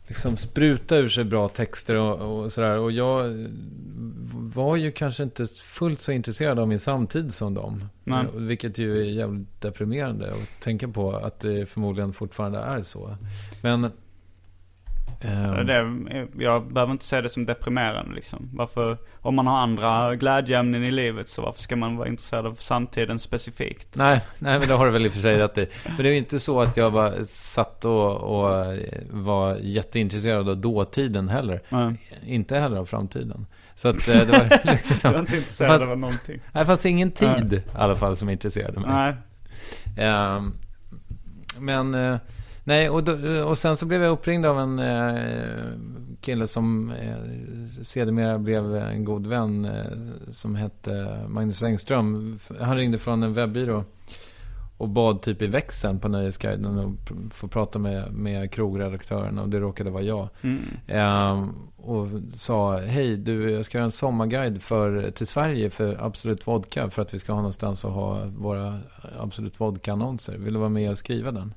liksom 0.06 0.36
sprutade 0.36 1.00
ur 1.00 1.08
sig 1.08 1.24
bra 1.24 1.48
texter 1.48 1.94
och, 1.94 2.42
och 2.42 2.52
sådär. 2.52 2.78
Och 2.78 2.92
jag 2.92 3.46
var 4.32 4.76
ju 4.76 4.92
kanske 4.92 5.22
inte 5.22 5.46
fullt 5.46 6.00
så 6.00 6.12
intresserad 6.12 6.58
av 6.58 6.68
min 6.68 6.78
samtid 6.78 7.34
som 7.34 7.54
dem. 7.54 7.84
Nej. 8.04 8.24
Vilket 8.34 8.78
ju 8.78 9.00
är 9.00 9.04
jävligt 9.04 9.60
deprimerande 9.60 10.26
att 10.32 10.60
tänka 10.60 10.88
på 10.88 11.16
att 11.16 11.40
det 11.40 11.66
förmodligen 11.66 12.12
fortfarande 12.12 12.58
är 12.58 12.82
så. 12.82 13.16
Men... 13.62 13.90
ehm, 15.20 15.66
Det, 15.66 15.74
är- 15.74 16.26
jag 16.38 16.72
behöver 16.72 16.92
inte 16.92 17.04
säga 17.04 17.22
det 17.22 17.28
som 17.28 17.46
deprimerande 17.46 18.14
liksom. 18.14 18.50
Varför, 18.52 18.96
om 19.20 19.34
man 19.34 19.46
har 19.46 19.58
andra 19.58 20.16
glädjeämnen 20.16 20.84
i 20.84 20.90
livet 20.90 21.28
så 21.28 21.42
varför 21.42 21.62
ska 21.62 21.76
man 21.76 21.96
vara 21.96 22.08
intresserad 22.08 22.46
av 22.46 22.54
samtiden 22.54 23.18
specifikt? 23.18 23.88
Nej, 23.96 24.20
nej, 24.38 24.58
men 24.58 24.68
det 24.68 24.74
har 24.74 24.86
du 24.86 24.92
väl 24.92 25.06
i 25.06 25.08
och 25.08 25.12
för 25.12 25.20
sig 25.20 25.38
rätt 25.38 25.58
i. 25.58 25.66
Men 25.86 25.96
det 25.96 26.08
är 26.08 26.12
ju 26.12 26.18
inte 26.18 26.40
så 26.40 26.60
att 26.60 26.76
jag 26.76 26.92
bara 26.92 27.24
satt 27.24 27.84
och, 27.84 28.12
och 28.16 28.76
var 29.10 29.56
jätteintresserad 29.56 30.48
av 30.48 30.56
dåtiden 30.56 31.28
heller. 31.28 31.60
Nej. 31.68 31.94
Inte 32.26 32.58
heller 32.58 32.76
av 32.76 32.86
framtiden. 32.86 33.46
Så 33.74 33.88
att 33.88 34.08
eh, 34.08 34.16
det 34.16 34.24
var 34.26 34.38
Jag 34.64 34.74
är 34.74 34.88
liksom... 34.88 35.16
inte 35.16 35.36
intresserad 35.36 35.70
Fast- 35.70 35.90
av 35.90 35.98
någonting. 35.98 36.40
Det 36.52 36.66
fanns 36.66 36.86
ingen 36.86 37.10
tid 37.10 37.52
i 37.52 37.62
alla 37.74 37.96
fall 37.96 38.16
som 38.16 38.30
intresserade 38.30 38.80
mig. 38.80 38.90
Nej. 38.90 39.14
Ehm, 40.06 40.54
men, 41.58 41.94
eh, 41.94 42.16
nej, 42.68 42.90
och, 42.90 43.04
då, 43.04 43.42
och 43.44 43.58
sen 43.58 43.76
så 43.76 43.86
blev 43.86 44.02
jag 44.02 44.10
uppringd 44.10 44.46
av 44.46 44.60
en 44.60 44.78
eh, 44.78 45.64
kille 46.20 46.46
som 46.46 46.90
eh, 46.90 47.16
sedermera 47.82 48.38
blev 48.38 48.76
en 48.76 49.04
god 49.04 49.26
vän 49.26 49.64
eh, 49.64 50.30
som 50.30 50.54
hette 50.54 51.20
Magnus 51.28 51.62
Engström. 51.62 52.38
Han 52.60 52.76
ringde 52.76 52.98
från 52.98 53.22
en 53.22 53.34
webbyrå 53.34 53.84
och 54.78 54.88
bad 54.88 55.22
typ 55.22 55.42
i 55.42 55.46
växeln 55.46 56.00
på 56.00 56.08
Nöjesguiden 56.08 56.78
och 56.78 56.92
få 57.34 57.48
prata 57.48 57.78
med, 57.78 58.12
med 58.12 58.52
krogredaktören 58.52 59.38
och 59.38 59.48
det 59.48 59.60
råkade 59.60 59.90
vara 59.90 60.02
jag. 60.02 60.28
Mm. 60.42 60.62
Ehm, 60.86 61.52
och 61.76 62.06
sa, 62.34 62.78
hej 62.78 63.16
du, 63.16 63.50
jag 63.50 63.64
ska 63.64 63.78
göra 63.78 63.84
en 63.84 63.90
sommarguide 63.90 64.62
för, 64.62 65.10
till 65.10 65.26
Sverige 65.26 65.70
för 65.70 65.96
Absolut 66.00 66.46
Vodka 66.46 66.90
för 66.90 67.02
att 67.02 67.14
vi 67.14 67.18
ska 67.18 67.32
ha 67.32 67.40
någonstans 67.40 67.84
att 67.84 67.92
ha 67.92 68.24
våra 68.24 68.78
Absolut 69.18 69.60
Vodka-annonser. 69.60 70.36
Vill 70.38 70.52
du 70.52 70.58
vara 70.58 70.68
med 70.68 70.90
och 70.90 70.98
skriva 70.98 71.32
den? 71.32 71.54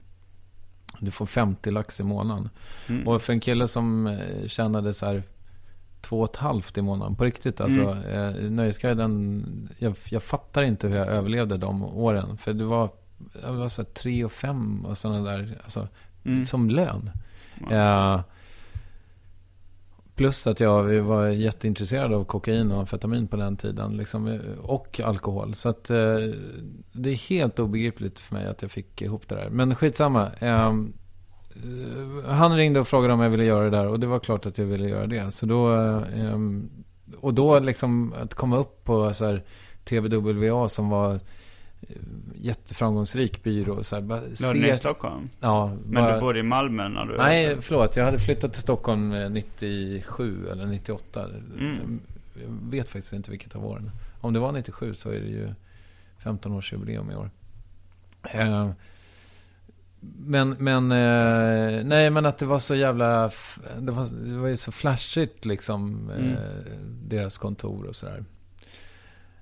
Du 1.01 1.11
får 1.11 1.25
50 1.25 1.71
lax 1.71 1.99
i 1.99 2.03
månaden. 2.03 2.49
Mm. 2.87 3.07
Och 3.07 3.21
för 3.21 3.33
en 3.33 3.39
kille 3.39 3.67
som 3.67 4.07
eh, 4.07 4.47
tjänade 4.47 4.93
så 4.93 5.05
här 5.05 5.23
två 6.01 6.19
och 6.19 6.29
ett 6.29 6.35
halvt 6.35 6.77
i 6.77 6.81
månaden, 6.81 7.15
på 7.15 7.23
riktigt 7.23 7.61
alltså. 7.61 7.81
Eh, 8.09 8.49
Nöjesguiden, 8.51 9.43
jag, 9.79 9.95
jag 10.09 10.23
fattar 10.23 10.61
inte 10.63 10.87
hur 10.87 10.95
jag 10.97 11.07
överlevde 11.07 11.57
de 11.57 11.83
åren. 11.83 12.37
För 12.37 12.53
det 12.53 12.65
var 12.65 12.89
jag 13.43 13.53
var 13.53 13.69
så 13.69 13.81
här, 13.81 13.89
3 13.89 14.25
och 14.25 14.31
5 14.31 14.85
och 14.85 14.97
sådana 14.97 15.31
där. 15.31 15.57
Alltså, 15.63 15.87
Mm. 16.23 16.45
som 16.45 16.69
lön. 16.69 17.09
Eh, 17.71 18.21
plus 20.21 20.47
att 20.47 20.59
jag 20.59 20.83
var 20.83 21.27
jätteintresserad 21.27 22.13
av 22.13 22.23
kokain 22.23 22.71
och 22.71 22.79
amfetamin 22.79 23.27
på 23.27 23.35
den 23.35 23.57
tiden. 23.57 23.97
Liksom, 23.97 24.39
och 24.61 24.99
alkohol. 24.99 25.53
Så 25.53 25.69
att 25.69 25.89
eh, 25.89 25.97
det 26.91 27.09
är 27.09 27.29
helt 27.29 27.59
obegripligt 27.59 28.19
för 28.19 28.35
mig 28.35 28.47
att 28.47 28.61
jag 28.61 28.71
fick 28.71 29.01
ihop 29.01 29.27
det 29.27 29.35
där. 29.35 29.49
Men 29.49 29.75
skitsamma. 29.75 30.31
Eh, 30.39 30.65
eh, 30.65 30.73
han 32.25 32.57
ringde 32.57 32.79
och 32.79 32.87
frågade 32.87 33.13
om 33.13 33.19
jag 33.19 33.29
ville 33.29 33.45
göra 33.45 33.63
det 33.63 33.69
där. 33.69 33.87
Och 33.87 33.99
det 33.99 34.07
var 34.07 34.19
klart 34.19 34.45
att 34.45 34.57
jag 34.57 34.65
ville 34.65 34.89
göra 34.89 35.07
det. 35.07 35.31
Så 35.31 35.45
då... 35.45 35.75
Eh, 35.75 36.39
och 37.19 37.33
då 37.33 37.59
liksom 37.59 38.13
att 38.21 38.33
komma 38.33 38.57
upp 38.57 38.83
på 38.83 39.13
så 39.13 39.25
här, 39.25 39.43
TVWA 39.83 40.69
som 40.69 40.89
var 40.89 41.13
eh, 41.13 41.19
jätteframgångsrik 42.35 43.43
byrå. 43.43 43.83
Så 43.83 43.95
här, 43.95 44.01
bara 44.01 44.21
ni 44.53 44.69
i 44.69 44.75
Stockholm? 44.75 45.29
Ja, 45.39 45.77
Men 45.85 46.03
bara- 46.03 46.15
du 46.15 46.21
bodde 46.21 46.39
i 46.39 46.43
Malmö 46.43 46.87
när 46.89 47.05
du... 47.05 47.17
Nej, 47.17 47.57
förlåt. 47.61 47.95
Jag 47.95 48.05
hade 48.05 48.19
flyttat 48.19 48.53
till 48.53 48.61
Stockholm 48.61 49.11
eh, 49.13 49.29
97 49.29 50.47
eller 50.51 50.65
98. 50.65 51.25
Mm. 51.59 51.99
Jag 52.41 52.69
vet 52.71 52.89
faktiskt 52.89 53.13
inte 53.13 53.31
vilket 53.31 53.55
av 53.55 53.65
åren. 53.65 53.91
Om 54.21 54.33
det 54.33 54.39
var 54.39 54.51
97 54.51 54.93
så 54.93 55.09
är 55.09 55.19
det 55.19 55.27
ju 55.27 55.49
15-årsjubileum 56.23 57.11
i 57.11 57.15
år. 57.15 57.29
Eh, 58.23 58.69
Men, 60.17 60.49
men, 60.59 60.91
eh, 60.91 61.83
nej 61.85 62.09
men 62.09 62.25
att 62.25 62.37
det 62.37 62.45
var 62.45 62.59
så 62.59 62.75
jävla, 62.75 63.31
det 63.79 63.91
var, 63.91 64.07
det 64.29 64.37
var 64.37 64.47
ju 64.47 64.57
så 64.57 64.71
flashigt 64.71 65.45
liksom, 65.45 66.09
eh, 66.09 66.19
Mm. 66.19 66.35
deras 67.07 67.37
kontor 67.37 67.85
och 67.85 67.95
sådär. 67.95 68.23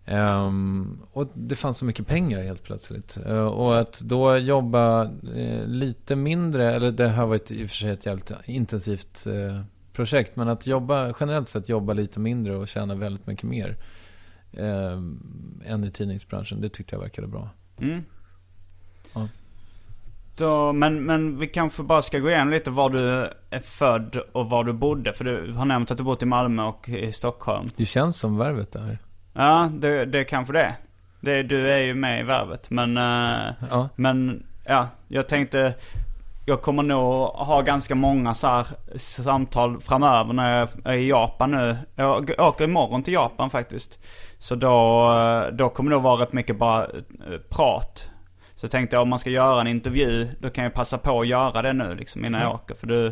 Ehm, 0.09 0.99
och 1.11 1.31
det 1.33 1.55
fanns 1.55 1.77
så 1.77 1.85
mycket 1.85 2.07
pengar 2.07 2.43
helt 2.43 2.63
plötsligt. 2.63 3.17
Eh, 3.25 3.45
och 3.45 3.79
att 3.79 3.99
då 3.99 4.37
jobba 4.37 5.03
eh, 5.35 5.65
lite 5.65 6.15
mindre, 6.15 6.75
eller 6.75 6.91
det 6.91 7.09
här 7.09 7.25
var 7.25 7.35
ett, 7.35 7.51
i 7.51 7.65
och 7.65 7.69
för 7.69 7.75
sig 7.75 7.89
ett 7.89 8.05
jävligt 8.05 8.31
intensivt 8.45 9.27
eh, 9.27 9.61
projekt. 9.93 10.35
Men 10.35 10.49
att 10.49 10.67
jobba, 10.67 11.13
generellt 11.19 11.49
sett 11.49 11.69
jobba 11.69 11.93
lite 11.93 12.19
mindre 12.19 12.55
och 12.55 12.67
tjäna 12.67 12.95
väldigt 12.95 13.27
mycket 13.27 13.43
mer. 13.43 13.77
Eh, 14.51 14.97
än 15.65 15.83
i 15.83 15.91
tidningsbranschen. 15.91 16.61
Det 16.61 16.69
tyckte 16.69 16.95
jag 16.95 17.01
verkade 17.01 17.27
bra. 17.27 17.49
Mm. 17.81 18.03
Ja. 19.13 19.27
Då, 20.37 20.73
men, 20.73 21.03
men 21.03 21.37
vi 21.39 21.47
kanske 21.47 21.83
bara 21.83 22.01
ska 22.01 22.19
gå 22.19 22.29
igenom 22.29 22.49
lite 22.49 22.71
var 22.71 22.89
du 22.89 23.29
är 23.49 23.59
född 23.59 24.15
och 24.31 24.49
var 24.49 24.63
du 24.63 24.73
bodde. 24.73 25.13
För 25.13 25.25
du 25.25 25.53
har 25.53 25.65
nämnt 25.65 25.91
att 25.91 25.97
du 25.97 26.03
bott 26.03 26.23
i 26.23 26.25
Malmö 26.25 26.63
och 26.63 26.89
i 26.89 27.11
Stockholm. 27.11 27.69
Det 27.75 27.85
känns 27.85 28.17
som 28.17 28.37
värvet 28.37 28.71
där. 28.71 28.99
Ja, 29.33 29.69
det, 29.73 30.05
det 30.05 30.19
är 30.19 30.23
kanske 30.23 30.53
det. 30.53 30.75
det. 31.21 31.43
Du 31.43 31.71
är 31.71 31.77
ju 31.77 31.93
med 31.93 32.19
i 32.19 32.23
värvet. 32.23 32.69
Men, 32.69 32.97
eh, 32.97 33.53
Ja. 33.69 33.89
men 33.95 34.43
ja, 34.65 34.87
jag 35.07 35.27
tänkte... 35.27 35.73
Jag 36.45 36.61
kommer 36.61 36.83
nog 36.83 37.23
ha 37.23 37.61
ganska 37.61 37.95
många 37.95 38.33
så 38.33 38.47
här 38.47 38.67
samtal 38.97 39.81
framöver 39.81 40.33
när 40.33 40.59
jag 40.59 40.69
är 40.83 40.93
i 40.93 41.09
Japan 41.09 41.51
nu. 41.51 41.77
Jag 41.95 42.31
åker 42.39 42.63
imorgon 42.63 43.03
till 43.03 43.13
Japan 43.13 43.49
faktiskt. 43.49 43.99
Så 44.39 44.55
då, 44.55 44.67
eh, 45.11 45.53
då 45.55 45.69
kommer 45.69 45.89
det 45.91 45.95
nog 45.95 46.03
vara 46.03 46.21
rätt 46.21 46.33
mycket 46.33 46.57
bara 46.57 46.83
eh, 46.83 46.89
prat. 47.49 48.09
Så 48.55 48.63
jag 48.65 48.71
tänkte 48.71 48.97
om 48.97 49.09
man 49.09 49.19
ska 49.19 49.29
göra 49.29 49.61
en 49.61 49.67
intervju, 49.67 50.27
då 50.39 50.49
kan 50.49 50.63
jag 50.63 50.73
passa 50.73 50.97
på 50.97 51.21
att 51.21 51.27
göra 51.27 51.61
det 51.61 51.73
nu 51.73 51.95
liksom 51.95 52.25
innan 52.25 52.41
jag 52.41 52.49
Ja. 52.49 52.53
åker. 52.55 52.75
För 52.75 52.87
du, 52.87 53.11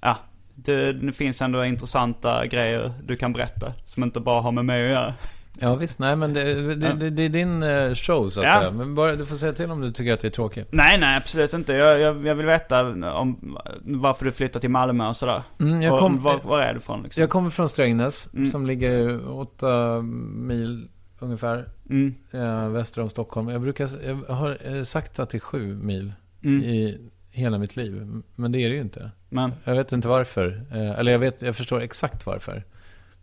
ja, 0.00 0.16
det, 0.64 0.92
det 0.92 1.12
finns 1.12 1.42
ändå 1.42 1.64
intressanta 1.64 2.46
grejer 2.46 2.92
du 3.04 3.16
kan 3.16 3.32
berätta. 3.32 3.72
Som 3.84 4.02
inte 4.02 4.20
bara 4.20 4.40
har 4.40 4.52
med 4.52 4.64
mig 4.64 4.84
att 4.84 4.90
göra. 4.90 5.14
Ja 5.60 5.74
visst, 5.74 5.98
nej 5.98 6.16
men 6.16 6.32
det, 6.34 6.74
det, 6.74 6.92
det, 6.94 7.10
det 7.10 7.22
är 7.22 7.28
din 7.28 7.62
eh, 7.62 7.94
show 7.94 8.28
så 8.28 8.40
att 8.40 8.46
Ja. 8.46 8.58
säga. 8.58 8.70
Men 8.70 8.94
bara, 8.94 9.14
du 9.14 9.26
får 9.26 9.36
säga 9.36 9.52
till 9.52 9.70
om 9.70 9.80
du 9.80 9.92
tycker 9.92 10.12
att 10.12 10.20
det 10.20 10.28
är 10.28 10.30
tråkigt. 10.30 10.68
Nej, 10.70 10.98
nej 11.00 11.16
absolut 11.16 11.54
inte. 11.54 11.72
Jag, 11.72 12.00
jag, 12.00 12.26
jag 12.26 12.34
vill 12.34 12.46
veta 12.46 12.84
om 13.12 13.58
varför 13.84 14.24
du 14.24 14.32
flyttade 14.32 14.60
till 14.60 14.70
Malmö 14.70 15.08
och 15.08 15.16
sådär. 15.16 15.42
Mm, 15.60 15.82
jag, 15.82 15.92
och 15.94 16.00
kom, 16.00 16.22
var, 16.22 16.40
var 16.44 16.60
är 16.60 16.74
du 16.74 16.80
från 16.80 17.02
liksom? 17.02 17.20
jag 17.20 17.30
kommer 17.30 17.50
från 17.50 17.68
Strängnäs, 17.68 18.28
Mm. 18.34 18.50
som 18.50 18.66
ligger 18.66 19.28
åtta 19.30 20.02
mil 20.34 20.88
ungefär 21.18 21.68
Mm, 21.90 22.14
eh, 22.30 22.68
väster 22.68 23.02
om 23.02 23.10
Stockholm. 23.10 23.48
Jag 23.48 23.60
brukar, 23.60 23.88
jag 24.06 24.34
har 24.34 24.58
eh, 24.76 24.82
sagt 24.82 25.18
att 25.18 25.30
det 25.30 25.38
är 25.38 25.40
sju 25.40 25.74
mil 25.76 26.12
mm, 26.44 26.62
i 26.64 26.98
hela 27.32 27.58
mitt 27.58 27.76
liv. 27.76 28.22
Men 28.34 28.52
det 28.52 28.58
är 28.58 28.68
det 28.68 28.74
ju 28.74 28.80
inte. 28.80 29.10
Men, 29.28 29.52
Jag 29.64 29.74
vet 29.74 29.92
inte 29.92 30.08
varför. 30.08 30.62
Eh, 30.72 30.98
eller 30.98 31.12
jag, 31.12 31.18
vet, 31.18 31.42
jag 31.42 31.56
förstår 31.56 31.80
exakt 31.80 32.26
varför. 32.26 32.64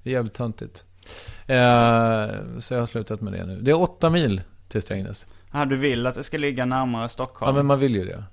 Det 0.04 0.10
är 0.10 0.14
jävligt 0.14 0.34
töntigt. 0.34 0.84
Eh, 1.48 2.28
så 2.60 2.74
jag 2.74 2.80
har 2.82 2.86
slutat 2.86 3.22
med 3.22 3.34
det 3.34 3.46
nu. 3.46 3.60
Det 3.62 3.72
är 3.72 3.82
åtta 3.82 4.10
mil 4.10 4.42
till 4.68 4.82
Strängnäs. 4.82 5.28
aha, 5.52 5.66
du 5.66 5.78
vill 5.78 6.08
att 6.08 6.16
det 6.16 6.24
ska 6.24 6.38
ligga 6.38 6.66
närmare 6.66 7.04
Ja, 7.04 7.08
Stockholm? 7.08 7.56
men 7.56 7.66
man 7.66 7.80
vill 7.80 7.96
ju 7.96 8.06
det. 8.06 8.24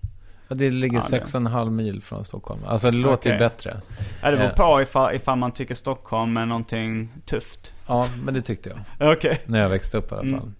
Ja, 0.48 0.54
det 0.54 0.70
ligger 0.70 0.96
Ja, 0.96 1.00
sex 1.02 1.34
och 1.34 1.40
en 1.40 1.46
halv 1.46 1.72
mil 1.72 2.02
från 2.02 2.24
Stockholm. 2.24 2.60
Alltså 2.66 2.90
det 2.90 2.96
låter 2.96 3.32
ju 3.32 3.38
bättre. 3.38 3.80
Ja, 4.22 4.30
det 4.30 4.36
beror 4.36 4.50
eh. 4.50 4.54
på 4.76 4.82
ifall, 4.82 5.14
ifall 5.14 5.38
man 5.38 5.52
tycker 5.52 5.74
Stockholm 5.74 6.36
är 6.36 6.46
någonting 6.46 7.08
tufft. 7.26 7.72
Ja, 7.86 8.08
men 8.24 8.34
det 8.34 8.42
tyckte 8.42 8.70
jag. 8.98 9.12
Okej. 9.12 9.40
När 9.46 9.58
jag 9.60 9.68
växte 9.68 9.98
upp 9.98 10.12
i 10.12 10.14
alla 10.14 10.22
Mm. 10.22 10.40
fall. 10.40 10.52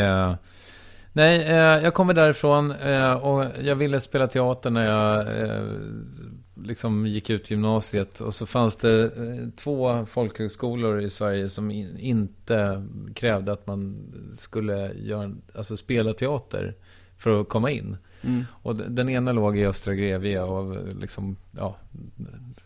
Eh, 0.00 0.34
nej, 1.12 1.42
eh, 1.42 1.84
jag 1.84 1.94
kommer 1.94 2.14
därifrån 2.14 2.70
eh, 2.70 3.12
och 3.12 3.44
jag 3.62 3.76
ville 3.76 4.00
spela 4.00 4.28
teater 4.28 4.70
när 4.70 4.84
jag 4.84 5.40
eh, 5.40 5.64
liksom 6.64 7.06
gick 7.06 7.30
ut 7.30 7.50
gymnasiet. 7.50 8.20
Och 8.20 8.34
så 8.34 8.46
fanns 8.46 8.76
det 8.76 9.02
eh, 9.02 9.48
två 9.56 10.06
folkhögskolor 10.06 11.00
i 11.00 11.10
Sverige 11.10 11.48
som 11.48 11.70
in, 11.70 11.98
inte 11.98 12.86
krävde 13.14 13.52
att 13.52 13.66
man 13.66 14.12
skulle 14.34 14.92
göra, 14.94 15.32
alltså 15.54 15.76
spela 15.76 16.12
teater 16.12 16.74
för 17.16 17.40
att 17.40 17.48
komma 17.48 17.70
in. 17.70 17.96
Mm. 18.22 18.44
Och 18.50 18.76
den 18.76 19.08
ena 19.08 19.32
låg 19.32 19.58
i 19.58 19.66
Östra 19.66 19.94
Grevie 19.94 20.40
och 20.40 20.56
av 20.56 20.88
liksom, 21.00 21.36
ja, 21.50 21.76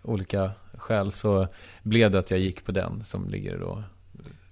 olika 0.03 0.51
skäl 0.75 1.13
så 1.13 1.47
blev 1.83 2.11
det 2.11 2.19
att 2.19 2.31
jag 2.31 2.41
gick 2.41 2.65
på 2.65 2.73
den 2.73 3.05
som 3.05 3.29
ligger 3.29 3.59
då 3.59 3.83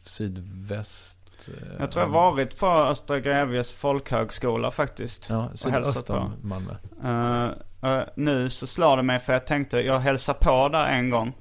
sydväst. 0.05 1.22
Eh, 1.49 1.55
Jag 1.79 1.91
tror 1.91 2.05
jag 2.05 2.11
varit 2.11 2.61
på 2.61 2.67
Östra 2.67 3.21
Grevjes 3.21 3.73
folkhögskola 3.73 4.71
faktiskt. 4.71 5.27
Ja, 5.31 5.41
hälsat 5.41 5.61
sydöst 5.61 6.07
på. 6.07 6.15
om 6.15 6.35
Malmö. 6.43 6.75
Eh, 7.05 7.91
eh, 7.91 8.05
nu 8.15 8.51
så 8.51 8.67
slår 8.67 8.97
det 8.97 9.03
mig 9.03 9.21
för 9.21 9.33
jag 9.33 9.47
tänkte, 9.47 9.81
jag 9.81 9.99
hälsade 9.99 10.39
på 10.39 10.69
där 10.69 10.87
en 10.87 11.11
gång. 11.11 11.33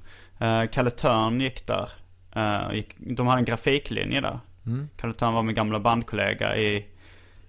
Uh, 0.41 0.66
Kalle 0.72 0.89
Törn 0.89 1.41
gick 1.41 1.68
där. 1.68 1.89
Eh, 2.36 2.76
gick, 2.76 2.95
de 2.97 3.28
hade 3.28 3.39
en 3.39 3.45
grafiklinje 3.45 4.22
där. 4.22 4.39
Mm. 4.66 4.89
Kalle 4.97 5.14
Törn 5.14 5.34
var 5.34 5.43
min 5.43 5.56
gamla 5.56 5.80
bandkollega 5.80 6.58
i 6.58 6.86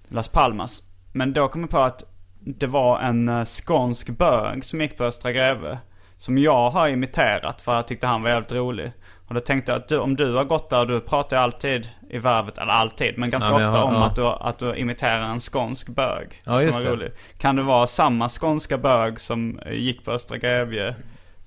Las 0.08 0.28
Palmas. 0.28 0.82
Men 1.12 1.32
då 1.32 1.48
kom 1.48 1.60
jag 1.60 1.70
på 1.70 1.78
att 1.78 2.04
det 2.40 2.66
var 2.66 3.00
en 3.00 3.28
uh, 3.28 3.44
skånsk 3.44 4.10
bög 4.10 4.64
som 4.64 4.80
gick 4.80 4.98
på 4.98 5.04
Östra 5.04 5.32
Greve. 5.32 5.78
Som 6.16 6.38
jag 6.38 6.70
har 6.70 6.88
imiterat 6.88 7.62
för 7.62 7.74
jag 7.74 7.88
tyckte 7.88 8.06
han 8.06 8.22
var 8.22 8.30
jävligt 8.30 8.52
rolig. 8.52 8.92
Och 9.32 9.34
då 9.34 9.40
tänkte 9.40 9.72
jag 9.72 9.78
att 9.80 9.88
du, 9.88 9.98
om 9.98 10.16
du 10.16 10.34
har 10.34 10.44
gått 10.44 10.70
där, 10.70 10.86
du 10.86 11.00
pratar 11.00 11.36
ju 11.36 11.42
alltid 11.42 11.88
i 12.10 12.18
värvet, 12.18 12.58
eller 12.58 12.72
alltid, 12.72 13.18
men 13.18 13.30
ganska 13.30 13.50
Ja, 13.50 13.58
men 13.58 13.68
ofta 13.68 13.80
har- 13.80 13.88
om 13.88 13.94
ja. 13.94 14.06
att, 14.06 14.16
du, 14.16 14.26
att 14.26 14.58
du 14.58 14.74
imiterar 14.76 15.28
en 15.28 15.40
skånsk 15.40 15.88
bög. 15.88 16.42
Ja, 16.44 16.58
som 16.58 16.66
just 16.66 16.84
var 16.84 16.90
rolig. 16.92 17.10
Kan 17.38 17.56
det 17.56 17.62
vara 17.62 17.86
samma 17.86 18.28
skånska 18.28 18.78
bög 18.78 19.20
som 19.20 19.60
gick 19.70 20.04
på 20.04 20.10
Östra 20.10 20.36
Grevie 20.38 20.94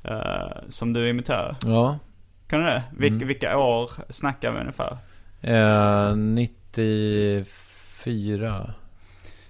eh, 0.04 0.18
som 0.70 0.94
du 0.94 1.10
imiterar? 1.10 1.56
Ja. 1.66 2.00
Kan 2.48 2.60
du 2.60 2.66
det? 2.66 2.84
Vil, 2.98 3.14
Mm. 3.14 3.28
Vilka 3.28 3.58
år 3.58 3.90
snackar 4.10 4.52
vi 4.52 4.60
ungefär? 4.60 4.98
Eh, 5.42 6.16
94. 6.16 8.74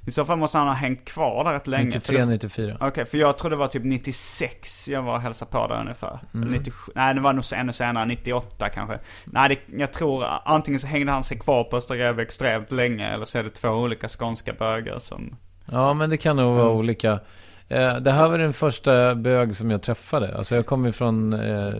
I 0.07 0.11
så 0.11 0.25
fall 0.25 0.37
måste 0.37 0.57
han 0.57 0.67
ha 0.67 0.73
hängt 0.73 1.05
kvar 1.05 1.43
där 1.43 1.51
rätt 1.53 1.67
länge. 1.67 1.91
för 1.91 1.97
93, 1.99 2.17
det- 2.17 2.25
94. 2.25 2.77
Okej, 2.79 3.05
för 3.05 3.17
jag 3.17 3.37
tror 3.37 3.49
det 3.49 3.55
var 3.55 3.67
typ 3.67 3.83
96 3.83 4.87
jag 4.87 5.01
var 5.01 5.13
och 5.15 5.21
hälsade 5.21 5.51
på 5.51 5.67
där 5.67 5.79
ungefär. 5.81 6.19
Mm. 6.33 6.47
Eller 6.47 6.57
97, 6.57 6.91
nej 6.95 7.13
det 7.15 7.21
var 7.21 7.33
nog 7.33 7.43
ännu 7.55 7.73
senare, 7.73 8.05
98 8.05 8.69
kanske. 8.69 8.99
Nej, 9.25 9.49
det, 9.67 9.77
jag 9.77 9.93
tror 9.93 10.25
antingen 10.45 10.79
så 10.79 10.87
hängde 10.87 11.11
han 11.11 11.23
sig 11.23 11.39
kvar 11.39 11.63
på 11.63 11.77
Östra 11.77 11.97
Greve 11.97 12.21
extremt 12.23 12.71
länge 12.71 13.07
eller 13.07 13.25
så 13.25 13.37
är 13.37 13.43
det 13.43 13.49
två 13.49 13.69
olika 13.69 14.07
skånska 14.07 14.53
bögar 14.53 14.99
som... 14.99 15.35
Ja, 15.71 15.93
men 15.93 16.09
det 16.09 16.17
kan 16.17 16.35
nog 16.35 16.53
vara 16.55 16.65
Mm. 16.65 16.77
olika. 16.77 17.19
Eh, 17.67 17.97
det 17.97 18.11
här 18.11 18.29
var 18.29 18.37
den 18.37 18.53
första 18.53 19.15
bög 19.15 19.55
som 19.55 19.71
jag 19.71 19.81
träffade. 19.81 20.37
Alltså 20.37 20.55
jag 20.55 20.65
kom 20.65 20.85
ifrån, 20.85 21.33
eh, 21.33 21.73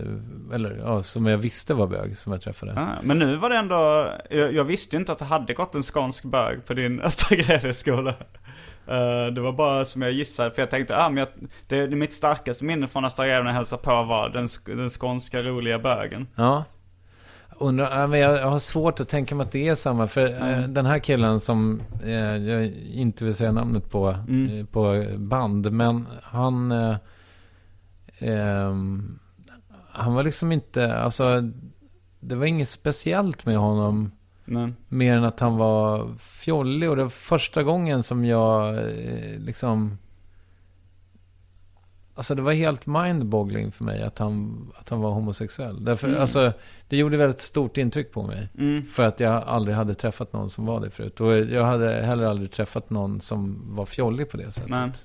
eller 0.54 0.80
ja, 0.84 1.02
som 1.02 1.26
jag 1.26 1.38
visste 1.38 1.74
var 1.74 1.86
bög 1.86 2.18
som 2.18 2.32
jag 2.32 2.42
träffade. 2.42 2.72
Ah, 2.76 3.02
men 3.02 3.18
nu 3.18 3.36
var 3.36 3.50
det 3.50 3.56
ändå, 3.56 4.08
jag, 4.30 4.54
jag 4.54 4.64
visste 4.64 4.96
inte 4.96 5.12
att 5.12 5.18
det 5.18 5.24
hade 5.24 5.54
gått 5.54 5.74
en 5.74 5.82
skånsk 5.82 6.24
bög 6.24 6.66
på 6.66 6.74
din 6.74 7.00
Östra 7.04 7.36
Greve-skola. 7.36 8.14
Eh, 8.88 9.26
det 9.32 9.40
var 9.40 9.52
bara 9.52 9.84
som 9.84 10.02
jag 10.02 10.12
gissade, 10.12 10.50
för 10.50 10.62
jag 10.62 10.70
tänkte, 10.70 10.96
ah, 10.96 11.08
men 11.08 11.16
jag, 11.16 11.28
det, 11.68 11.86
det 11.86 11.96
mitt 11.96 12.14
starkaste 12.14 12.64
minne 12.64 12.86
från 12.88 13.04
Östra 13.04 13.26
Greve 13.26 13.42
när 13.42 13.50
jag 13.50 13.56
hälsade 13.56 13.82
på 13.82 14.02
var 14.02 14.28
den, 14.28 14.48
den 14.76 14.90
skånska 14.90 15.42
roliga 15.42 15.78
bögen. 15.78 16.28
Ja. 16.34 16.64
Undrar, 17.58 18.14
jag, 18.16 18.50
har 18.50 18.58
svårt 18.58 19.00
att 19.00 19.08
tänka 19.08 19.34
mig 19.34 19.44
att 19.44 19.52
det 19.52 19.68
är 19.68 19.74
samma. 19.74 20.08
För 20.08 20.26
Mm. 20.26 20.74
den 20.74 20.86
här 20.86 20.98
killen 20.98 21.40
som 21.40 21.80
eh, 22.04 22.36
jag 22.36 22.66
inte 22.92 23.24
vill 23.24 23.34
säga 23.34 23.52
namnet 23.52 23.90
på, 23.90 24.08
Mm. 24.28 24.58
eh, 24.60 24.66
på 24.66 25.04
band. 25.16 25.72
Men 25.72 26.06
han... 26.22 26.72
Eh, 26.72 26.96
ehm, 28.18 29.18
han 29.90 30.14
var 30.14 30.22
liksom 30.22 30.52
inte... 30.52 30.94
Alltså, 30.98 31.50
det 32.20 32.34
var 32.34 32.46
inget 32.46 32.68
speciellt 32.68 33.46
med 33.46 33.56
honom. 33.58 34.10
Men, 34.44 34.76
Mer 34.88 35.16
än 35.16 35.24
att 35.24 35.40
han 35.40 35.56
var 35.56 36.14
fjollig. 36.18 36.90
Och 36.90 36.96
det 36.96 37.02
var 37.02 37.10
första 37.10 37.62
gången 37.62 38.02
som 38.02 38.24
jag 38.24 38.78
liksom... 39.38 39.98
Alltså 42.16 42.34
det 42.34 42.42
var 42.42 42.52
helt 42.52 42.86
mindboggling 42.86 43.72
för 43.72 43.84
mig 43.84 44.02
att 44.02 44.18
han, 44.18 44.66
att 44.80 44.88
han 44.88 45.00
var 45.00 45.10
homosexuell. 45.10 45.84
Därför, 45.84 46.08
Mm. 46.08 46.20
alltså, 46.20 46.52
det 46.88 46.96
gjorde 46.96 47.16
väldigt 47.16 47.40
stort 47.40 47.76
intryck 47.76 48.12
på 48.12 48.22
mig. 48.22 48.48
mm, 48.58 48.82
För 48.84 49.02
att 49.02 49.20
jag 49.20 49.42
aldrig 49.46 49.76
hade 49.76 49.94
träffat 49.94 50.32
någon 50.32 50.50
som 50.50 50.66
var 50.66 50.80
det 50.80 50.90
förut. 50.90 51.20
Och 51.20 51.36
jag 51.36 51.64
hade 51.64 51.92
heller 52.02 52.24
aldrig 52.26 52.50
träffat 52.50 52.90
någon 52.90 53.20
som 53.20 53.62
var 53.76 53.86
fjollig 53.86 54.30
på 54.30 54.36
det 54.36 54.52
sättet. 54.52 55.04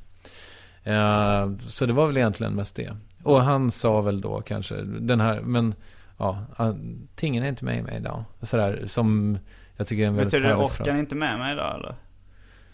Eh, 0.84 1.51
så 1.66 1.86
det 1.86 1.93
var 1.93 2.07
väl 2.07 2.18
egentligen 2.18 2.53
mest 2.53 2.76
det. 2.76 2.97
Och 3.24 3.41
han 3.41 3.72
sa 3.72 4.01
väl 4.01 4.22
då 4.22 4.41
kanske 4.41 4.76
den 4.84 5.20
här, 5.22 5.41
men 5.41 5.76
ja, 6.18 6.45
ah, 6.55 6.74
tingen 7.16 7.43
är 7.43 7.47
inte 7.49 7.66
med 7.66 7.84
mig 7.84 7.97
idag. 7.97 8.24
Sådär, 8.41 8.84
som 8.88 9.38
jag 9.78 9.88
tycker 9.88 10.03
är 10.03 10.07
en 10.07 10.16
väldigt 10.16 10.32
betyder 10.32 10.49
det 10.49 10.55
orkar 10.55 10.84
fras. 10.86 10.99
inte 10.99 11.16
med 11.16 11.39
mig 11.39 11.53
idag 11.53 11.76
eller? 11.76 11.95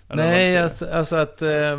Nej, 0.10 0.56
vad 0.56 0.64
alltså, 0.64 0.90
alltså 0.92 1.16
att... 1.16 1.42
Eh, 1.42 1.78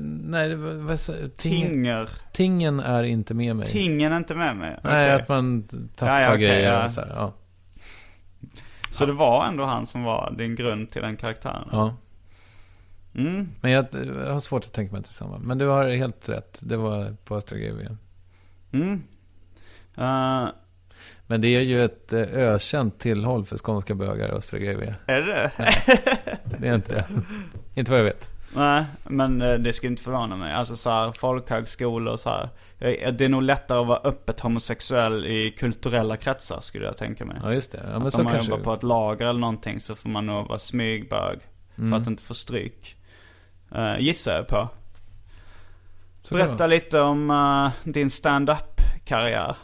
nej, 0.00 0.48
det 0.48 0.56
vad 0.56 0.98
Tinger. 1.36 2.08
tingen 2.32 2.80
är 2.80 3.02
inte 3.02 3.34
med 3.34 3.56
mig. 3.56 3.66
Tingen 3.66 4.12
är 4.12 4.16
inte 4.16 4.34
med 4.34 4.56
mig? 4.56 4.78
Nej, 4.84 5.14
Okej. 5.14 5.22
att 5.22 5.28
man 5.28 5.62
tappar 5.96 6.20
Ja, 6.20 6.22
ja, 6.22 6.28
okej, 6.28 6.40
grejer 6.46 6.72
ja. 6.72 6.84
och 6.84 6.90
så 6.90 7.00
här, 7.00 7.08
ja. 7.08 7.32
Så 8.90 9.06
det 9.06 9.12
var 9.12 9.46
ändå 9.46 9.64
han 9.64 9.86
som 9.86 10.02
var 10.02 10.34
din 10.38 10.54
grund 10.54 10.90
till 10.90 11.02
den 11.02 11.16
karaktären? 11.16 11.68
ja. 11.72 11.96
Mm. 13.14 13.48
Men 13.60 13.70
jag, 13.70 13.86
jag 14.26 14.32
har 14.32 14.40
svårt 14.40 14.64
att 14.64 14.72
tänka 14.72 14.92
mig 14.94 15.02
tillsammans. 15.02 15.44
Men 15.44 15.58
du 15.58 15.66
har 15.66 15.88
helt 15.88 16.28
rätt. 16.28 16.60
Det 16.62 16.76
var 16.76 17.16
på 17.24 17.36
Östra 17.36 17.58
GV. 17.58 17.80
Mm. 18.72 19.02
Eh, 19.96 20.48
Men 21.30 21.40
det 21.40 21.48
är 21.48 21.60
ju 21.60 21.84
ett 21.84 22.12
eh, 22.12 22.20
ökänt 22.20 22.98
tillhåll 22.98 23.44
för 23.44 23.56
skånska 23.56 23.94
bögar, 23.94 24.28
Östra 24.28 24.58
GV. 24.58 24.82
är 25.06 25.22
det 25.22 25.50
Det 26.58 26.68
är 26.68 26.74
inte 26.74 26.94
det. 26.94 27.04
inte 27.80 27.90
vad 27.90 28.00
jag 28.00 28.04
vet. 28.04 28.30
Nej, 28.54 28.84
men 29.04 29.42
eh, 29.42 29.54
det 29.54 29.72
skulle 29.72 29.90
inte 29.90 30.02
förvåna 30.02 30.36
mig. 30.36 30.52
Alltså 30.52 30.76
så 30.76 30.90
här, 30.90 31.12
folkhögskolor 31.12 32.12
och 32.12 32.20
så 32.20 32.30
här. 32.30 32.48
Eh, 32.78 33.12
Det 33.12 33.24
är 33.24 33.28
nog 33.28 33.42
lättare 33.42 33.78
att 33.78 33.86
vara 33.86 34.00
öppet 34.04 34.40
homosexuell 34.40 35.26
i 35.26 35.50
kulturella 35.58 36.16
kretsar 36.16 36.60
skulle 36.60 36.84
jag 36.86 36.96
tänka 36.96 37.24
mig. 37.24 37.36
Ja, 37.42 37.52
just 37.52 37.72
det. 37.72 37.80
Ja, 37.92 37.98
men 37.98 38.06
att 38.06 38.12
så 38.12 38.18
om 38.18 38.24
man 38.24 38.32
kanske 38.34 38.50
jobbar 38.50 38.64
på 38.64 38.74
ett 38.74 38.82
lager 38.82 39.26
eller 39.26 39.40
någonting 39.40 39.80
så 39.80 39.94
får 39.94 40.08
man 40.08 40.26
nog 40.26 40.48
vara 40.48 40.58
smygbög. 40.58 41.38
Mm. 41.78 41.90
För 41.90 42.00
att 42.00 42.06
inte 42.06 42.22
få 42.22 42.34
stryk. 42.34 42.96
Uh, 43.76 44.00
gissar 44.00 44.32
jag 44.34 44.46
på. 44.48 44.68
Så 46.22 46.34
Berätta 46.34 46.66
lite 46.66 47.00
om 47.00 47.30
eh, 47.30 47.92
din 47.92 48.10
stand-up 48.10 48.80
karriär. 49.04 49.56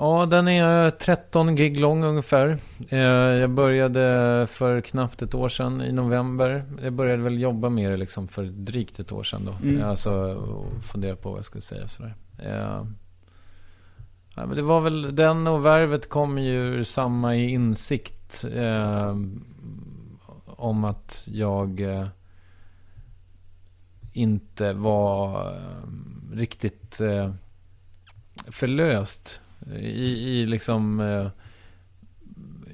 Ja, 0.00 0.26
den 0.26 0.48
är 0.48 0.90
13 0.90 1.56
gig 1.56 1.80
lång 1.80 2.04
ungefär. 2.04 2.58
Eh, 2.88 2.98
Jag 2.98 3.50
började 3.50 4.46
för 4.50 4.80
knappt 4.80 5.22
ett 5.22 5.34
år 5.34 5.48
sedan 5.48 5.82
i 5.82 5.92
november. 5.92 6.64
Jag 6.82 6.92
började 6.92 7.22
väl 7.22 7.40
jobba 7.40 7.68
med 7.68 7.90
det 7.90 7.96
liksom 7.96 8.28
för 8.28 8.44
drygt 8.44 8.98
ett 9.00 9.12
år 9.12 9.22
sedan 9.22 9.44
då. 9.44 9.68
Mm. 9.68 9.88
Alltså 9.88 10.12
och 10.34 10.84
fundera 10.84 11.16
på 11.16 11.28
vad 11.30 11.38
jag 11.38 11.44
skulle 11.44 11.62
säga 11.62 11.88
sådär. 11.88 12.14
Eh, 12.38 12.84
Ja, 14.36 14.46
men 14.46 14.56
det 14.56 14.62
var 14.62 14.80
väl, 14.80 15.16
den 15.16 15.46
och 15.46 15.66
värvet 15.66 16.08
kom 16.08 16.38
ju 16.38 16.52
ur 16.54 16.82
samma 16.82 17.34
insikt 17.34 18.44
eh, 18.54 19.16
om 20.46 20.84
att 20.84 21.24
jag 21.30 21.80
eh, 21.80 22.06
inte 24.12 24.72
var 24.72 25.40
eh, 25.52 26.36
riktigt 26.36 27.00
eh, 27.00 27.32
förlöst 28.46 29.40
i, 29.76 30.38
i 30.40 30.46
liksom 30.46 31.00
eh, 31.00 31.26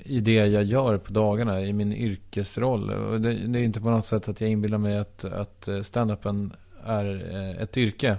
i 0.09 0.21
det 0.21 0.33
jag 0.35 0.65
gör 0.65 0.99
på 0.99 1.13
dagarna, 1.13 1.61
i 1.63 1.73
min 1.73 1.93
yrkesroll. 1.93 2.91
Och 2.91 3.21
det, 3.21 3.35
det 3.35 3.59
är 3.59 3.63
inte 3.63 3.81
på 3.81 3.91
något 3.91 4.05
sätt 4.05 4.29
att 4.29 4.41
jag 4.41 4.51
inbillar 4.51 4.79
mig 4.79 4.99
att, 4.99 5.25
att 5.25 5.69
eh, 5.69 5.81
stand-upen 5.81 6.53
är 6.85 7.35
eh, 7.35 7.63
ett 7.63 7.77
yrke. 7.77 8.17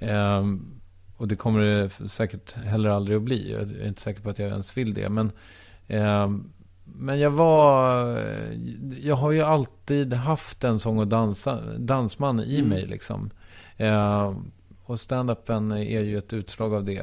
Ehm, 0.00 0.80
och 1.16 1.28
det 1.28 1.36
kommer 1.36 1.60
det 1.60 2.08
säkert 2.08 2.52
heller 2.52 2.90
aldrig 2.90 3.16
att 3.16 3.22
bli. 3.22 3.52
Jag 3.52 3.62
är 3.62 3.88
inte 3.88 4.00
säker 4.00 4.22
på 4.22 4.30
att 4.30 4.38
jag 4.38 4.48
ens 4.48 4.76
vill 4.76 4.94
det. 4.94 5.08
Men, 5.08 5.32
ehm, 5.86 6.50
men 6.84 7.18
jag 7.20 7.30
var... 7.30 8.18
Jag 9.00 9.16
har 9.16 9.30
ju 9.30 9.42
alltid 9.42 10.12
haft 10.12 10.64
en 10.64 10.78
sång 10.78 10.98
och 10.98 11.08
dansa, 11.08 11.60
dansman 11.78 12.40
i 12.40 12.58
Mm. 12.58 12.68
mig 12.68 12.86
liksom. 12.86 13.30
Ehm, 13.76 14.50
och 14.86 15.00
stand-upen 15.00 15.72
är 15.72 16.00
ju 16.00 16.18
ett 16.18 16.32
utslag 16.32 16.74
av 16.74 16.84
det. 16.84 17.02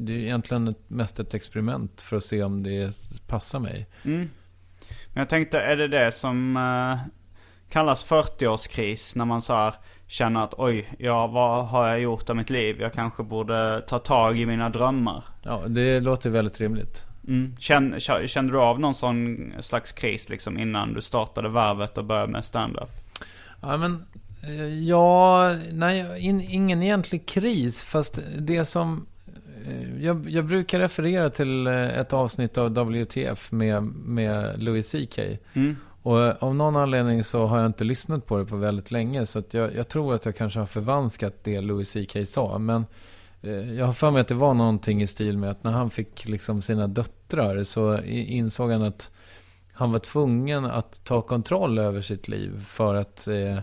Det 0.00 0.12
är 0.12 0.18
egentligen 0.18 0.74
mest 0.88 1.20
ett 1.20 1.34
experiment 1.34 2.00
för 2.00 2.16
att 2.16 2.24
se 2.24 2.42
om 2.42 2.62
det 2.62 2.96
passar 3.26 3.58
mig. 3.58 3.86
Mm. 4.04 4.30
Men 5.12 5.20
jag 5.20 5.28
tänkte, 5.28 5.60
är 5.60 5.76
det 5.76 5.88
det 5.88 6.12
som 6.12 6.56
eh, 6.56 7.12
kallas 7.70 8.06
40-årskris? 8.06 9.18
När 9.18 9.24
man 9.24 9.42
så 9.42 9.54
här 9.54 9.74
känner 10.06 10.44
att 10.44 10.54
oj, 10.58 10.92
ja, 10.98 11.26
vad 11.26 11.66
har 11.66 11.88
jag 11.88 12.00
gjort 12.00 12.30
av 12.30 12.36
mitt 12.36 12.50
liv? 12.50 12.80
Jag 12.80 12.92
kanske 12.92 13.22
borde 13.22 13.80
ta 13.88 13.98
tag 13.98 14.38
i 14.38 14.46
mina 14.46 14.70
drömmar. 14.70 15.24
Ja, 15.42 15.62
det 15.66 16.00
låter 16.00 16.30
väldigt 16.30 16.60
rimligt. 16.60 17.06
Mm. 17.28 17.56
Känn, 17.58 17.94
kä- 17.94 18.26
kände 18.26 18.52
du 18.52 18.60
av 18.60 18.80
någon 18.80 18.94
sån 18.94 19.52
slags 19.60 19.92
kris 19.92 20.28
liksom 20.28 20.58
innan 20.58 20.94
du 20.94 21.00
startade 21.00 21.48
varvet 21.48 21.98
och 21.98 22.04
började 22.04 22.32
med 22.32 22.44
stand-up? 22.44 22.90
Ja, 23.60 23.76
men... 23.76 24.04
eh, 24.42 24.78
Ja, 24.84 25.56
nej, 25.72 26.18
in, 26.18 26.40
ingen 26.40 26.82
egentlig 26.82 27.26
kris. 27.26 27.84
Fast 27.84 28.18
det 28.38 28.64
som... 28.64 29.06
eh, 29.66 30.04
Jag, 30.04 30.30
jag 30.30 30.44
brukar 30.44 30.78
referera 30.78 31.30
till 31.30 31.66
eh, 31.66 31.98
ett 31.98 32.12
avsnitt 32.12 32.58
av 32.58 32.70
WTF 32.74 33.52
med, 33.52 33.82
med 34.04 34.62
Louis 34.62 34.92
CK. 34.92 35.18
Mm. 35.52 35.76
Och 36.02 36.42
av 36.42 36.54
någon 36.54 36.76
anledning 36.76 37.24
så 37.24 37.46
har 37.46 37.58
jag 37.58 37.66
inte 37.66 37.84
lyssnat 37.84 38.26
på 38.26 38.38
det 38.38 38.44
på 38.44 38.56
väldigt 38.56 38.90
länge. 38.90 39.26
Så 39.26 39.42
jag, 39.50 39.74
jag 39.76 39.88
tror 39.88 40.14
att 40.14 40.24
jag 40.24 40.36
kanske 40.36 40.58
har 40.58 40.66
förvanskat 40.66 41.34
det 41.44 41.60
Louis 41.60 41.92
CK 41.92 42.16
sa. 42.28 42.58
Men 42.58 42.84
jag 43.78 43.86
har 43.86 43.92
för 43.92 44.10
mig 44.10 44.20
att 44.20 44.28
det 44.28 44.34
var 44.34 44.54
någonting 44.54 45.02
i 45.02 45.06
stil 45.06 45.38
med 45.38 45.50
att 45.50 45.64
när 45.64 45.72
han 45.72 45.90
fick 45.90 46.28
liksom 46.28 46.62
sina 46.62 46.86
döttrar 46.86 47.64
så 47.64 47.98
insåg 48.02 48.70
han 48.70 48.82
att 48.82 49.10
han 49.72 49.92
var 49.92 49.98
tvungen 49.98 50.64
att 50.64 51.04
ta 51.04 51.22
kontroll 51.22 51.78
över 51.78 52.00
sitt 52.00 52.28
liv 52.28 52.64
för 52.64 52.94
att 52.94 53.28
eh, 53.28 53.58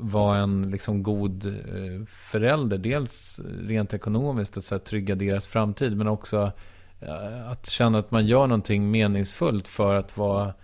vara 0.00 0.38
en 0.38 0.70
liksom 0.70 1.02
god 1.02 1.46
eh, 1.46 2.06
förälder. 2.06 2.78
Dels 2.78 3.40
rent 3.60 3.94
ekonomiskt, 3.94 4.56
att 4.56 4.64
så 4.64 4.74
här, 4.74 4.80
trygga 4.80 5.14
deras 5.14 5.46
framtid, 5.46 5.96
men 5.96 6.08
också 6.08 6.52
eh, 7.00 7.50
att 7.50 7.66
känna 7.70 7.98
att 7.98 8.10
man 8.10 8.26
gör 8.26 8.46
någonting 8.46 8.90
meningsfullt 8.90 9.68
för 9.68 9.94
att 9.94 10.16
vara 10.16 10.54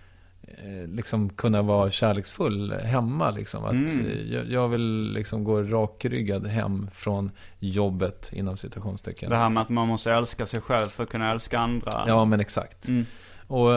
eh, 0.43 0.87
liksom 0.87 1.29
kunna 1.29 1.61
vara 1.61 1.91
kärleksfull 1.91 2.73
hemma. 2.73 3.31
Liksom. 3.31 3.65
Att, 3.65 3.71
Mm. 3.71 4.31
jag, 4.31 4.51
jag 4.51 4.67
vill 4.67 5.11
liksom 5.13 5.43
gå 5.43 5.61
rakryggad 5.61 6.47
hem 6.47 6.87
från 6.93 7.31
jobbet 7.59 8.29
inom 8.33 8.57
citationstecken. 8.57 9.29
Det 9.29 9.35
här 9.35 9.49
med 9.49 9.61
att 9.63 9.69
man 9.69 9.87
måste 9.87 10.11
älska 10.13 10.45
sig 10.45 10.61
själv 10.61 10.87
för 10.87 11.03
att 11.03 11.09
kunna 11.09 11.31
älska 11.31 11.59
andra. 11.59 11.91
Ja, 12.07 12.25
men 12.25 12.39
exakt. 12.39 12.87
Mm. 12.87 13.05
Och, 13.47 13.75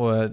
och 0.00 0.30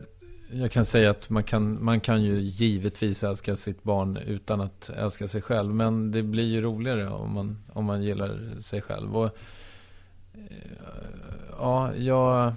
jag 0.52 0.72
kan 0.72 0.86
säga 0.86 1.10
att 1.10 1.30
man 1.30 1.44
kan, 1.44 1.84
man 1.84 2.00
kan 2.00 2.24
ju 2.24 2.40
givetvis 2.40 3.24
älska 3.24 3.56
sitt 3.56 3.84
barn 3.84 4.18
utan 4.18 4.62
att 4.62 4.90
älska 4.90 5.28
sig 5.28 5.42
själv. 5.42 5.74
Men 5.74 6.12
det 6.12 6.24
blir 6.24 6.46
ju 6.46 6.62
roligare 6.62 7.10
om 7.10 7.34
man, 7.34 7.58
om 7.74 7.86
man 7.86 8.04
gillar 8.04 8.60
sig 8.60 8.82
själv. 8.82 9.18
Och, 9.18 9.26
eh, 10.34 10.42
ja, 11.60 11.96
jag, 11.96 12.54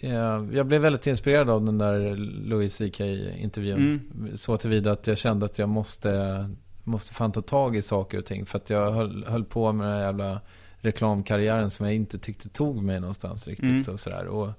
eh, 0.00 0.44
jag 0.52 0.66
blev 0.66 0.80
väldigt 0.80 1.06
inspirerad 1.06 1.50
av 1.50 1.64
den 1.64 1.78
där 1.78 2.16
Louis 2.46 2.78
CK-intervjun. 2.78 4.00
Mm. 4.14 4.36
Så 4.36 4.56
tillvida 4.56 4.92
att 4.92 5.06
jag 5.06 5.18
kände 5.18 5.46
att 5.46 5.58
jag 5.58 5.68
måste, 5.68 6.48
måste 6.84 7.14
fan 7.14 7.32
ta 7.32 7.42
tag 7.42 7.76
i 7.76 7.82
saker 7.82 8.18
och 8.18 8.24
ting. 8.24 8.46
För 8.46 8.58
att 8.58 8.70
jag 8.70 8.92
höll, 8.92 9.24
höll 9.24 9.44
på 9.44 9.72
med 9.72 9.86
den 9.86 9.94
här 9.94 10.02
jävla 10.02 10.40
reklamkarriären 10.76 11.70
som 11.70 11.86
jag 11.86 11.94
inte 11.94 12.18
tyckte 12.18 12.48
tog 12.48 12.82
mig 12.82 13.00
någonstans 13.00 13.46
riktigt. 13.46 13.64
Mm. 13.64 13.92
Och 13.92 14.00
sådär. 14.00 14.26
Och, 14.26 14.50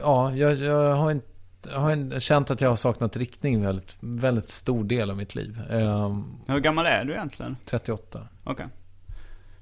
ja, 0.00 0.36
jag, 0.36 0.54
jag 0.56 0.96
har 0.96 1.10
inte 1.10 1.26
jag 1.72 1.80
har 1.80 2.20
känt 2.20 2.50
att 2.50 2.60
jag 2.60 2.68
har 2.68 2.76
saknat 2.76 3.16
riktning 3.16 3.62
väldigt, 3.62 3.96
väldigt 4.00 4.48
stor 4.48 4.84
del 4.84 5.10
av 5.10 5.16
mitt 5.16 5.34
liv. 5.34 5.60
Ehm, 5.70 6.24
Hur 6.46 6.60
gammal 6.60 6.86
är 6.86 7.04
du 7.04 7.12
egentligen? 7.12 7.56
38. 7.64 8.28
Okej. 8.44 8.66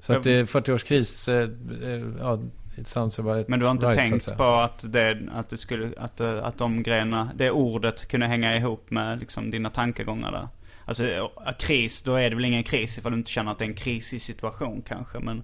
Så 0.01 0.13
att 0.13 0.23
det 0.23 0.33
är 0.33 0.45
40-årskris, 0.45 1.29
eh, 1.29 1.89
eh, 1.89 2.05
ja, 2.21 2.39
it 2.79 2.89
sounds 2.89 3.19
about 3.19 3.49
Men 3.49 3.61
du 3.61 3.67
har 3.67 3.73
inte 3.73 3.87
right, 3.87 3.99
att 3.99 4.09
tänkt 4.09 4.25
säga. 4.25 4.37
på 4.37 4.45
att 4.45 4.93
det, 4.93 5.19
att 5.33 5.49
det 5.49 5.57
skulle, 5.57 5.93
att, 5.97 6.21
eh, 6.21 6.45
att 6.45 6.59
de 6.59 6.83
grejerna, 6.83 7.31
det 7.35 7.51
ordet 7.51 8.09
kunde 8.09 8.27
hänga 8.27 8.57
ihop 8.57 8.91
med 8.91 9.19
liksom 9.19 9.51
dina 9.51 9.71
tankegångar 9.71 10.33
där? 10.33 10.49
Alltså 10.85 11.31
kris, 11.59 12.03
då 12.03 12.15
är 12.15 12.31
det 12.31 12.37
väl 12.37 12.45
ingen 12.45 12.63
kris 12.63 12.99
ifall 12.99 13.13
du 13.13 13.19
inte 13.19 13.31
känner 13.31 13.53
att 13.53 13.59
det 13.59 13.65
är 13.65 13.69
en 13.69 13.75
krisig 13.75 14.23
situation 14.23 14.83
kanske. 14.89 15.19
Men, 15.19 15.43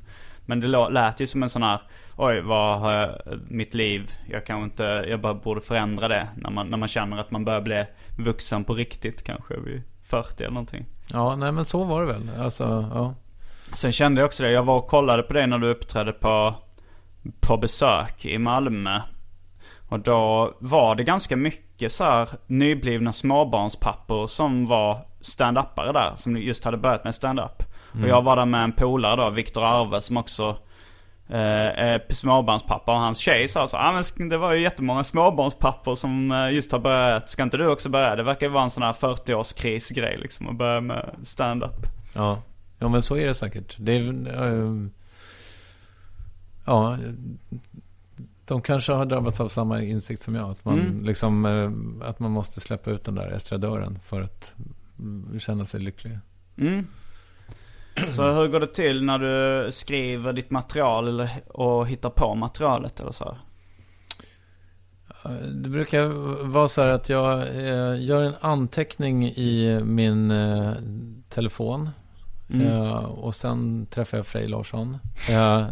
men 0.51 0.61
det 0.61 0.69
lät 0.69 1.21
ju 1.21 1.27
som 1.27 1.43
en 1.43 1.49
sån 1.49 1.63
här, 1.63 1.81
oj 2.17 2.41
vad 2.41 2.81
har 2.81 2.93
jag, 2.93 3.11
mitt 3.49 3.75
liv, 3.75 4.11
jag 4.31 4.47
kanske 4.47 4.65
inte, 4.65 5.05
jag 5.09 5.21
bara 5.21 5.35
borde 5.35 5.61
förändra 5.61 6.09
det. 6.09 6.29
När 6.37 6.51
man, 6.51 6.67
när 6.67 6.79
man 6.79 6.89
känner 6.89 7.19
att 7.19 7.31
man 7.31 7.45
börjar 7.45 7.61
bli 7.61 7.85
vuxen 8.19 8.65
på 8.65 8.75
riktigt 8.75 9.25
kanske 9.25 9.55
vid 9.61 9.83
40 10.03 10.43
eller 10.43 10.55
någonting. 10.55 10.87
Ja, 11.07 11.37
nej 11.37 11.53
men 11.53 11.65
så 11.65 11.85
var 11.85 12.01
det 12.01 12.13
väl. 12.13 12.31
Alltså, 12.41 12.91
ja. 12.95 13.15
Sen 13.73 13.93
kände 13.93 14.21
jag 14.21 14.27
också 14.27 14.43
det, 14.43 14.51
jag 14.51 14.63
var 14.63 14.77
och 14.77 14.87
kollade 14.87 15.23
på 15.23 15.33
dig 15.33 15.47
när 15.47 15.59
du 15.59 15.71
uppträdde 15.71 16.13
på 16.13 16.55
på 17.41 17.57
besök 17.57 18.25
i 18.25 18.39
Malmö. 18.39 19.01
Och 19.89 20.01
då 20.01 20.55
var 20.59 20.95
det 20.95 21.05
ganska 21.05 21.37
mycket 21.37 21.93
så 21.93 22.05
här 22.05 22.29
nyblivna 22.47 23.13
småbarnspappor 23.13 24.27
som 24.27 24.67
var 24.67 24.99
stand-upare 25.21 25.93
där. 25.93 26.13
Som 26.17 26.37
just 26.37 26.65
hade 26.65 26.77
börjat 26.77 27.05
med 27.05 27.15
stand-up. 27.15 27.63
Och 27.93 28.09
jag 28.09 28.23
var 28.23 28.37
där 28.37 28.47
med 28.47 28.65
en 28.65 28.73
polare 28.73 29.17
då, 29.17 29.31
Viktor 29.31 29.65
Arve, 29.65 30.01
som 30.01 30.17
också 30.17 30.57
eh, 31.29 31.39
är 31.79 32.13
småbarnspappa. 32.13 32.93
Och 32.93 33.01
hans 33.01 33.19
tjej 33.19 33.49
sa 33.49 33.67
så 33.69 33.77
ah, 33.77 34.03
men 34.17 34.29
det 34.29 34.39
var 34.39 34.53
ju 34.53 34.61
jättemånga 34.61 35.05
småbarnspappor 35.05 35.97
som 35.97 36.33
eh, 36.33 36.53
just 36.53 36.73
har 36.73 36.79
börjat. 36.79 37.31
Ska 37.31 37.43
inte 37.43 37.57
du 37.57 37.67
också 37.67 37.89
börja? 37.89 38.17
Det 38.17 38.23
verkar 38.23 38.47
ju 38.47 38.53
vara 38.53 38.65
en 38.65 38.71
sån 38.71 38.83
här 38.83 38.93
40-årskrisgrej 38.93 40.17
liksom. 40.21 40.49
Att 40.49 40.57
börja 40.57 40.81
med 40.81 41.11
stand-up. 41.23 41.87
Ja. 42.15 42.43
ja, 42.79 42.89
men 42.89 43.03
så 43.03 43.17
är 43.17 43.27
det 43.27 43.35
säkert. 43.35 43.77
Det 43.79 43.93
är, 43.97 44.09
eh, 44.45 44.87
ja, 46.67 46.99
de 48.47 48.63
kanske 48.63 48.93
har 48.93 49.05
drabbats 49.07 49.41
av 49.41 49.49
samma 49.49 49.83
insikt 49.83 50.23
som 50.23 50.35
jag. 50.35 50.51
Att 50.51 50.65
man, 50.65 50.81
Mm. 50.81 51.05
liksom, 51.05 51.45
eh, 51.47 52.09
att 52.09 52.19
man 52.19 52.31
måste 52.31 52.61
släppa 52.61 52.91
ut 52.91 53.05
den 53.05 53.15
där 53.15 53.31
estradören 53.31 53.99
för 54.05 54.21
att 54.21 54.55
mm, 54.99 55.41
känna 55.41 55.65
sig 55.65 55.81
lycklig. 55.81 56.19
Mm. 56.59 56.87
Så 58.09 58.33
hur 58.33 58.49
går 58.49 58.61
det 58.61 58.75
till 58.75 59.05
när 59.05 59.19
du 59.19 59.73
skriver 59.73 60.33
ditt 60.33 60.51
material 60.51 61.09
eller, 61.09 61.31
och 61.49 61.89
hittar 61.89 62.11
på 62.11 62.35
materialet 62.35 63.01
eller 63.01 63.13
så? 63.13 63.37
Eh, 65.25 65.31
Det 65.33 65.69
brukar 65.69 66.07
vara 66.45 66.69
så 66.69 66.83
här 66.83 66.89
att 66.89 67.09
jag 67.09 67.41
eh, 67.41 68.03
gör 68.05 68.23
en 68.23 68.35
anteckning 68.41 69.27
i 69.29 69.81
min 69.85 70.31
eh, 70.31 70.73
telefon. 71.29 71.91
Mm. 72.53 72.83
Och 73.05 73.35
sen 73.35 73.87
träffar 73.91 74.19
jag 74.19 74.27
Frej 74.27 74.49
Larsson. 74.49 74.99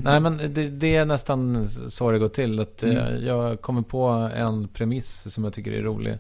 Nej 0.03 0.21
men 0.21 0.37
det, 0.55 0.69
det 0.69 0.97
är 0.97 1.05
nästan 1.05 1.67
så 1.69 2.11
det 2.11 2.19
går 2.19 2.29
till. 2.29 2.61
Att, 2.61 2.83
Mm. 2.83 3.25
Jag 3.27 3.61
kommer 3.61 3.83
på 3.83 4.07
en 4.37 4.69
premiss 4.69 5.35
som 5.35 5.45
jag 5.45 5.53
tycker 5.53 5.73
är 5.73 5.83
rolig. 5.83 6.19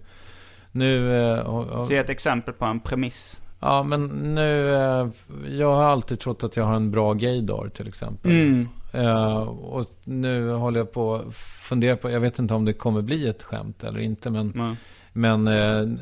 Nu... 0.73 1.21
Eh, 1.31 1.87
Se 1.87 1.97
ett 1.97 2.11
exempel 2.11 2.55
på 2.55 2.65
en 2.65 2.81
premiss. 2.81 3.43
Ja 3.61 3.83
men 3.83 4.07
nu... 4.35 4.75
Eh, 4.75 5.09
jag 5.51 5.75
har 5.75 5.85
alltid 5.85 6.21
trott 6.21 6.45
att 6.45 6.57
jag 6.57 6.65
har 6.65 6.77
en 6.77 6.91
bra 6.91 7.13
gaydar 7.13 7.69
till 7.75 7.89
exempel. 7.89 8.31
Mm. 8.31 8.69
Eh, 8.93 9.37
och 9.49 9.85
nu 10.05 10.51
håller 10.53 10.81
jag 10.81 10.93
på 10.93 11.15
att 11.15 11.35
fundera 11.37 11.97
på, 11.97 12.11
jag 12.11 12.21
vet 12.21 12.39
inte 12.39 12.55
om 12.55 12.65
det 12.65 12.73
kommer 12.73 13.03
bli 13.03 13.29
ett 13.29 13.43
skämt 13.43 13.85
eller 13.85 14.01
inte, 14.01 14.31
men, 14.31 14.53
Mm. 14.53 14.77
men 15.13 15.49
eh, 15.49 15.99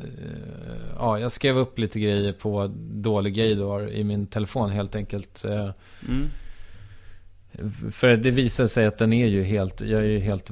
ja, 0.98 1.18
jag 1.18 1.32
skrev 1.32 1.58
upp 1.58 1.78
lite 1.78 2.00
grejer 2.00 2.32
på 2.32 2.70
dålig 2.92 3.34
gaydar 3.34 3.90
i 3.90 4.04
min 4.04 4.26
telefon 4.26 4.70
helt 4.70 4.94
enkelt. 4.96 5.44
Eh, 5.44 5.70
Mm. 6.08 6.26
För 7.92 8.16
det 8.16 8.30
visar 8.30 8.66
sig 8.66 8.86
att 8.86 8.98
den 8.98 9.12
är 9.12 9.26
ju 9.26 9.42
helt, 9.42 9.80
jag 9.80 10.00
är 10.00 10.04
ju 10.04 10.18
helt, 10.18 10.50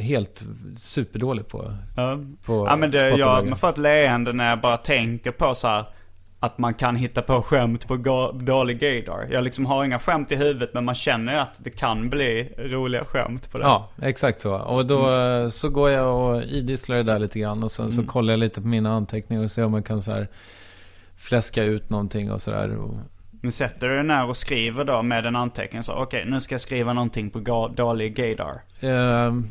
helt 0.00 0.44
superdålig 0.78 1.48
på, 1.48 1.74
Ja. 1.96 2.18
på 2.44 2.66
Ja 2.68 2.76
men 2.76 2.90
det, 2.90 3.08
jag, 3.10 3.46
man 3.48 3.58
får 3.58 3.68
ett 3.68 3.78
leende 3.78 4.32
när 4.32 4.48
jag 4.50 4.60
bara 4.60 4.76
tänker 4.76 5.30
på 5.30 5.54
så 5.54 5.68
här 5.68 5.84
att 6.42 6.58
man 6.58 6.74
kan 6.74 6.96
hitta 6.96 7.22
på 7.22 7.42
skämt 7.42 7.88
på 7.88 7.96
dålig 8.40 8.80
gaydar. 8.80 9.28
Jag 9.30 9.44
liksom 9.44 9.66
har 9.66 9.84
inga 9.84 9.98
skämt 9.98 10.32
i 10.32 10.36
huvudet 10.36 10.70
men 10.74 10.84
man 10.84 10.94
känner 10.94 11.34
att 11.36 11.54
det 11.58 11.70
kan 11.70 12.10
bli 12.10 12.52
roliga 12.58 13.04
skämt 13.04 13.50
på 13.52 13.58
det. 13.58 13.64
Ja, 13.64 13.88
exakt 14.02 14.40
så. 14.40 14.54
Och 14.54 14.86
då 14.86 15.14
eh, 15.16 15.48
så 15.48 15.68
går 15.68 15.90
jag 15.90 16.20
och 16.36 16.42
idisslar 16.42 16.96
det 16.96 17.02
där 17.02 17.18
lite 17.18 17.38
grann. 17.38 17.62
Och 17.62 17.70
sen 17.70 17.92
så 17.92 18.00
Mm. 18.00 18.08
kollar 18.08 18.32
jag 18.32 18.38
lite 18.40 18.60
på 18.60 18.66
mina 18.66 18.92
anteckningar 18.92 19.42
och 19.44 19.50
ser 19.50 19.64
om 19.64 19.70
man 19.72 19.82
kan 19.82 20.02
så 20.02 20.12
här 20.12 20.28
fläska 21.16 21.64
ut 21.64 21.90
någonting 21.90 22.30
och 22.32 22.40
sådär. 22.40 22.76
Men 23.40 23.52
sätter 23.52 23.88
du 23.88 23.94
dig 23.94 24.04
ner 24.04 24.28
och 24.28 24.36
skriver 24.36 24.84
då 24.84 25.02
med 25.02 25.26
en 25.26 25.36
anteckning 25.36 25.82
så 25.82 25.92
okej 25.92 26.24
nu 26.26 26.40
ska 26.40 26.54
jag 26.54 26.60
skriva 26.60 26.92
någonting 26.92 27.30
på 27.30 27.68
dålig 27.76 28.14
gaydar. 28.16 28.62
Ehm, 28.80 29.50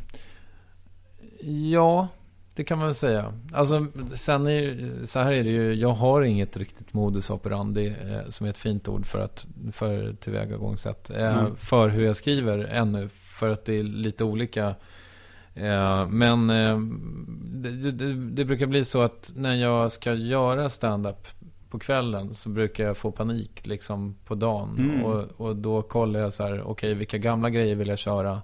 ja, 1.71 2.07
det 2.55 2.63
kan 2.63 2.77
man 2.77 2.87
väl 2.87 2.95
säga. 2.95 3.33
Alltså, 3.53 3.85
sen 4.13 4.47
är, 4.47 4.89
så 5.05 5.19
här 5.19 5.31
är 5.31 5.43
det 5.43 5.49
ju. 5.49 5.73
Jag 5.73 5.91
har 5.91 6.21
inget 6.21 6.57
riktigt 6.57 6.93
modus 6.93 7.29
operandi, 7.29 7.87
eh, 7.87 8.29
som 8.29 8.45
är 8.45 8.49
ett 8.49 8.57
fint 8.57 8.87
ord 8.87 9.05
för, 9.05 9.19
att, 9.19 9.47
för 9.71 10.13
tillvägagångssätt. 10.13 11.09
Eh, 11.09 11.39
Mm. 11.39 11.55
För 11.55 11.89
hur 11.89 12.05
jag 12.05 12.15
skriver 12.15 12.57
ännu. 12.59 13.09
För 13.21 13.49
att 13.49 13.65
det 13.65 13.75
är 13.75 13.83
lite 13.83 14.23
olika. 14.23 14.75
Eh, 15.53 16.07
men 16.07 16.49
eh, 16.49 16.79
det, 17.53 17.91
det, 17.91 18.13
det 18.13 18.45
brukar 18.45 18.65
bli 18.65 18.85
så 18.85 19.01
att 19.01 19.31
när 19.35 19.55
jag 19.55 19.91
ska 19.91 20.13
göra 20.13 20.69
stand-up 20.69 21.27
på 21.69 21.79
kvällen 21.79 22.33
så 22.33 22.49
brukar 22.49 22.83
jag 22.83 22.97
få 22.97 23.11
panik 23.11 23.67
liksom 23.67 24.15
på 24.25 24.35
dagen. 24.35 24.75
Mm. 24.79 25.05
Och, 25.05 25.25
och 25.37 25.55
då 25.55 25.81
kollar 25.81 26.19
jag 26.19 26.33
så 26.33 26.43
här, 26.43 26.61
okej 26.61 26.93
vilka 26.93 27.17
gamla 27.17 27.49
grejer 27.49 27.75
vill 27.75 27.87
jag 27.87 27.99
köra? 27.99 28.41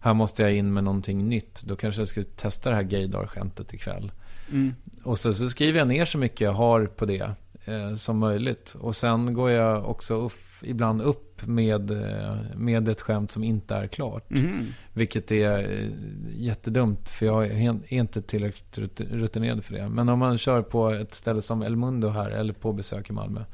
Här 0.00 0.14
måste 0.14 0.42
jag 0.42 0.54
in 0.54 0.72
med 0.72 0.84
någonting 0.84 1.28
nytt. 1.28 1.62
Då 1.62 1.76
kanske 1.76 2.00
jag 2.00 2.08
ska 2.08 2.22
testa 2.22 2.70
det 2.70 2.76
här 2.76 2.82
gaydar-skämtet 2.82 3.74
ikväll. 3.74 4.12
Mm. 4.50 4.74
Och 5.04 5.18
så, 5.18 5.34
så 5.34 5.50
skriver 5.50 5.78
jag 5.78 5.88
ner 5.88 6.04
så 6.04 6.18
mycket 6.18 6.40
jag 6.40 6.52
har 6.52 6.86
på 6.86 7.04
det 7.04 7.30
eh, 7.64 7.94
som 7.94 8.18
möjligt. 8.18 8.76
Och 8.80 8.96
sen 8.96 9.34
går 9.34 9.50
jag 9.50 9.90
också 9.90 10.14
upp, 10.14 10.32
ibland 10.62 11.02
upp 11.02 11.25
med, 11.44 11.90
eh, 11.90 12.36
med 12.56 12.88
ett 12.88 13.00
skämt 13.00 13.30
som 13.30 13.44
inte 13.44 13.74
är 13.74 13.86
klart. 13.86 14.30
Mhm. 14.30 14.66
Vilket 14.92 15.30
är 15.30 15.58
eh, 15.58 15.88
jättedumt 16.36 17.08
för 17.08 17.26
jag 17.26 17.46
är 17.46 17.92
inte 17.92 18.22
tillräckligt 18.22 18.78
rut- 18.78 19.12
rutinerad 19.12 19.64
för 19.64 19.74
det. 19.74 19.88
Men 19.88 20.08
om 20.08 20.18
man 20.18 20.38
kör 20.38 20.62
på 20.62 20.90
ett 20.90 21.14
ställe 21.14 21.42
som 21.42 21.62
El 21.62 21.76
Mundo 21.76 22.08
här 22.08 22.30
eller 22.30 22.52
på 22.52 22.72
besök 22.72 23.10
i 23.10 23.12
Malmö. 23.12 23.44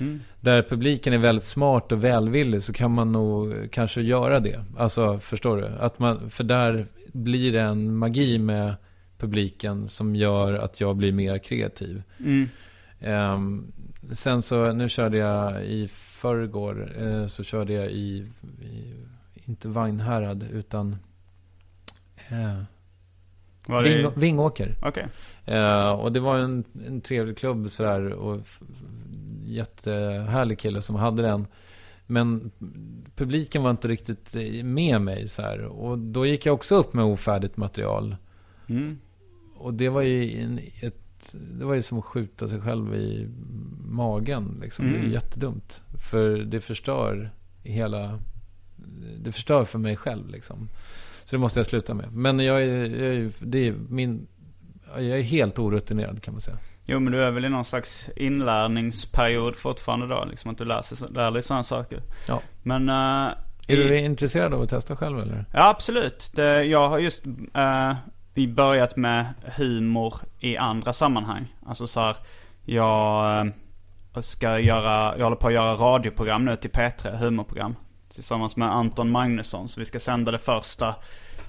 Mm. 0.00 0.20
Där 0.40 0.62
publiken 0.62 1.12
är 1.12 1.18
väldigt 1.18 1.44
smart 1.44 1.92
och 1.92 2.04
välvillig 2.04 2.62
så 2.62 2.72
kan 2.72 2.90
man 2.90 3.12
nog 3.12 3.54
kanske 3.70 4.00
göra 4.00 4.40
det. 4.40 4.64
Alltså, 4.78 5.18
förstår 5.18 5.56
du? 5.56 5.66
Att 5.66 5.98
man, 5.98 6.30
för 6.30 6.44
där 6.44 6.86
blir 7.12 7.52
det 7.52 7.60
en 7.60 7.96
magi 7.96 8.38
med 8.38 8.74
publiken 9.18 9.88
som 9.88 10.16
gör 10.16 10.52
att 10.52 10.80
jag 10.80 10.96
blir 10.96 11.12
mer 11.12 11.38
kreativ. 11.38 12.02
Mm. 12.18 12.48
Ehm, 13.00 13.72
sen 14.12 14.42
så, 14.42 14.72
nu 14.72 14.88
körde 14.88 15.16
jag 15.16 15.64
i 15.64 15.88
förrgår, 16.16 16.92
eh, 17.02 17.26
så 17.26 17.44
körde 17.44 17.72
jag 17.72 17.90
i, 17.90 18.26
i 18.62 18.94
inte 19.34 19.68
Vagnhärad, 19.68 20.42
utan 20.52 20.96
eh. 22.28 22.62
Ving, 23.84 24.10
Vingåker. 24.16 24.76
Okej. 24.82 25.06
Eh, 25.44 25.90
och 25.90 26.12
det 26.12 26.20
var 26.20 26.38
en, 26.38 26.64
en 26.86 27.00
trevlig 27.00 27.38
klubb 27.38 27.70
sådär, 27.70 28.12
och 28.12 28.40
jättehärlig 29.46 30.58
kille 30.58 30.82
som 30.82 30.96
hade 30.96 31.22
den. 31.22 31.46
Men 32.06 32.50
publiken 33.16 33.62
var 33.62 33.70
inte 33.70 33.88
riktigt 33.88 34.36
eh, 34.36 34.64
med 34.64 35.00
mig 35.00 35.28
så 35.28 35.42
här. 35.42 35.64
Och 35.64 35.98
då 35.98 36.26
gick 36.26 36.46
jag 36.46 36.54
också 36.54 36.76
upp 36.76 36.94
med 36.94 37.04
ofärdigt 37.04 37.56
material. 37.56 38.16
Mm. 38.68 38.98
Och 39.56 39.74
det 39.74 39.88
var 39.88 40.02
ju 40.02 40.40
en, 40.42 40.60
ett, 40.82 41.05
det 41.34 41.64
var 41.64 41.74
ju 41.74 41.82
som 41.82 41.98
att 41.98 42.04
skjuta 42.04 42.48
sig 42.48 42.60
själv 42.60 42.94
i 42.94 43.28
magen. 43.84 44.58
Liksom. 44.62 44.86
Det 44.92 44.96
är 44.96 45.00
Mm. 45.00 45.12
jättedumt. 45.12 45.82
För 46.10 46.36
det 46.38 46.60
förstör 46.60 47.30
hela... 47.62 48.18
Det 49.18 49.32
förstör 49.32 49.64
för 49.64 49.78
mig 49.78 49.96
själv 49.96 50.28
liksom. 50.30 50.68
Så 51.24 51.36
det 51.36 51.40
måste 51.40 51.58
jag 51.58 51.66
sluta 51.66 51.94
med. 51.94 52.12
Men 52.12 52.38
jag 52.40 52.62
är, 52.62 52.84
jag 52.84 53.14
är, 53.16 53.30
det 53.40 53.68
är 53.68 53.74
min... 53.88 54.26
Jag 54.96 55.04
är 55.18 55.22
helt 55.22 55.58
orutinerad 55.58 56.22
kan 56.22 56.34
man 56.34 56.40
säga. 56.40 56.58
Jo 56.84 57.00
men 57.00 57.12
du 57.12 57.22
är 57.22 57.30
väl 57.30 57.44
i 57.44 57.48
någon 57.48 57.64
slags 57.64 58.10
inlärningsperiod 58.16 59.56
fortfarande 59.56 60.06
då? 60.06 60.24
Liksom 60.30 60.50
att 60.50 60.58
du 60.58 60.64
lär, 60.64 60.82
sig, 60.82 60.98
lär 61.14 61.30
dig 61.30 61.42
sådana 61.42 61.64
saker. 61.64 62.02
Ja. 62.28 62.40
Men... 62.62 62.88
eh, 62.88 63.34
Är 63.68 63.76
i- 63.80 63.88
du 63.88 63.98
intresserad 63.98 64.54
av 64.54 64.62
att 64.62 64.68
testa 64.70 64.96
själv 64.96 65.18
eller? 65.18 65.44
Ja 65.52 65.68
absolut. 65.68 66.30
Det, 66.34 66.64
jag 66.64 66.88
har 66.88 66.98
just 66.98 67.22
eh, 68.44 68.50
börjat 68.50 68.96
med 68.96 69.34
humor 69.56 70.14
i 70.40 70.56
andra 70.56 70.92
sammanhang. 70.92 71.54
Alltså 71.66 71.86
så 71.86 72.00
här, 72.00 72.16
jag 72.64 73.40
eh, 73.40 73.52
ska 74.20 74.58
göra, 74.58 75.18
jag 75.18 75.24
håller 75.24 75.36
på 75.36 75.46
att 75.46 75.52
göra 75.52 75.74
radioprogram 75.74 76.44
nu 76.44 76.56
till 76.56 76.70
P3, 76.70 77.16
humorprogram. 77.16 77.76
Tillsammans 78.08 78.56
med 78.56 78.72
Anton 78.72 79.10
Magnusson. 79.10 79.68
Så 79.68 79.80
vi 79.80 79.86
ska 79.86 79.98
sända 79.98 80.32
det 80.32 80.38
första 80.38 80.94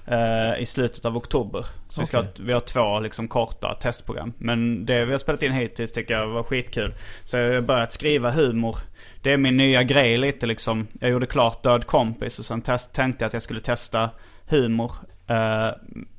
eh, 0.06 0.62
i 0.62 0.66
slutet 0.66 1.04
av 1.04 1.16
oktober. 1.16 1.66
Så 1.88 2.00
vi, 2.00 2.06
ska, 2.06 2.24
vi 2.38 2.52
har 2.52 2.60
två 2.60 3.00
liksom 3.00 3.28
korta 3.28 3.74
testprogram. 3.74 4.32
Men 4.38 4.86
det 4.86 5.04
vi 5.04 5.10
har 5.10 5.18
spelat 5.18 5.42
in 5.42 5.52
hittills 5.52 5.92
tycker 5.92 6.14
jag 6.14 6.26
var 6.26 6.42
skitkul. 6.42 6.94
Så 7.24 7.36
jag 7.36 7.54
har 7.54 7.60
börjat 7.60 7.92
skriva 7.92 8.30
humor. 8.30 8.78
Det 9.22 9.32
är 9.32 9.36
min 9.36 9.56
nya 9.56 9.82
grej 9.82 10.18
lite 10.18 10.46
liksom. 10.46 10.86
Jag 11.00 11.10
gjorde 11.10 11.26
klart 11.26 11.62
Död 11.62 11.86
kompis 11.86 12.38
och 12.38 12.44
sen 12.44 12.62
test, 12.62 12.92
tänkte 12.92 13.24
jag 13.24 13.26
att 13.26 13.32
jag 13.32 13.42
skulle 13.42 13.60
testa 13.60 14.10
humor. 14.46 14.92
Eh, 15.26 15.68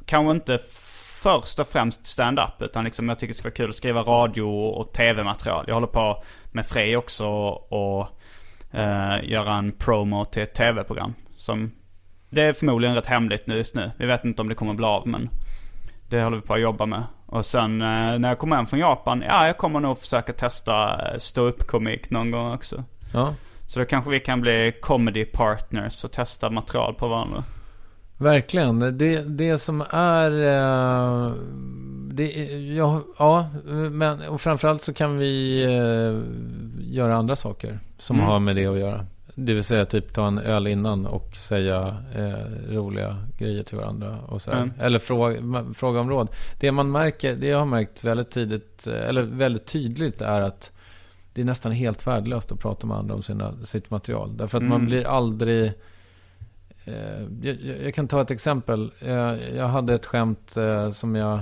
kanske 0.10 0.32
inte 0.32 0.60
först 1.22 1.60
och 1.60 1.68
främst 1.68 2.08
stand-up 2.08 2.62
utan 2.62 2.84
liksom 2.84 3.10
jag 3.10 3.20
tycker 3.20 3.34
det 3.34 3.38
ska 3.38 3.48
vara 3.48 3.54
kul 3.54 3.70
att 3.70 3.76
skriva 3.76 4.02
radio 4.02 4.44
och 4.70 4.94
tv-material. 4.94 5.66
Jag 5.68 5.74
håller 5.74 5.88
på 5.88 6.24
med 6.52 6.66
Frej 6.66 6.98
också 6.98 7.28
och 7.28 8.08
eh, 8.72 9.24
göra 9.24 9.54
en 9.54 9.72
promo 9.72 10.26
till 10.26 10.44
ett 10.44 10.54
tv-program. 10.54 11.14
Som, 11.36 11.72
det 12.30 12.42
är 12.42 12.54
förmodligen 12.54 12.96
rätt 12.96 13.06
hemligt 13.06 13.48
nu 13.48 13.58
just 13.58 13.76
nu. 13.76 13.92
Vi 13.98 14.06
vet 14.06 14.26
inte 14.26 14.42
om 14.42 14.50
det 14.50 14.56
kommer 14.56 14.74
bli 14.74 14.86
av 14.86 15.08
men 15.08 15.30
det 16.10 16.24
håller 16.24 16.38
vi 16.38 16.44
på 16.44 16.54
att 16.54 16.62
jobba 16.62 16.86
med. 16.86 17.04
Och 17.26 17.46
sen 17.46 17.82
eh, 17.82 18.20
när 18.20 18.28
jag 18.28 18.40
kommer 18.40 18.56
hem 18.56 18.68
från 18.68 18.80
Japan, 18.80 19.24
ja 19.28 19.48
jag 19.48 19.58
kommer 19.58 19.80
nog 19.80 20.00
försöka 20.00 20.34
testa 20.34 21.08
eh, 21.12 21.20
stå-upp-komik 21.20 22.10
någon 22.10 22.32
gång 22.32 22.54
också. 22.54 22.84
Ja. 23.14 23.34
Så 23.68 23.80
då 23.80 23.86
kanske 23.86 24.12
vi 24.12 24.20
kan 24.20 24.42
bli 24.42 24.74
comedy 24.82 25.26
partners 25.26 26.04
och 26.04 26.12
testa 26.12 26.50
material 26.50 26.94
på 26.94 27.08
varandra. 27.08 27.44
Verkligen. 28.20 28.80
Det, 28.98 29.22
det 29.22 29.58
som 29.58 29.84
är... 29.90 30.32
eh, 30.32 31.34
Det, 32.14 32.32
ja, 32.76 33.02
ja, 33.20 33.50
men 33.92 34.22
och 34.22 34.42
framförallt 34.42 34.82
så 34.82 34.94
kan 34.94 35.18
vi 35.18 35.64
eh, 35.64 36.20
göra 36.94 37.16
andra 37.16 37.36
saker 37.36 37.80
som 37.98 38.16
Mm. 38.16 38.28
har 38.28 38.40
med 38.40 38.56
det 38.56 38.66
att 38.66 38.80
göra. 38.80 39.06
Det 39.36 39.54
vill 39.54 39.64
säga 39.64 39.86
typ 39.86 40.14
ta 40.14 40.28
en 40.28 40.38
öl 40.40 40.68
innan 40.68 41.06
och 41.06 41.36
säga 41.36 41.96
eh, 42.16 42.74
roliga 42.76 43.16
grejer 43.38 43.64
till 43.64 43.78
varandra. 43.78 44.18
Och 44.28 44.42
så. 44.42 44.52
Mm. 44.52 44.72
Eller 44.80 45.00
fråga, 45.00 45.66
fråga 45.76 46.00
om 46.00 46.10
råd. 46.10 46.28
Det 46.60 46.72
man 46.72 46.92
märker, 46.92 47.36
det 47.36 47.48
jag 47.48 47.60
har 47.60 47.66
märkt 47.66 48.04
väldigt 48.04 48.32
tidigt, 48.32 48.88
eh, 48.88 48.94
eller 49.10 49.22
väldigt 49.22 49.66
tydligt 49.66 50.22
är 50.22 50.42
att 50.42 50.72
det 51.34 51.42
är 51.42 51.46
nästan 51.46 51.72
helt 51.72 52.08
värdelöst 52.08 52.52
att 52.52 52.60
prata 52.60 52.88
med 52.88 52.98
andra 52.98 53.16
om 53.16 53.22
sina, 53.22 53.54
sitt 53.64 53.90
material. 53.92 54.38
Därför 54.38 54.58
att 54.58 54.64
man 54.64 54.78
Mm. 54.78 54.86
blir 54.86 55.08
aldrig... 55.08 55.74
Eh, 56.86 57.22
jag, 57.42 57.58
jag 57.84 57.94
kan 57.94 58.08
ta 58.08 58.22
ett 58.22 58.32
exempel. 58.32 58.92
Eh, 59.00 59.56
jag 59.56 59.68
hade 59.68 59.94
ett 59.94 60.06
skämt 60.06 60.58
eh, 60.58 60.92
som 60.92 61.16
jag... 61.16 61.40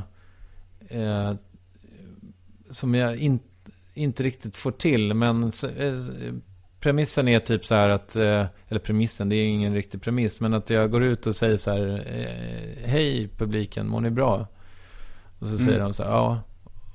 Som 2.70 2.96
jag 2.96 3.18
in, 3.18 3.40
inte 3.94 4.24
riktigt 4.24 4.56
får 4.56 4.72
till. 4.72 5.14
Men 5.14 5.52
premissen 6.80 7.28
är 7.28 7.40
typ 7.40 7.66
så 7.66 7.76
här 7.76 7.90
att... 7.90 8.16
Eller 8.16 8.80
premissen, 8.84 9.30
det 9.30 9.36
är 9.36 9.46
ingen 9.46 9.74
riktig 9.74 10.02
premiss. 10.02 10.40
Men 10.40 10.54
att 10.54 10.70
jag 10.70 10.92
går 10.92 11.04
ut 11.04 11.28
och 11.28 11.36
säger 11.36 11.58
så 11.58 11.72
här... 11.72 12.04
Hej 12.86 13.30
publiken, 13.38 13.88
mår 13.88 14.02
ni 14.02 14.10
bra? 14.10 14.48
Och 15.40 15.48
så 15.48 15.54
Mm. 15.54 15.66
säger 15.66 15.80
de 15.80 15.94
så 15.94 16.04
här, 16.04 16.10
ja. 16.12 16.42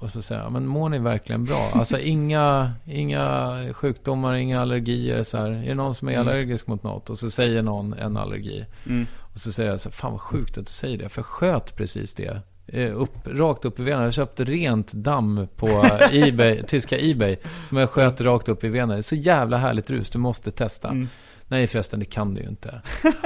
Och 0.02 0.10
så 0.10 0.22
säger 0.22 0.42
jag, 0.42 0.52
men 0.52 0.66
mår 0.66 0.88
ni 0.88 0.98
verkligen 0.98 1.44
bra? 1.44 1.70
Alltså 1.74 1.98
inga, 1.98 2.72
inga 2.86 3.58
sjukdomar, 3.72 4.34
inga 4.34 4.60
allergier 4.62 5.22
så 5.22 5.38
här. 5.38 5.50
Är 5.50 5.66
det 5.68 5.74
någon 5.74 5.94
som 5.94 6.08
är 6.08 6.12
Mm. 6.12 6.28
allergisk 6.28 6.66
mot 6.66 6.82
något? 6.82 7.10
Och 7.10 7.18
så 7.18 7.30
säger 7.30 7.62
någon 7.62 7.92
en 7.92 8.16
allergi. 8.16 8.64
Mm. 8.86 9.06
Och 9.20 9.38
så 9.38 9.52
säger 9.52 9.70
jag 9.70 9.80
så 9.80 9.88
här, 9.88 9.94
fan 9.94 10.12
vad 10.12 10.20
sjukt 10.20 10.58
att 10.58 10.66
du 10.66 10.72
säger 10.72 10.98
det. 10.98 11.08
För 11.08 11.18
jag 11.20 11.26
sköt 11.26 11.76
precis 11.76 12.14
det. 12.14 12.40
Eh, 12.66 12.96
Upp, 13.00 13.14
rakt 13.26 13.64
upp 13.64 13.80
i 13.80 13.82
venan. 13.82 14.04
Jag 14.04 14.12
köpte 14.14 14.44
rent 14.44 14.92
damm 14.92 15.46
på 15.56 15.84
Ebay, 16.12 16.62
tyska 16.62 16.96
Ebay. 17.00 17.36
Som 17.68 17.78
jag 17.78 17.90
sköt 17.90 18.20
rakt 18.20 18.48
upp 18.48 18.64
i. 18.64 18.68
Det 18.68 18.78
är 18.80 19.02
så 19.02 19.14
jävla 19.14 19.56
härligt 19.56 19.90
rus, 19.90 20.10
du 20.10 20.18
måste 20.18 20.50
testa. 20.50 20.88
Mm. 20.88 21.08
Nej 21.48 21.66
förresten, 21.66 21.98
det 22.00 22.06
kan 22.06 22.34
du 22.34 22.40
ju 22.42 22.48
inte. 22.48 22.82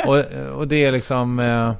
och, 0.07 0.19
och 0.59 0.69
det 0.69 0.85
är 0.85 0.93
liksom... 0.93 1.39
eh, 1.39 1.75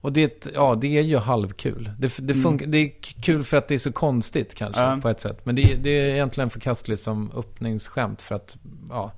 Och 0.00 0.12
det, 0.12 0.48
ja, 0.54 0.74
det 0.80 0.98
är 0.98 1.02
ju 1.02 1.16
halvkul. 1.16 1.90
Det, 1.98 2.16
det, 2.18 2.32
Mm. 2.32 2.42
funkar, 2.42 2.66
det 2.66 2.78
är 2.78 2.90
kul 3.22 3.44
för 3.44 3.56
att 3.56 3.68
det 3.68 3.74
är 3.74 3.78
så 3.78 3.92
konstigt 3.92 4.54
kanske, 4.54 4.82
Ja. 4.82 4.98
på 5.02 5.08
ett 5.08 5.20
sätt. 5.20 5.46
Men 5.46 5.54
det, 5.56 5.74
det 5.74 5.90
är 5.90 6.04
egentligen 6.14 6.50
förkastligt 6.50 7.02
som 7.02 7.30
öppningsskämt 7.36 8.22
för 8.22 8.34
att, 8.34 8.56
ja, 8.88 9.12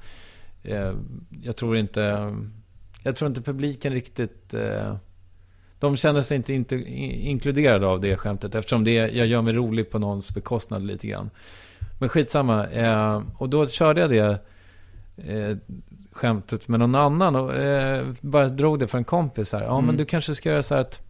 eh, 0.62 0.92
jag 1.42 1.56
tror 1.56 1.76
inte, 1.76 2.34
jag 3.02 3.16
tror 3.16 3.28
inte 3.28 3.42
publiken 3.42 3.92
riktigt, 3.92 4.54
eh, 4.54 4.96
de 5.78 5.96
känner 5.96 6.22
sig 6.22 6.36
inte, 6.36 6.52
inte 6.54 6.76
inkluderade 6.76 7.86
av 7.86 8.00
det 8.00 8.16
skämtet 8.16 8.54
eftersom 8.54 8.84
det, 8.84 8.92
jag 8.92 9.26
gör 9.26 9.42
mig 9.42 9.52
rolig 9.54 9.90
på 9.90 9.98
någons 9.98 10.34
bekostnad 10.34 10.82
lite 10.82 11.06
grann. 11.06 11.30
Men 12.00 12.08
skitsamma, 12.08 12.66
eh, 12.66 13.22
och 13.38 13.48
då 13.48 13.66
körde 13.66 14.00
jag 14.00 14.10
det 14.10 14.38
eh, 15.16 15.56
skämtet 16.12 16.68
med 16.68 16.80
någon 16.80 16.94
annan 16.94 17.36
och 17.36 17.54
eh, 17.54 18.06
bara 18.20 18.48
drog 18.48 18.78
det 18.78 18.86
för 18.86 18.98
en 18.98 19.04
kompis 19.04 19.52
här. 19.52 19.62
Ja, 19.62 19.72
Mm. 19.74 19.86
men 19.86 19.96
du 19.96 20.04
kanske 20.04 20.34
ska 20.34 20.50
göra 20.50 20.62
så 20.62 20.74
här 20.74 20.80
att 20.80 21.00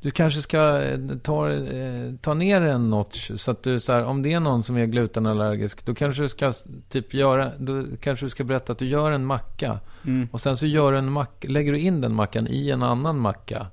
du 0.00 0.10
kanske 0.10 0.42
ska 0.42 0.82
eh, 0.82 0.98
ta, 1.22 1.50
eh, 1.52 2.12
ta 2.20 2.34
ner 2.34 2.60
en 2.60 2.90
notch 2.90 3.30
så 3.36 3.50
att 3.50 3.62
du 3.62 3.80
så 3.80 3.92
här, 3.92 4.04
om 4.04 4.22
det 4.22 4.32
är 4.32 4.40
någon 4.40 4.62
som 4.62 4.76
är 4.76 4.86
glutenallergisk, 4.86 5.86
då 5.86 5.94
kanske 5.94 6.22
du 6.22 6.28
ska 6.28 6.52
typ 6.88 7.14
göra, 7.14 7.52
då 7.58 7.84
kanske 8.00 8.26
du 8.26 8.30
ska 8.30 8.44
berätta 8.44 8.72
att 8.72 8.78
du 8.78 8.86
gör 8.86 9.10
en 9.10 9.24
macka 9.26 9.80
Mm. 10.04 10.28
och 10.32 10.40
sen 10.40 10.56
så 10.56 10.66
gör 10.66 10.92
en 10.92 11.12
mack, 11.12 11.44
lägger 11.48 11.72
du 11.72 11.78
in 11.78 12.00
den 12.00 12.14
mackan 12.14 12.46
i 12.48 12.70
en 12.70 12.82
annan 12.82 13.18
macka. 13.18 13.66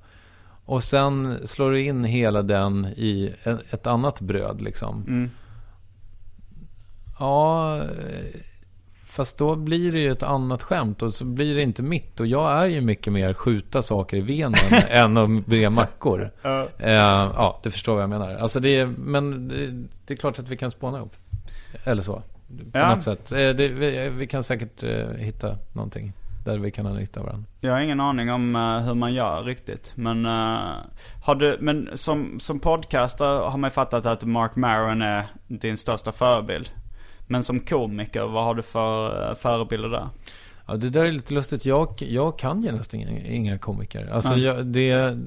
Och 0.64 0.82
sen 0.82 1.38
slår 1.44 1.70
du 1.70 1.82
in 1.82 2.04
hela 2.04 2.42
den 2.42 2.86
i 2.96 3.32
ett, 3.42 3.72
ett 3.74 3.86
annat 3.86 4.20
bröd 4.20 4.60
liksom. 4.62 5.04
Mm. 5.08 5.30
Ja, 7.18 7.76
eh, 7.76 7.84
fast 9.16 9.38
då 9.38 9.56
blir 9.56 9.92
det 9.92 10.00
ju 10.00 10.12
ett 10.12 10.22
annat 10.22 10.62
skämt 10.62 11.02
och 11.02 11.14
så 11.14 11.24
blir 11.24 11.54
det 11.54 11.62
inte 11.62 11.82
mitt. 11.82 12.20
Och 12.20 12.26
jag 12.26 12.50
är 12.52 12.66
ju 12.66 12.80
mycket 12.80 13.12
mer 13.12 13.34
skjuta 13.34 13.82
saker 13.82 14.16
i 14.16 14.20
venen 14.20 14.60
än 14.88 15.16
att 15.16 15.46
bre 15.46 15.70
mackor. 15.70 16.30
Ja. 16.42 16.68
Eh, 16.78 16.92
ja, 16.92 17.60
du 17.62 17.70
förstår 17.70 17.94
vad 17.94 18.02
jag 18.02 18.10
menar. 18.10 18.34
Alltså 18.36 18.60
det 18.60 18.76
är, 18.76 18.86
men 18.86 19.48
det, 19.48 19.86
det 20.06 20.14
är 20.14 20.16
klart 20.16 20.38
att 20.38 20.48
vi 20.48 20.56
kan 20.56 20.70
spåna 20.70 20.98
ihop. 20.98 21.16
Eller 21.84 22.02
så. 22.02 22.22
På 22.72 22.78
Ja. 22.78 22.94
något 22.94 23.04
sätt. 23.04 23.32
Eh, 23.32 23.38
det, 23.38 23.68
vi, 23.68 24.08
vi 24.08 24.26
kan 24.26 24.42
säkert 24.42 24.82
eh, 24.82 25.08
hitta 25.18 25.56
någonting 25.72 26.12
där 26.44 26.58
vi 26.58 26.70
kan 26.70 26.86
av 26.86 26.92
varandra. 27.14 27.44
Jag 27.60 27.72
har 27.72 27.80
ingen 27.80 28.00
aning 28.00 28.30
om 28.32 28.56
eh, 28.56 28.86
hur 28.86 28.94
man 28.94 29.14
gör 29.14 29.42
riktigt. 29.42 29.92
Men, 29.94 30.26
eh, 30.26 30.58
har 31.24 31.34
du, 31.34 31.56
men 31.60 31.90
som, 31.94 32.40
som 32.40 32.60
podcaster 32.60 33.24
har 33.50 33.58
man 33.58 33.68
ju 33.70 33.72
fattat 33.74 34.06
att 34.06 34.22
Mark 34.22 34.56
Maron 34.56 35.02
är 35.02 35.24
din 35.48 35.76
största 35.76 36.12
förebild. 36.12 36.70
Men 37.26 37.42
som 37.42 37.60
komiker, 37.60 38.22
vad 38.26 38.44
har 38.44 38.54
du 38.54 38.62
för 38.62 39.28
uh, 39.30 39.36
förebilder 39.36 39.88
där? 39.88 40.08
Ja, 40.68 40.76
det 40.76 40.90
där 40.90 41.04
är 41.04 41.12
lite 41.12 41.34
lustigt. 41.34 41.66
Jag, 41.66 41.88
jag 41.98 42.38
kan 42.38 42.62
ju 42.62 42.72
nästan 42.72 43.00
inga, 43.00 43.20
inga 43.26 43.58
komiker. 43.58 44.08
Alltså, 44.12 44.36
jag, 44.36 44.66
det, 44.66 45.18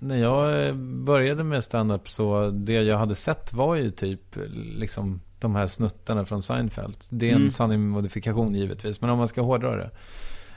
när 0.00 0.16
jag 0.16 0.76
började 0.76 1.44
med 1.44 1.64
stand-up 1.64 2.08
så 2.08 2.50
det 2.50 2.72
jag 2.72 2.98
hade 2.98 3.14
sett 3.14 3.52
var 3.52 3.74
ju 3.74 3.90
typ 3.90 4.20
liksom 4.76 5.20
de 5.40 5.54
här 5.54 5.66
snuttarna 5.66 6.24
från 6.24 6.42
Seinfeld. 6.42 6.96
Det 7.10 7.26
är 7.26 7.30
en 7.32 7.36
Mm. 7.36 7.50
sanning 7.50 7.88
modifikation 7.88 8.54
givetvis, 8.54 9.00
men 9.00 9.10
om 9.10 9.18
man 9.18 9.28
ska 9.28 9.42
hårdra 9.42 9.76
det. 9.76 9.90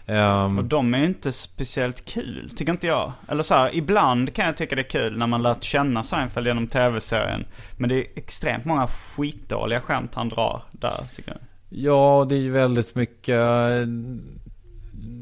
Ehm, 0.05 0.57
Och 0.57 0.65
de 0.65 0.93
är 0.93 0.97
ju 0.97 1.05
inte 1.05 1.31
speciellt 1.31 2.05
kul, 2.05 2.49
tycker 2.55 2.71
inte 2.71 2.87
jag. 2.87 3.11
Eller 3.27 3.43
så 3.43 3.53
här, 3.53 3.75
ibland 3.75 4.33
kan 4.33 4.45
jag 4.45 4.57
tycka 4.57 4.75
det 4.75 4.81
är 4.81 4.89
kul 4.89 5.17
när 5.17 5.27
man 5.27 5.43
lärt 5.43 5.63
känna 5.63 6.03
Seinfeld 6.03 6.47
genom 6.47 6.67
tv-serien. 6.67 7.45
Men 7.77 7.89
det 7.89 7.95
är 7.95 8.05
extremt 8.15 8.65
många 8.65 8.87
skitdåliga 8.87 9.81
skämt 9.81 10.15
han 10.15 10.29
drar 10.29 10.61
där, 10.71 10.99
tycker 11.15 11.31
jag. 11.31 11.39
Ja, 11.69 12.25
det 12.29 12.35
är 12.35 12.39
ju 12.39 12.51
väldigt 12.51 12.95
mycket... 12.95 13.39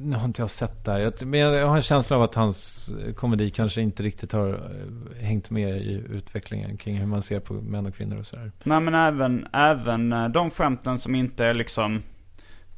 Nu 0.01 0.15
har 0.15 0.25
inte 0.25 0.41
jag 0.41 0.49
sett 0.49 0.85
det 0.85 0.91
här. 0.91 1.25
Men 1.25 1.39
jag 1.39 1.67
har 1.67 1.75
en 1.75 1.81
känsla 1.81 2.15
av 2.15 2.23
att 2.23 2.35
hans 2.35 2.89
komedi 3.15 3.49
kanske 3.49 3.81
inte 3.81 4.03
riktigt 4.03 4.31
har 4.31 4.49
eh, 4.49 5.25
hängt 5.25 5.49
med 5.49 5.77
i 5.77 6.03
utvecklingen 6.09 6.77
kring 6.77 6.97
hur 6.97 7.05
man 7.07 7.21
ser 7.21 7.39
på 7.39 7.53
män 7.53 7.85
och 7.85 7.95
kvinnor 7.95 8.19
och 8.19 8.25
sådär. 8.25 8.51
Nej 8.63 8.79
men 8.79 8.95
även, 8.95 9.47
även 9.53 10.13
eh, 10.13 10.29
de 10.29 10.49
skämten 10.49 10.97
som 10.97 11.15
inte 11.15 11.45
är 11.45 11.53
liksom 11.53 12.03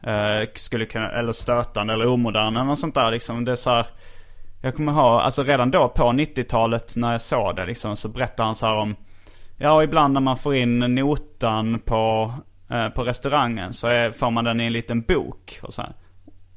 eh, 0.03 0.49
skulle 0.55 0.85
kunna, 0.85 1.09
eller 1.11 1.33
stötande 1.33 1.93
eller 1.93 2.07
omoderna 2.07 2.47
eller 2.47 2.63
något 2.63 2.79
sånt 2.79 2.95
där 2.95 3.11
liksom. 3.11 3.45
Det 3.45 3.51
är 3.51 3.55
så 3.55 3.69
här, 3.69 3.85
Jag 4.61 4.75
kommer 4.75 4.91
ihåg, 4.91 5.01
alltså 5.21 5.43
redan 5.43 5.71
då 5.71 5.89
på 5.89 6.03
90-talet 6.03 6.95
när 6.95 7.11
jag 7.11 7.21
såg 7.21 7.55
det 7.55 7.65
liksom 7.65 7.95
så 7.97 8.09
berättade 8.09 8.45
han 8.45 8.55
så 8.55 8.65
här 8.65 8.77
om 8.77 8.95
Ja 9.57 9.83
ibland 9.83 10.13
när 10.13 10.21
man 10.21 10.37
får 10.37 10.55
in 10.55 10.79
notan 10.79 11.79
på, 11.79 12.33
eh, 12.69 12.89
på 12.89 13.03
restaurangen 13.03 13.73
så 13.73 13.87
är, 13.87 14.11
får 14.11 14.31
man 14.31 14.43
den 14.43 14.61
i 14.61 14.65
en 14.65 14.73
liten 14.73 15.01
bok 15.01 15.59
och 15.61 15.73
så 15.73 15.81
här, 15.81 15.93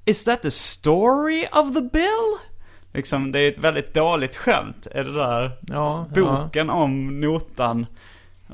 Is 0.05 0.24
that 0.24 0.42
the 0.42 0.51
story 0.51 1.47
of 1.53 1.74
the 1.74 1.80
bill? 1.80 2.36
Liksom 2.92 3.32
det 3.32 3.38
är 3.38 3.49
ett 3.49 3.59
väldigt 3.59 3.95
dåligt 3.95 4.36
skämt, 4.36 4.86
är 4.90 5.05
det 5.05 5.12
där 5.12 5.51
Ja, 5.61 6.07
ja. 6.14 6.22
boken 6.22 6.70
om 6.70 7.20
notan. 7.20 7.86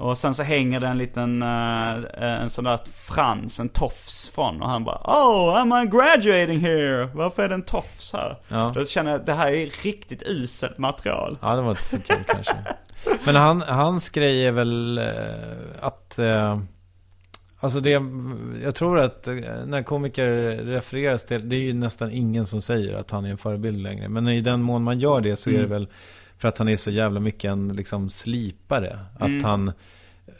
Och 0.00 0.18
sen 0.18 0.34
så 0.34 0.42
hänger 0.42 0.80
det 0.80 0.86
en 0.86 0.98
liten, 0.98 1.42
eh, 1.42 2.40
en 2.42 2.50
sån 2.50 2.64
där 2.64 2.78
frans, 2.94 3.60
en 3.60 3.68
tofs 3.68 4.30
från. 4.34 4.62
Och 4.62 4.68
han 4.68 4.84
bara 4.84 5.00
Oh, 5.04 5.60
am 5.60 5.72
I 5.72 5.86
graduating 5.86 6.60
here? 6.60 7.04
Varför 7.14 7.42
är 7.42 7.48
det 7.48 7.54
en 7.54 7.62
tofs 7.62 8.12
här? 8.12 8.36
Ja. 8.48 8.72
Då 8.74 8.84
känner 8.84 9.10
jag, 9.10 9.26
det 9.26 9.32
här 9.32 9.52
är 9.52 9.82
riktigt 9.84 10.22
uselt 10.26 10.78
material. 10.78 11.38
Ja, 11.42 11.56
det 11.56 11.62
var 11.62 11.70
inte 11.70 11.82
så 11.82 12.00
kul 12.00 12.24
kanske. 12.26 12.56
Men 13.24 13.36
han, 13.36 13.60
hans 13.62 14.10
grej 14.10 14.46
är 14.46 14.52
väl 14.52 14.98
eh, 14.98 15.04
att... 15.80 16.18
Eh, 16.18 16.60
alltså 17.60 17.80
det... 17.80 18.02
Jag 18.64 18.74
tror 18.74 18.98
att 18.98 19.28
eh, 19.28 19.34
när 19.66 19.82
komiker 19.82 20.26
refereras 20.64 21.24
till... 21.24 21.48
Det 21.48 21.56
är 21.56 21.60
ju 21.60 21.72
nästan 21.72 22.10
ingen 22.10 22.46
som 22.46 22.62
säger 22.62 22.94
att 22.94 23.10
han 23.10 23.24
är 23.24 23.30
en 23.30 23.38
förebild 23.38 23.76
längre. 23.82 24.08
Men 24.08 24.28
i 24.28 24.40
den 24.40 24.62
mån 24.62 24.82
man 24.82 24.98
gör 25.00 25.20
det 25.20 25.36
så 25.36 25.50
är 25.50 25.54
det 25.54 25.58
Mm. 25.58 25.70
väl 25.70 25.88
för 26.40 26.48
att 26.48 26.58
han 26.58 26.68
är 26.68 26.76
så 26.76 26.90
jävla 26.90 27.20
mycket 27.20 27.50
en 27.50 27.68
liksom 27.68 28.10
slipare. 28.10 28.98
Att, 29.18 29.28
Mm. 29.28 29.44
han, 29.44 29.72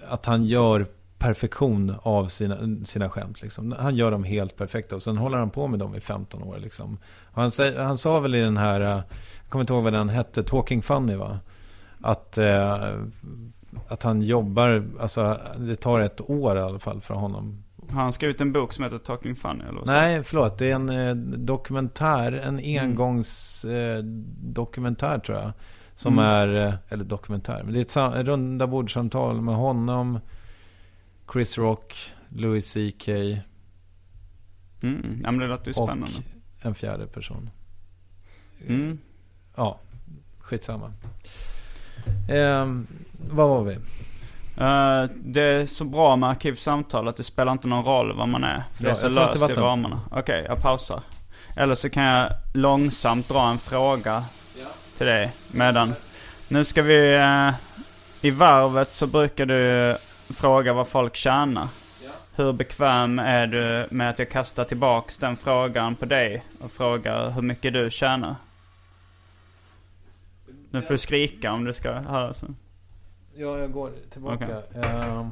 att 0.09 0.27
han 0.27 0.45
gör 0.45 0.87
perfektion 1.19 1.95
av 2.03 2.27
sina, 2.27 2.85
sina 2.85 3.09
skämt. 3.11 3.43
Liksom. 3.43 3.75
Han 3.79 3.95
gör 3.97 4.11
dem 4.11 4.25
helt 4.25 4.57
perfekta 4.57 4.97
och 4.97 5.03
sen 5.03 5.17
håller 5.17 5.39
han 5.39 5.51
på 5.51 5.67
med 5.67 5.79
dem 5.79 5.95
i 5.95 6.01
15 6.01 6.43
år. 6.43 6.59
Liksom. 6.59 6.99
Han, 7.33 7.51
han 7.77 7.99
sa 7.99 8.21
väl 8.21 8.35
i 8.35 8.41
den 8.41 8.57
här, 8.57 8.81
eh, 8.81 8.89
jag 8.89 9.03
kommer 9.49 9.63
inte 9.63 9.73
ihåg 9.73 9.83
vad 9.85 9.93
den 9.93 10.09
hette, 10.09 10.43
Talking 10.43 10.83
Funny 10.83 11.15
va? 11.15 11.39
Att, 12.01 12.39
eh, 12.39 12.89
att 13.89 14.03
han 14.03 14.23
jobbar, 14.23 14.85
alltså 15.01 15.37
det 15.59 15.77
tar 15.77 16.01
ett 16.01 16.31
år 16.31 16.57
i 16.57 16.61
alla 16.61 16.79
fall 16.79 17.01
för 17.01 17.15
honom. 17.15 17.63
Han 17.91 18.13
skrivit 18.13 18.41
en 18.41 18.53
bok 18.53 18.73
som 18.73 18.85
heter 18.85 18.99
Talking 18.99 19.37
Funny 19.37 19.65
eller 19.69 19.81
så? 19.81 19.87
Nej, 19.87 20.23
förlåt. 20.25 20.59
Det 20.59 20.71
är 20.71 20.75
en 20.75 20.89
eh, 20.91 21.15
dokumentär, 21.39 22.33
en 22.33 22.59
Mm. 22.59 22.85
engångs 22.91 23.65
eh, 23.65 24.05
tror 25.19 25.39
jag. 25.39 25.53
Som 26.01 26.13
Mm. 26.19 26.25
är, 26.25 26.67
eh, 26.67 26.75
eller 26.89 27.05
dokumentär, 27.05 27.63
men 27.65 27.73
det 27.75 27.97
är 27.97 28.17
ett 28.21 28.27
runda 28.27 28.67
bordsamtal 28.67 29.41
med 29.41 29.55
honom, 29.55 30.21
Chris 31.33 31.59
Rock, 31.59 32.13
Louis 32.29 32.73
CK. 32.73 33.09
Mm. 34.83 35.21
Ja 35.25 35.31
men 35.31 35.39
det 35.39 35.47
låter 35.47 35.67
ju 35.67 35.73
spännande. 35.73 36.07
och 36.07 36.67
en 36.67 36.75
fjärde 36.75 37.07
person. 37.07 37.51
Mm. 38.69 38.99
Ja, 39.57 39.79
skitsamma. 40.39 40.93
Ehm, 42.31 42.87
vad 43.31 43.49
var 43.49 43.65
vi? 43.65 43.75
Eh, 44.57 45.17
det 45.25 45.43
är 45.43 45.67
så 45.67 45.85
bra 45.85 46.17
med 46.17 46.29
arkivsamtal 46.29 47.09
att 47.09 47.17
det 47.17 47.23
spelar 47.23 47.53
inte 47.53 47.69
någon 47.69 47.85
roll 47.85 48.17
vad 48.17 48.29
man 48.29 48.45
är. 48.45 48.65
För 48.75 48.85
Ja, 48.85 48.91
det 48.91 48.91
är 48.91 48.95
så 48.95 49.09
löst 49.09 49.51
i 49.51 49.55
ramarna. 49.55 50.01
Okej, 50.11 50.45
jag 50.49 50.63
pausar. 50.63 51.01
Eller 51.57 51.75
så 51.75 51.91
kan 51.91 52.05
jag 52.05 52.33
långsamt 52.55 53.29
dra 53.29 53.51
en 53.51 53.59
fråga 53.59 54.25
till 55.01 55.07
dig 55.07 55.33
medan. 55.53 55.93
Nu 56.49 56.65
ska 56.65 56.83
vi... 56.83 57.15
eh, 57.15 57.55
I 58.21 58.31
varvet 58.31 58.93
så 58.93 59.07
brukar 59.07 59.47
du 59.47 59.97
fråga 60.35 60.73
vad 60.73 60.89
folk 60.89 61.17
tjänar. 61.17 61.69
Hur 62.35 62.53
bekväm 62.53 63.19
är 63.19 63.47
du 63.47 63.87
med 63.91 64.11
att 64.11 64.19
jag 64.19 64.31
kastar 64.31 64.65
tillbaks 64.65 65.17
den 65.17 65.37
frågan 65.37 65.95
på 65.95 66.05
dig 66.05 66.45
och 66.61 66.73
frågar 66.73 67.31
hur 67.31 67.43
mycket 67.43 67.73
du 67.73 67.91
tjänar? 67.91 68.35
Nu 70.71 70.83
får 70.83 70.95
du 70.95 70.99
skrika 70.99 71.53
om 71.53 71.65
du 71.65 71.75
ska 71.75 71.93
höras. 71.93 72.45
Ja, 73.35 73.59
jag 73.59 73.73
går 73.73 73.91
tillbaka. 74.11 74.45
Okej. 74.45 74.83
Ehm, 74.83 75.31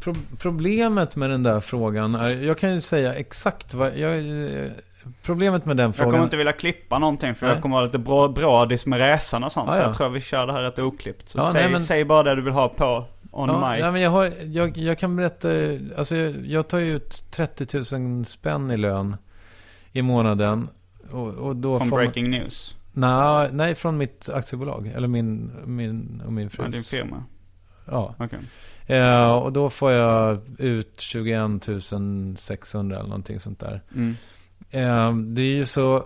pro 0.00 0.14
problemet 0.38 1.16
med 1.16 1.30
den 1.30 1.42
där 1.42 1.60
frågan 1.60 2.14
är, 2.14 2.30
jag 2.30 2.58
kan 2.58 2.74
ju 2.74 2.80
säga 2.80 3.14
exakt 3.14 3.74
vad, 3.74 3.96
jag, 3.96 4.22
problemet 5.22 5.64
med 5.66 5.76
den 5.76 5.86
Jag 5.86 5.96
frågan. 5.96 6.10
kommer 6.12 6.24
inte 6.24 6.36
vilja 6.36 6.52
klippa 6.52 6.98
någonting 6.98 7.34
för 7.34 7.46
Nej. 7.46 7.54
jag 7.54 7.62
kommer 7.62 7.76
vara 7.76 7.84
lite 7.86 7.98
bra, 7.98 8.28
brådis 8.28 8.86
med 8.86 8.98
resan 8.98 9.44
och 9.44 9.52
sånt. 9.52 9.68
Ah, 9.68 9.72
så 9.72 9.78
ja. 9.78 9.82
jag 9.86 9.94
tror 9.96 10.08
vi 10.08 10.20
kör 10.20 10.46
det 10.46 10.52
här 10.52 10.62
rätt 10.62 10.78
oklippt. 10.78 11.28
Så 11.28 11.38
Ja, 11.38 11.50
säg, 11.52 11.62
nej, 11.62 11.72
men- 11.72 11.82
säg 11.82 12.04
bara 12.04 12.22
det 12.22 12.34
du 12.34 12.42
vill 12.42 12.52
ha 12.52 12.68
på 12.68 13.04
on 13.30 13.48
Ja, 13.48 13.70
mic. 13.72 13.82
nej, 13.82 13.92
men 13.92 14.00
jag, 14.00 14.10
har, 14.10 14.32
jag, 14.44 14.76
jag 14.78 14.98
kan 14.98 15.16
berätta, 15.16 15.48
alltså 15.98 16.16
jag, 16.16 16.46
jag 16.46 16.68
tar 16.68 16.78
ju 16.78 16.96
ut 16.96 17.24
30 17.30 17.96
000 17.98 18.24
spänn 18.24 18.70
i 18.70 18.76
lön 18.76 19.16
i 19.92 20.02
månaden. 20.02 20.68
Och, 21.10 21.28
och 21.28 21.56
då 21.56 21.78
Från 21.78 21.88
får 21.88 21.96
man- 21.96 22.04
Breaking 22.04 22.30
News. 22.30 22.74
Nej, 22.92 23.48
nej, 23.52 23.74
från 23.74 23.96
mitt 23.98 24.28
aktiebolag. 24.34 24.92
Eller 24.94 25.08
min, 25.08 25.50
min 25.64 26.22
och 26.26 26.32
min 26.32 26.44
Ja, 26.44 26.50
frus. 26.64 26.74
din 26.74 26.82
firma. 26.82 27.24
Ja. 27.90 28.14
Okej. 28.18 28.38
Eh, 28.86 29.32
och 29.32 29.52
då 29.52 29.70
får 29.70 29.92
jag 29.92 30.38
ut 30.58 31.00
21 31.00 31.40
600 32.38 32.96
eller 32.96 33.08
någonting 33.08 33.40
sånt 33.40 33.60
där. 33.60 33.80
Mm. 33.94 34.16
Eh, 34.72 35.16
det 35.16 35.42
är 35.42 35.54
ju 35.54 35.64
så... 35.64 36.04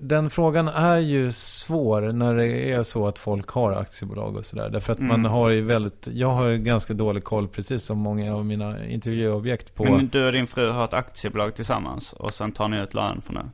Den 0.00 0.30
frågan 0.30 0.68
är 0.68 0.98
ju 0.98 1.32
svår 1.32 2.12
när 2.12 2.34
det 2.34 2.72
är 2.72 2.82
så 2.82 3.06
att 3.06 3.18
folk 3.18 3.48
har 3.48 3.72
aktiebolag 3.72 4.36
och 4.36 4.46
sådär. 4.46 4.70
Därför 4.70 4.92
att 4.92 4.98
man 4.98 5.20
Mm. 5.20 5.32
har 5.32 5.48
ju 5.50 5.60
väldigt... 5.60 6.08
Jag 6.12 6.30
har 6.30 6.46
ju 6.46 6.58
ganska 6.58 6.94
dålig 6.94 7.24
koll, 7.24 7.48
precis 7.48 7.84
som 7.84 7.98
många 7.98 8.34
av 8.34 8.44
mina 8.46 8.86
intervjuobjekt 8.86 9.74
på... 9.74 9.84
Men 9.84 10.08
du 10.08 10.26
och 10.26 10.32
din 10.32 10.46
fru 10.46 10.70
har 10.70 10.84
ett 10.84 10.94
aktiebolag 10.94 11.54
tillsammans 11.54 12.12
och 12.12 12.34
sen 12.34 12.52
tar 12.52 12.68
ni 12.68 12.80
ut 12.80 12.94
lön 12.94 13.22
från 13.26 13.50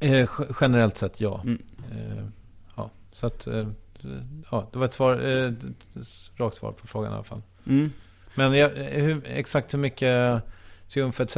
det. 0.00 0.18
Eh, 0.18 0.28
generellt 0.60 0.96
sett, 0.96 1.20
ja. 1.20 1.40
Mm. 1.44 1.62
Eh, 1.92 2.24
ja, 2.76 2.90
så 3.12 3.26
att... 3.26 3.46
Eh, 3.46 3.68
ja, 4.50 4.68
det 4.72 4.78
var 4.78 4.84
ett 4.84 4.94
svar, 4.94 5.14
ett 5.14 5.54
rakt 6.36 6.56
svar 6.56 6.72
på 6.72 6.86
frågan 6.86 7.12
i 7.12 7.14
alla 7.14 7.24
fall. 7.24 7.42
Mm. 7.66 7.90
Men 8.34 8.54
jag, 8.54 8.68
hur, 8.70 9.22
exakt 9.26 9.74
hur 9.74 9.78
mycket 9.78 10.42
Triumf 10.92 11.20
etc. 11.20 11.36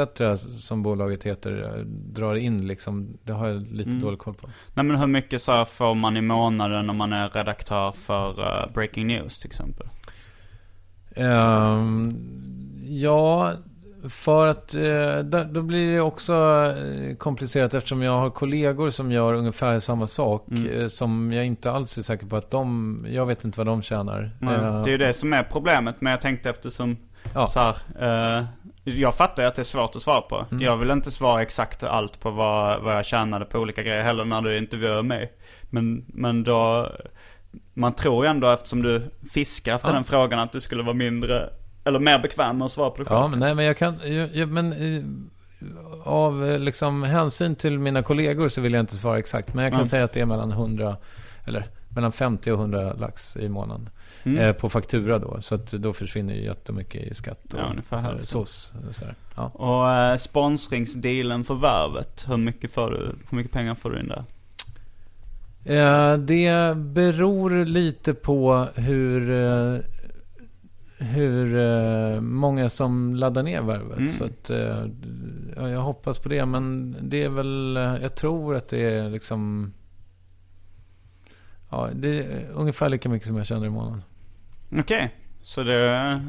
som 0.60 0.82
bolaget 0.82 1.24
heter 1.24 1.62
eh, 1.78 1.84
drar 1.86 2.34
in 2.34 2.66
liksom, 2.66 3.18
det 3.22 3.32
har 3.32 3.48
jag 3.48 3.72
lite 3.72 3.90
Mm. 3.90 4.02
dålig 4.02 4.18
koll 4.18 4.34
på. 4.34 4.46
Nej 4.74 4.84
men 4.84 4.96
hur 4.96 5.06
mycket 5.06 5.42
så 5.42 5.64
får 5.64 5.94
man 5.94 6.16
i 6.16 6.20
månaden 6.20 6.90
om 6.90 6.96
man 6.96 7.12
är 7.12 7.28
redaktör 7.28 7.92
för 7.92 8.40
eh, 8.40 8.72
Breaking 8.74 9.06
News 9.06 9.38
till 9.38 9.48
exempel? 9.50 9.86
Ehm, 11.16 12.16
ja, 12.88 13.52
för 14.08 14.46
att 14.46 14.74
eh, 14.74 15.18
då, 15.50 15.62
blir 15.62 15.92
det 15.94 16.00
också 16.00 16.34
komplicerat 17.18 17.74
eftersom 17.74 18.02
jag 18.02 18.12
har 18.18 18.30
kollegor 18.30 18.90
som 18.90 19.12
gör 19.12 19.34
ungefär 19.34 19.80
samma 19.80 20.06
sak. 20.06 20.48
Mm. 20.50 20.90
Som 20.90 21.32
jag 21.32 21.46
inte 21.46 21.70
alls 21.70 21.98
är 21.98 22.02
säker 22.02 22.26
på 22.26 22.36
att 22.36 22.50
de, 22.50 22.98
jag 23.08 23.26
vet 23.26 23.44
inte 23.44 23.58
vad 23.60 23.66
de 23.66 23.82
tjänar. 23.82 24.30
Nej, 24.40 24.54
Eh, 24.54 24.82
Det 24.82 24.88
är 24.90 24.92
ju 24.92 24.98
det 24.98 25.12
som 25.12 25.32
är 25.32 25.42
problemet. 25.42 26.00
Men 26.00 26.10
jag 26.10 26.20
tänkte 26.20 26.50
eftersom 26.50 26.96
Ja. 27.34 27.48
så 27.48 27.60
här, 27.60 27.76
eh, 28.38 28.44
jag 28.90 29.14
fattar 29.14 29.42
ju 29.42 29.48
att 29.48 29.54
det 29.54 29.62
är 29.62 29.64
svårt 29.64 29.96
att 29.96 30.02
svara 30.02 30.20
på. 30.20 30.46
Mm. 30.50 30.64
Jag 30.64 30.76
vill 30.76 30.90
inte 30.90 31.10
svara 31.10 31.42
exakt 31.42 31.82
allt 31.82 32.20
på 32.20 32.30
vad, 32.30 32.82
vad 32.82 32.96
jag 32.96 33.04
tjänade 33.06 33.44
på 33.44 33.58
olika 33.58 33.82
grejer 33.82 34.02
heller 34.02 34.24
när 34.24 34.42
du 34.42 34.58
intervjuar 34.58 35.02
mig. 35.02 35.32
Men, 35.70 36.04
men 36.08 36.42
då, 36.44 36.88
man 37.74 37.92
tror 37.92 38.24
ju 38.24 38.30
ändå 38.30 38.50
eftersom 38.50 38.82
du 38.82 39.10
fiskar 39.32 39.74
efter 39.76 39.88
Ja. 39.88 39.94
den 39.94 40.04
frågan 40.04 40.38
att 40.38 40.52
du 40.52 40.60
skulle 40.60 40.82
vara 40.82 40.94
mindre, 40.94 41.50
eller 41.84 41.98
mer 41.98 42.18
bekväm 42.18 42.58
med 42.58 42.64
att 42.64 42.72
svara 42.72 42.90
på 42.90 42.98
det 42.98 43.04
själv. 43.04 43.18
Ja, 43.20 43.28
men 43.28 43.38
nej, 43.38 43.54
men 43.54 43.64
jag 43.64 43.76
kan... 43.76 43.94
Jag, 44.04 44.34
jag, 44.36 44.48
men 44.48 44.72
eh, 44.72 45.02
av 46.04 46.46
eh, 46.50 46.58
liksom 46.58 47.02
hänsyn 47.02 47.54
till 47.56 47.78
mina 47.78 48.02
kollegor 48.02 48.48
så 48.48 48.60
vill 48.60 48.72
jag 48.72 48.80
inte 48.82 48.96
svara 48.96 49.18
exakt. 49.18 49.54
Men 49.54 49.64
jag 49.64 49.72
kan 49.72 49.80
Mm. 49.80 49.88
säga 49.88 50.04
att 50.04 50.12
det 50.12 50.20
är 50.20 50.26
mellan 50.26 50.52
100, 50.52 50.96
eller 51.44 51.66
mellan 51.88 52.12
50 52.12 52.50
och 52.52 52.58
100 52.58 52.92
lax 52.92 53.36
i 53.36 53.48
månaden. 53.48 53.88
Mm. 54.26 54.38
Eh, 54.38 54.52
på 54.52 54.68
faktura 54.68 55.18
då. 55.18 55.40
Så 55.40 55.54
att 55.54 55.66
då 55.72 55.92
försvinner 55.92 56.34
ju 56.34 56.44
jättemycket 56.44 57.02
i 57.02 57.14
skatt 57.14 57.54
och 57.54 57.60
Ja, 57.60 57.70
ungefär 57.70 58.14
eh, 58.14 58.22
sås. 58.22 58.72
och 58.88 58.94
sådär. 58.94 59.14
Ja. 59.36 59.48
Och 59.48 59.90
eh, 59.90 60.16
sponsringsdealen 60.16 61.44
för 61.44 61.54
värvet, 61.54 62.24
hur 62.28 62.36
mycket, 62.36 62.72
får 62.72 62.90
du, 62.90 63.16
hur 63.30 63.36
mycket 63.36 63.52
pengar 63.52 63.74
får 63.74 63.90
du 63.90 64.00
in 64.00 64.08
där? 64.08 64.24
Eh, 65.64 66.18
det 66.18 66.76
beror 66.76 67.64
lite 67.64 68.14
på 68.14 68.66
hur, 68.76 69.30
eh, 69.30 69.78
hur 70.98 71.56
eh, 71.56 72.20
många 72.20 72.68
som 72.68 73.14
laddar 73.14 73.42
ner 73.42 73.62
värvet. 73.62 73.98
Mm. 73.98 74.08
Så 74.08 74.24
att, 74.24 74.50
eh, 74.50 74.86
ja, 75.56 75.68
jag 75.68 75.80
hoppas 75.80 76.18
på 76.18 76.28
det. 76.28 76.46
Men 76.46 76.96
det 77.00 77.22
är 77.24 77.28
väl, 77.28 77.76
eh, 77.76 77.96
jag 78.02 78.14
tror 78.14 78.56
att 78.56 78.68
det 78.68 78.94
är 78.94 79.10
liksom... 79.10 79.72
Ja, 81.70 81.88
det 81.94 82.08
är 82.18 82.46
ungefär 82.54 82.88
lika 82.88 83.08
mycket 83.08 83.28
som 83.28 83.36
jag 83.36 83.46
tjänar 83.46 83.66
i 83.66 83.70
månaden. 83.70 84.02
Okej, 84.78 85.14
så 85.42 85.62
det, 85.62 86.20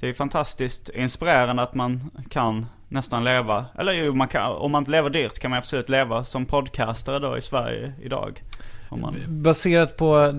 det 0.00 0.08
är 0.08 0.12
fantastiskt 0.14 0.88
inspirerande 0.88 1.62
att 1.62 1.74
man 1.74 2.10
kan 2.30 2.66
nästan 2.88 3.24
leva, 3.24 3.64
eller 3.78 3.92
jo, 3.92 4.14
man 4.14 4.28
kan, 4.28 4.52
om 4.52 4.72
man 4.72 4.80
inte 4.82 4.90
lever 4.90 5.10
dyrt 5.10 5.38
kan 5.38 5.50
man 5.50 5.58
absolut 5.58 5.88
leva 5.88 6.24
som 6.24 6.46
podcastare 6.46 7.18
då 7.18 7.36
i 7.36 7.40
Sverige 7.40 7.92
idag. 8.02 8.42
Man, 8.90 9.14
Baserat 9.28 9.96
på 9.96 10.32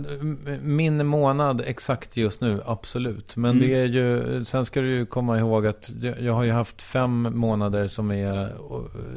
min 0.61 1.05
månad 1.07 1.61
exakt 1.65 2.17
just 2.17 2.41
nu, 2.41 2.61
absolut. 2.65 3.35
Men 3.35 3.51
Mm. 3.51 3.61
det 3.69 3.75
är 3.75 3.85
ju, 3.85 4.45
sen 4.45 4.65
ska 4.65 4.81
du 4.81 4.87
ju 4.89 5.05
komma 5.05 5.37
ihåg 5.39 5.67
att 5.67 5.89
jag, 6.19 6.33
har 6.33 6.43
ju 6.43 6.51
haft 6.51 6.81
fem 6.81 7.27
månader 7.31 7.87
som 7.87 8.11
är 8.11 8.51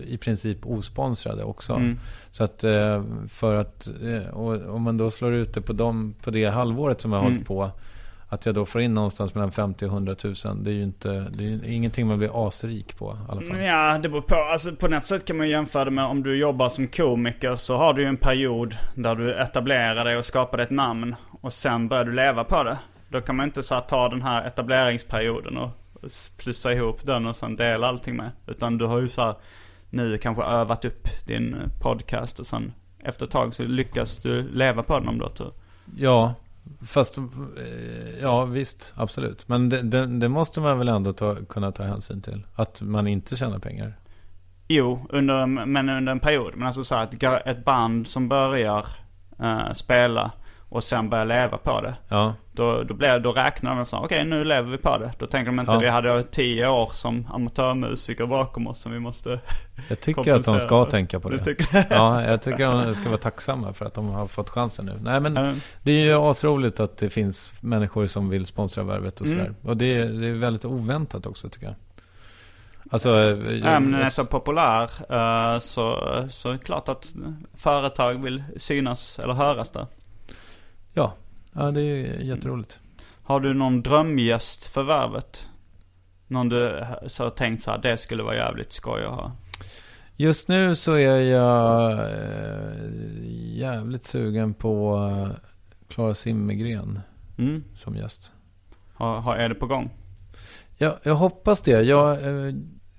i 0.07 0.17
princip 0.19 0.67
osponsrade 0.67 1.45
också. 1.45 1.73
mm, 1.73 1.99
Så 2.31 2.45
att 2.45 2.65
eh, 2.65 3.05
för 3.29 3.55
att, 3.55 3.89
eh, 4.03 4.39
om 4.75 4.83
man 4.83 4.97
då 4.97 5.11
slår 5.11 5.33
ut 5.35 5.55
det 5.55 5.61
på, 5.61 5.73
dem, 5.73 6.15
på 6.23 6.31
det 6.31 6.45
halvåret 6.45 7.01
som 7.01 7.13
jag 7.13 7.19
har 7.19 7.27
Mm. 7.27 7.35
hållit 7.37 7.49
på. 7.49 7.71
Att 8.33 8.47
jag 8.47 8.55
då 8.55 8.67
får 8.67 8.81
in 8.81 8.95
någonstans 8.95 9.35
mellan 9.35 9.53
50 9.53 9.85
och 9.85 9.93
100 9.93 10.17
000. 10.25 10.35
Det 10.65 10.71
är 10.71 10.75
ju 10.75 10.83
inte, 10.83 11.09
det 11.09 11.45
är 11.45 11.65
ingenting 11.65 12.07
man 12.07 12.19
blir 12.19 12.49
asrik 12.49 12.97
på 12.99 13.19
i 13.29 13.33
alla 13.33 13.41
fall. 13.41 13.61
Ja, 13.61 13.99
det 13.99 14.09
beror 14.09 14.23
på. 14.23 14.35
Alltså 14.35 14.73
på 14.73 14.89
något 14.89 15.05
sätt 15.05 15.25
kan 15.25 15.37
man 15.37 15.47
ju 15.47 15.53
jämföra 15.53 15.85
det 15.85 15.91
med 15.91 16.05
om 16.05 16.23
du 16.23 16.37
jobbar 16.37 16.69
som 16.69 16.87
komiker 16.87 17.57
så 17.57 17.77
har 17.77 17.95
du 17.95 18.03
ju 18.03 18.09
en 18.09 18.17
period 18.17 18.77
där 18.95 19.15
du 19.15 19.35
etablerar 19.35 20.05
dig 20.05 20.17
och 20.17 20.25
skapar 20.25 20.59
ett 20.59 20.71
namn. 20.71 21.15
Och 21.41 21.53
sen 21.53 21.89
börjar 21.89 22.05
du 22.05 22.13
leva 22.13 22.45
på 22.45 22.63
det. 22.63 22.79
Då 23.09 23.21
kan 23.21 23.37
man 23.37 23.47
inte 23.47 23.63
så 23.63 23.81
ta 23.81 24.09
den 24.09 24.23
här 24.23 24.47
etableringsperioden 24.47 25.57
och 25.57 25.71
plussa 26.39 26.73
ihop 26.73 27.07
den 27.07 27.27
och 27.27 27.37
sen 27.37 27.57
dela 27.57 27.87
allting 27.87 28.17
med. 28.17 28.31
Utan 28.47 28.79
du 28.79 28.85
har 28.85 29.01
ju 29.01 29.09
så 29.09 29.23
här, 29.23 29.35
nu 29.91 30.19
kanske 30.19 30.43
övat 30.43 30.85
upp 30.85 31.09
din 31.27 31.57
podcast 31.83 32.41
och 32.41 32.47
sen 32.47 32.73
efter 33.05 33.25
ett 33.27 33.33
tag 33.33 33.55
så 33.55 33.63
lyckas 33.63 34.17
du 34.17 34.49
leva 34.49 34.83
på 34.83 34.99
den 34.99 35.09
om 35.09 35.19
du 35.19 35.25
har 35.25 35.31
tur. 35.31 35.53
Ja, 35.97 36.35
fast 36.87 37.19
eh, 37.19 37.25
ja 38.21 38.45
visst, 38.45 38.95
absolut. 38.97 39.49
Men 39.49 39.69
det, 39.69 39.83
det, 39.83 40.07
det 40.07 40.29
måste 40.29 40.61
man 40.61 40.79
väl 40.79 40.89
ändå 40.89 41.13
ta, 41.13 41.37
kunna 41.49 41.73
ta 41.73 41.83
hänsyn 41.83 42.23
till. 42.23 42.47
Att 42.55 42.81
man 42.81 43.07
inte 43.07 43.37
tjänar 43.37 43.59
pengar. 43.59 43.99
Jo, 44.69 45.07
under, 45.11 45.47
men 45.47 45.89
under 45.89 46.13
en 46.13 46.21
period. 46.21 46.53
Men 46.57 46.67
alltså 46.67 46.85
så 46.85 46.95
här, 46.95 47.05
ett, 47.05 47.47
ett 47.47 47.65
band 47.65 48.07
som 48.07 48.29
börjar 48.29 48.87
eh, 49.39 49.73
spela 49.73 50.33
och 50.73 50.85
sen 50.85 51.11
börjar 51.11 51.25
leva 51.25 51.57
på 51.59 51.81
det. 51.81 51.95
Ja, 52.09 52.35
Då, 52.53 52.83
då, 52.83 52.95
blir, 52.95 53.19
då 53.19 53.33
räknar 53.33 53.77
de 53.77 53.87
så 53.87 53.97
okej 54.05 54.25
nu 54.25 54.45
lever 54.45 54.71
vi 54.71 54.79
på 54.79 54.99
det. 54.99 55.13
Då 55.19 55.27
tänker 55.27 55.47
de 55.53 55.61
inte 55.61 55.73
Ja. 55.73 55.79
vi 55.79 55.89
hade 55.89 56.23
tio 56.23 56.69
år 56.69 56.91
som 56.93 57.27
amatörmusiker 57.33 58.27
bakom 58.27 58.67
oss 58.67 58.81
som 58.81 58.93
vi 58.93 58.99
måste 59.01 59.41
jag 59.89 60.01
tycker 60.01 60.33
att 60.35 60.45
de 60.45 60.61
ska 60.61 60.85
för. 60.85 60.91
tänka 60.91 61.21
på 61.21 61.29
det. 61.31 61.57
Ja, 61.91 62.23
jag 62.25 62.43
tycker 62.43 62.67
att 62.67 62.85
de 62.87 62.95
ska 62.95 63.09
vara 63.09 63.19
tacksamma 63.19 63.73
för 63.73 63.85
att 63.87 63.95
de 63.95 64.09
har 64.09 64.27
fått 64.27 64.51
chansen 64.51 64.87
nu. 64.87 64.99
Nej, 65.03 65.21
men 65.21 65.37
Eh, 65.37 65.53
Det 65.83 65.93
är 65.93 66.05
ju 66.05 66.15
asroligt 66.15 66.81
att 66.81 66.97
det 66.99 67.11
finns 67.11 67.55
människor 67.61 68.07
som 68.07 68.29
vill 68.29 68.47
sponsra 68.47 68.83
värvet 68.85 69.21
och 69.21 69.27
Mm. 69.27 69.39
sådär. 69.39 69.55
Och 69.71 69.77
det 69.77 69.97
är, 69.97 70.05
det 70.05 70.27
är 70.27 70.33
väldigt 70.33 70.65
oväntat 70.65 71.27
också 71.27 71.49
tycker 71.49 71.67
jag. 71.67 71.75
Alltså, 72.91 73.11
eh, 73.11 73.17
Ja, 73.57 73.73
jag, 73.73 73.83
men 73.83 73.93
den 73.93 74.03
är 74.03 74.09
så 74.11 74.25
populär 74.25 74.83
eh, 75.09 75.59
så, 75.59 75.97
så 76.31 76.49
är 76.49 76.53
det 76.53 76.59
klart 76.59 76.89
att 76.89 77.07
företag 77.57 78.23
vill 78.23 78.43
synas 78.57 79.19
eller 79.19 79.35
höras 79.35 79.71
där. 79.71 79.87
Ja, 80.93 81.15
ja, 81.53 81.71
det 81.71 81.83
är 81.83 82.21
jätteroligt. 82.21 82.79
Har 83.23 83.41
du 83.41 83.55
någon 83.55 83.83
drömgäst 83.83 84.67
för 84.67 84.83
värvet? 84.83 85.49
Någon 86.27 86.49
du 86.49 86.85
så 87.07 87.23
har 87.25 87.31
tänkt 87.31 87.63
så 87.63 87.71
här, 87.71 87.79
det 87.79 87.97
skulle 87.97 88.23
vara 88.23 88.37
jävligt 88.37 88.73
skoj 88.73 89.05
att 89.05 89.15
ha. 89.15 89.33
Just 90.17 90.49
nu 90.49 90.75
så 90.75 90.93
är 90.95 91.21
jag 91.21 91.93
eh, 91.93 93.23
jävligt 93.59 94.03
sugen 94.05 94.55
på 94.55 94.97
eh, 95.11 95.37
Klara 95.89 96.15
Zimmergren 96.15 97.01
Mm. 97.39 97.65
som 97.75 97.97
gäst. 97.97 98.33
Har, 98.95 99.21
har, 99.21 99.37
är 99.37 99.49
det 99.49 99.55
på 99.55 99.67
gång? 99.67 99.91
Jag, 100.77 100.95
jag 101.03 101.15
hoppas 101.15 101.63
det. 101.63 101.83
Jag, 101.83 102.13
eh, 102.13 102.55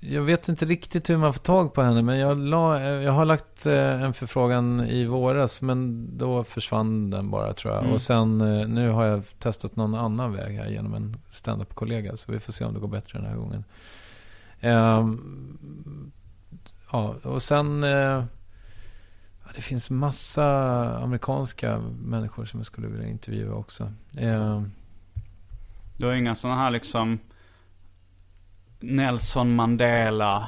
jag 0.09 0.21
vet 0.21 0.49
inte 0.49 0.65
riktigt 0.65 1.09
hur 1.09 1.17
man 1.17 1.33
får 1.33 1.41
tag 1.41 1.73
på 1.73 1.81
henne. 1.81 2.01
Men 2.01 2.17
jag, 2.17 2.37
la, 2.37 2.81
jag 2.81 3.11
har 3.11 3.25
lagt 3.25 3.65
eh, 3.65 4.03
en 4.03 4.13
förfrågan 4.13 4.79
i 4.79 5.05
våras. 5.05 5.61
Men 5.61 6.07
då 6.17 6.43
försvann 6.43 7.09
den 7.09 7.29
bara 7.29 7.53
tror 7.53 7.73
jag. 7.73 7.83
Mm. 7.83 7.93
Och 7.93 8.01
sen 8.01 8.41
eh, 8.41 8.67
nu 8.67 8.89
har 8.89 9.05
jag 9.05 9.23
testat 9.39 9.75
någon 9.75 9.95
annan 9.95 10.33
väg 10.33 10.57
här 10.57 10.69
genom 10.69 10.93
en 10.93 11.17
standup-kollega. 11.29 12.17
Så 12.17 12.31
vi 12.31 12.39
får 12.39 12.53
se 12.53 12.65
om 12.65 12.73
det 12.73 12.79
går 12.79 12.87
bättre 12.87 13.19
den 13.19 13.27
här 13.27 13.35
gången. 13.35 13.63
Ehm, 14.59 16.11
ja, 16.91 17.15
och 17.23 17.43
sen... 17.43 17.83
Eh, 17.83 18.23
det 19.55 19.61
finns 19.61 19.89
massa 19.89 20.45
amerikanska 20.97 21.79
människor 21.99 22.45
som 22.45 22.59
jag 22.59 22.65
skulle 22.67 22.87
vilja 22.87 23.07
intervjua 23.07 23.55
också. 23.55 23.91
Ehm, 24.17 24.71
Du 25.97 26.05
har 26.05 26.13
inga 26.13 26.35
sådana 26.35 26.59
här 26.61 26.71
liksom 26.71 27.19
Nelson 28.83 29.55
Mandela, 29.55 30.47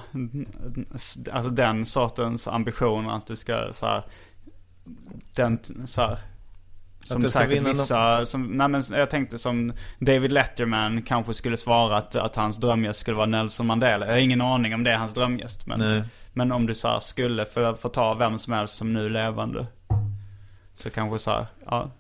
alltså 1.32 1.50
den 1.50 1.86
sortens 1.86 2.48
ambition 2.48 3.10
att 3.10 3.28
du 3.28 3.36
ska 3.36 3.74
så 3.74 3.86
här, 3.86 4.04
den 5.36 5.60
så 5.86 6.02
här, 6.02 6.18
som 7.04 7.30
säkert 7.30 7.64
vissa, 7.64 8.26
som, 8.26 8.44
nej 8.44 8.68
men 8.68 8.84
jag 8.90 9.10
tänkte 9.10 9.38
som 9.38 9.74
David 10.00 10.32
Letterman 10.32 11.02
kanske 11.02 11.34
skulle 11.34 11.58
svara 11.58 11.98
att, 11.98 12.16
att 12.16 12.36
hans 12.36 12.58
drömgäst 12.58 13.00
skulle 13.00 13.18
vara 13.18 13.26
Nelson 13.26 13.66
Mandela. 13.66 14.06
Jag 14.06 14.14
har 14.14 14.20
ingen 14.20 14.42
aning 14.42 14.74
om 14.74 14.84
det 14.84 14.92
är 14.92 14.98
hans 14.98 15.14
drömgäst. 15.14 15.66
Men, 15.66 15.80
nej. 15.80 16.04
men 16.34 16.52
om 16.52 16.66
du 16.66 16.76
så 16.76 16.88
här, 16.88 17.00
skulle 17.00 17.46
få, 17.46 17.76
få 17.76 17.90
ta 17.90 18.14
vem 18.14 18.38
som 18.38 18.54
helst 18.54 18.76
som 18.76 18.94
nu 18.94 19.10
levande. 19.10 19.66
Så 20.76 20.90
kanske 20.90 21.20
så 21.20 21.32
här, 21.32 21.46
ja. 21.66 21.92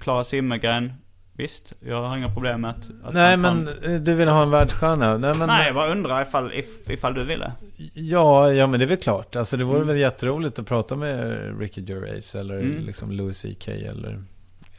Klara 0.00 0.24
Zimmergren, 0.24 0.92
visst. 1.36 1.72
Jag 1.80 2.02
har 2.02 2.16
inga 2.16 2.30
problem 2.34 2.60
med 2.60 2.70
att, 2.70 2.90
att 3.04 3.14
Nej, 3.14 3.30
han 3.30 3.40
men 3.40 3.68
en- 3.68 3.94
eh, 3.94 4.00
du 4.00 4.14
vill 4.14 4.28
ha 4.28 4.42
en 4.42 4.50
världsstjärna? 4.50 5.16
Nej, 5.18 5.34
men, 5.38 5.46
Nej, 5.48 5.66
jag 5.66 5.74
bara 5.74 5.90
undrar 5.92 6.22
ifall, 6.22 6.52
if, 6.54 6.90
ifall 6.90 7.14
du 7.14 7.24
ville. 7.24 7.52
ja, 7.94 8.52
ja, 8.52 8.66
men 8.66 8.80
det 8.80 8.84
är 8.86 8.88
väl 8.88 8.96
klart. 8.96 9.36
Alltså, 9.36 9.56
det 9.56 9.64
vore 9.64 9.76
Mm. 9.76 9.88
väl 9.88 9.96
jätteroligt 9.98 10.58
att 10.58 10.66
prata 10.66 10.96
med 10.96 11.40
Ricky 11.60 11.80
Gervais 11.80 12.34
eller 12.34 12.58
Mm. 12.58 12.84
liksom 12.84 13.10
Louis 13.12 13.42
CK 13.42 13.68
eller 13.68 14.22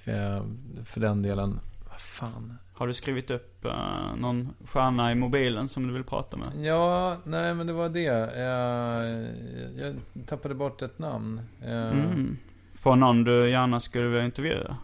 eh, 0.05 0.43
för 0.85 0.99
den 0.99 1.21
delen. 1.21 1.59
Vad 1.89 1.99
fan? 1.99 2.57
Har 2.73 2.87
du 2.87 2.93
skrivit 2.93 3.31
upp 3.31 3.65
eh, 3.65 3.71
någon 4.17 4.53
stjärna 4.65 5.11
i 5.11 5.15
mobilen 5.15 5.67
som 5.67 5.87
du 5.87 5.93
vill 5.93 6.03
prata 6.03 6.37
med? 6.37 6.65
Ja, 6.65 7.17
nej, 7.23 7.53
men 7.53 7.67
det 7.67 7.73
var 7.73 7.89
det. 7.89 8.07
Eh, 8.07 9.83
jag 9.85 9.95
tappade 10.27 10.53
bort 10.55 10.81
ett 10.81 10.99
namn. 10.99 11.41
Eh, 11.63 11.71
Mm. 11.91 12.37
På 12.83 12.95
någon 12.95 13.23
du 13.23 13.49
gärna 13.49 13.79
skulle 13.79 14.07
vilja 14.07 14.25
intervjua? 14.25 14.77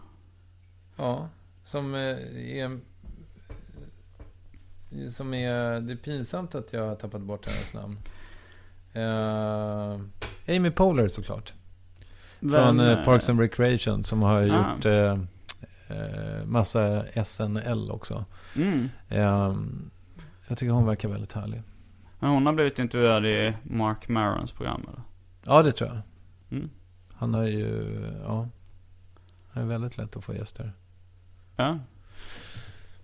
Ja, 0.96 1.28
som 1.64 1.94
eh, 1.94 2.00
är... 2.58 2.80
Som 5.10 5.34
är... 5.34 5.80
Det 5.80 5.92
är 5.92 5.96
pinsamt 5.96 6.54
att 6.54 6.72
jag 6.72 6.88
har 6.88 6.96
tappat 6.96 7.20
bort 7.20 7.46
hennes 7.46 7.74
namn. 7.74 7.98
Eh, 8.92 10.56
Amy 10.56 10.70
Poehler 10.70 11.08
såklart. 11.08 11.52
Från 12.40 12.50
Vem, 12.50 12.80
eh, 12.80 13.04
Parks 13.04 13.30
and 13.30 13.40
Recreation 13.40 14.04
som 14.04 14.22
har 14.22 14.42
Ah. 14.42 14.44
gjort 14.74 14.84
eh, 14.84 15.18
massa 16.44 17.04
SNL 17.24 17.90
också. 17.90 18.24
Mm. 18.56 18.88
Eh, 19.08 19.56
jag 20.48 20.58
tycker 20.58 20.70
hon 20.72 20.86
verkar 20.86 21.08
väldigt 21.08 21.32
härlig. 21.32 21.62
Men 22.18 22.30
hon 22.30 22.46
har 22.46 22.52
blivit 22.52 22.78
intervjuad 22.78 23.26
i 23.26 23.54
Mark 23.62 24.08
Marons 24.08 24.52
program 24.52 24.82
eller? 24.88 25.02
Ja, 25.44 25.62
det 25.62 25.72
tror 25.72 25.90
jag. 25.90 25.98
Mm. 26.58 26.70
Han 27.12 27.34
har 27.34 27.44
ju... 27.44 27.96
Ja. 28.24 28.48
Han 29.50 29.62
är 29.62 29.66
väldigt 29.66 29.96
lätt 29.98 30.16
att 30.16 30.24
få 30.24 30.34
gäster. 30.34 30.72
Ja. 31.56 31.78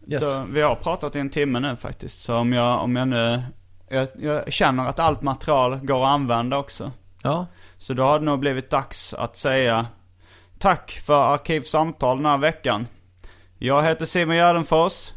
Yes. 0.06 0.22
Då, 0.22 0.44
vi 0.52 0.62
har 0.62 0.74
pratat 0.74 1.16
i 1.16 1.18
en 1.18 1.30
timme 1.30 1.60
nu 1.60 1.76
faktiskt. 1.76 2.22
Så 2.22 2.34
om 2.36 2.52
jag, 2.52 2.82
om 2.82 2.96
jag 2.96 3.08
nu... 3.08 3.42
Jag, 3.88 4.08
jag 4.18 4.52
känner 4.52 4.86
att 4.88 4.98
allt 4.98 5.22
material 5.22 5.76
går 5.76 6.04
att 6.04 6.10
använda 6.10 6.58
också. 6.58 6.92
Ja, 7.22 7.46
Så 7.78 7.94
då 7.94 8.02
har 8.02 8.18
det 8.18 8.24
nog 8.24 8.38
blivit 8.38 8.70
dags 8.70 9.14
att 9.14 9.36
säga 9.36 9.86
tack 10.58 10.90
för 10.90 11.34
Arkivsamtal 11.34 12.16
den 12.16 12.26
här 12.26 12.38
veckan. 12.38 12.86
Jag 13.58 13.82
heter 13.82 14.04
Simon 14.04 14.36
Gärdenfors. 14.36 15.12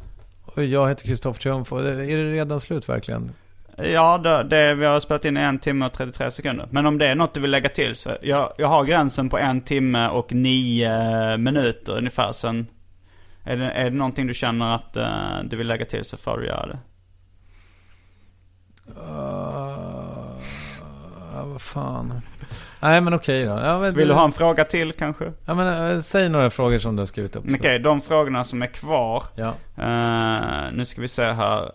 och 0.46 0.64
jag 0.64 0.90
heter 0.90 1.04
Kristoffer 1.06 1.42
Triumf. 1.42 1.72
Och 1.74 1.80
Är 1.80 2.18
det 2.18 2.34
redan 2.34 2.60
slut 2.60 2.90
verkligen? 2.90 3.32
Ja, 3.78 4.18
det, 4.18 4.44
det, 4.44 4.76
vi 4.76 4.86
har 4.86 5.00
spelat 5.00 5.26
in 5.26 5.38
en 5.38 5.60
timme 5.60 5.86
och 5.86 5.94
33 5.94 6.32
sekunder. 6.32 6.68
Men 6.72 6.86
om 6.86 6.98
det 6.98 7.08
är 7.08 7.16
något 7.16 7.34
du 7.34 7.40
vill 7.42 7.52
lägga 7.52 7.70
till 7.70 7.96
så 7.96 8.18
jag, 8.22 8.54
jag 8.58 8.68
har 8.68 8.84
gränsen 8.86 9.30
på 9.30 9.38
en 9.38 9.62
timme 9.62 10.08
och 10.10 10.34
nio 10.34 11.38
minuter 11.38 11.98
ungefär. 11.98 12.32
Sen 12.32 12.68
är 13.44 13.58
det, 13.58 13.72
är 13.72 13.84
det 13.84 13.98
någonting 13.98 14.28
du 14.28 14.34
känner 14.34 14.76
att 14.76 14.98
eh, 14.98 15.44
du 15.44 15.58
vill 15.58 15.68
lägga 15.68 15.86
till 15.86 16.06
så 16.06 16.18
får 16.18 16.38
du 16.38 16.46
göra 16.48 16.66
det. 16.66 16.80
Uh, 18.88 19.54
vad 21.46 21.62
fan. 21.62 22.22
Nej 22.80 23.02
men 23.02 23.14
okej 23.14 23.46
då. 23.46 23.52
Ja, 23.52 23.80
men, 23.80 23.96
Vill 23.96 24.08
du 24.08 24.14
ha 24.14 24.26
en 24.26 24.32
fråga 24.32 24.66
till 24.66 24.94
kanske? 24.94 25.32
Ja 25.46 25.56
men 25.56 25.96
äh, 25.96 26.02
säg 26.02 26.30
några 26.30 26.50
frågor 26.50 26.78
som 26.78 26.96
du 26.96 27.02
har 27.02 27.06
skrivit 27.06 27.36
upp. 27.36 27.46
Okej, 27.54 27.80
de 27.80 28.02
frågorna 28.02 28.44
som 28.44 28.62
är 28.62 28.68
kvar. 28.68 29.24
Ja. 29.36 29.54
Eh, 29.78 30.72
nu 30.74 30.86
ska 30.86 31.02
vi 31.02 31.08
se 31.08 31.24
här. 31.24 31.72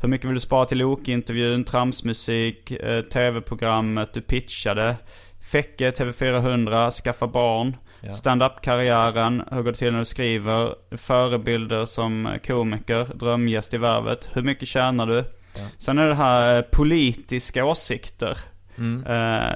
Hur 0.00 0.08
mycket 0.08 0.26
vill 0.26 0.34
du 0.34 0.40
spara 0.40 0.66
till 0.66 0.78
Loki-intervjun, 0.78 1.64
tramsmusik, 1.64 2.72
uh, 2.84 3.00
tv-programmet 3.00 4.14
du 4.14 4.20
pitchade, 4.20 4.96
Fäcke, 5.52 5.90
TV400, 5.90 6.90
skaffa 6.90 7.26
barn, 7.26 7.76
Ja. 8.06 8.12
stand-up-karriären, 8.12 9.42
hur 9.50 9.62
går 9.62 9.72
det 9.72 9.78
till 9.78 9.92
när 9.92 9.98
du 9.98 10.04
skriver, 10.04 10.74
förebilder 10.96 11.86
som 11.86 12.28
komiker, 12.46 13.06
drömgäst 13.14 13.74
i 13.74 13.78
Värvet, 13.78 14.28
hur 14.32 14.42
mycket 14.42 14.68
tjänar 14.68 15.06
du? 15.06 15.24
Sen 15.78 15.98
är 15.98 16.08
det 16.08 16.14
här 16.14 16.56
eh, 16.56 16.62
politiska 16.62 17.64
åsikter, 17.64 18.38
Mm. 18.78 19.06
eh, 19.06 19.54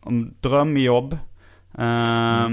om 0.00 0.34
drömjobb. 0.40 1.18
Eh, 1.78 2.48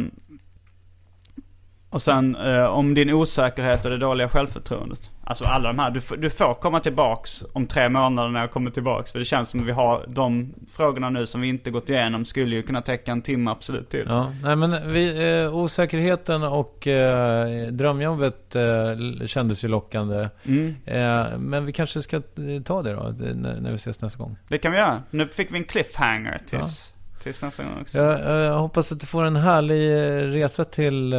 och 1.90 2.02
sen 2.02 2.36
eh, 2.36 2.66
om 2.66 2.94
din 2.94 3.10
osäkerhet 3.14 3.86
och 3.86 3.92
det 3.92 3.98
dåliga 3.98 4.30
självförtroendet. 4.30 5.11
Alltså 5.32 5.46
alla 5.46 5.68
de 5.68 5.80
här. 5.80 5.92
Du, 5.92 6.18
du 6.18 6.30
får 6.30 6.54
komma 6.54 6.80
tillbaks 6.80 7.44
om 7.54 7.68
tre 7.68 7.90
månader 7.90 8.30
när 8.30 8.40
jag 8.40 8.52
kommer 8.52 8.72
tillbaks. 8.72 9.12
För 9.12 9.20
det 9.20 9.26
känns 9.26 9.50
som 9.50 9.60
att 9.60 9.66
vi 9.66 9.72
har 9.72 10.06
de 10.08 10.54
frågorna 10.72 11.10
nu 11.10 11.26
som 11.26 11.42
vi 11.42 11.48
inte 11.48 11.72
gått 11.72 11.90
igenom 11.90 12.26
skulle 12.26 12.56
ju 12.56 12.62
kunna 12.62 12.82
täcka 12.82 13.12
en 13.12 13.22
timme 13.22 13.52
absolut 13.52 13.90
till. 13.90 14.06
Ja, 14.08 14.32
nej 14.44 14.56
men 14.56 14.92
vi, 14.94 15.32
eh, 15.44 15.56
osäkerheten 15.56 16.44
och 16.44 16.88
eh, 16.88 17.68
drömjobbet 17.68 18.56
eh, 18.56 19.26
kändes 19.26 19.64
ju 19.64 19.68
lockande. 19.68 20.30
Mm, 20.46 20.76
Eh, 20.86 21.38
men 21.38 21.66
vi 21.66 21.72
kanske 21.72 22.02
ska 22.02 22.16
eh, 22.18 22.22
ta 22.66 22.82
det 22.82 22.94
då, 22.94 23.14
när, 23.36 23.62
när 23.62 23.70
vi 23.70 23.76
ses 23.76 24.02
nästa 24.02 24.20
gång. 24.20 24.38
det 24.48 24.58
kan 24.58 24.72
vi 24.72 24.78
göra. 24.78 25.04
Nu 25.10 25.28
fick 25.28 25.54
vi 25.54 25.58
en 25.58 25.64
cliffhanger 25.64 26.40
tills, 26.48 26.94
tills 27.24 27.42
nästa 27.44 27.64
gång 27.64 27.74
också. 27.82 27.98
Jag 27.98 28.46
eh, 28.46 28.58
hoppas 28.60 28.92
att 28.92 29.00
du 29.00 29.06
får 29.06 29.24
en 29.24 29.36
härlig 29.36 29.92
eh, 29.92 30.28
resa 30.28 30.66
till 30.66 31.16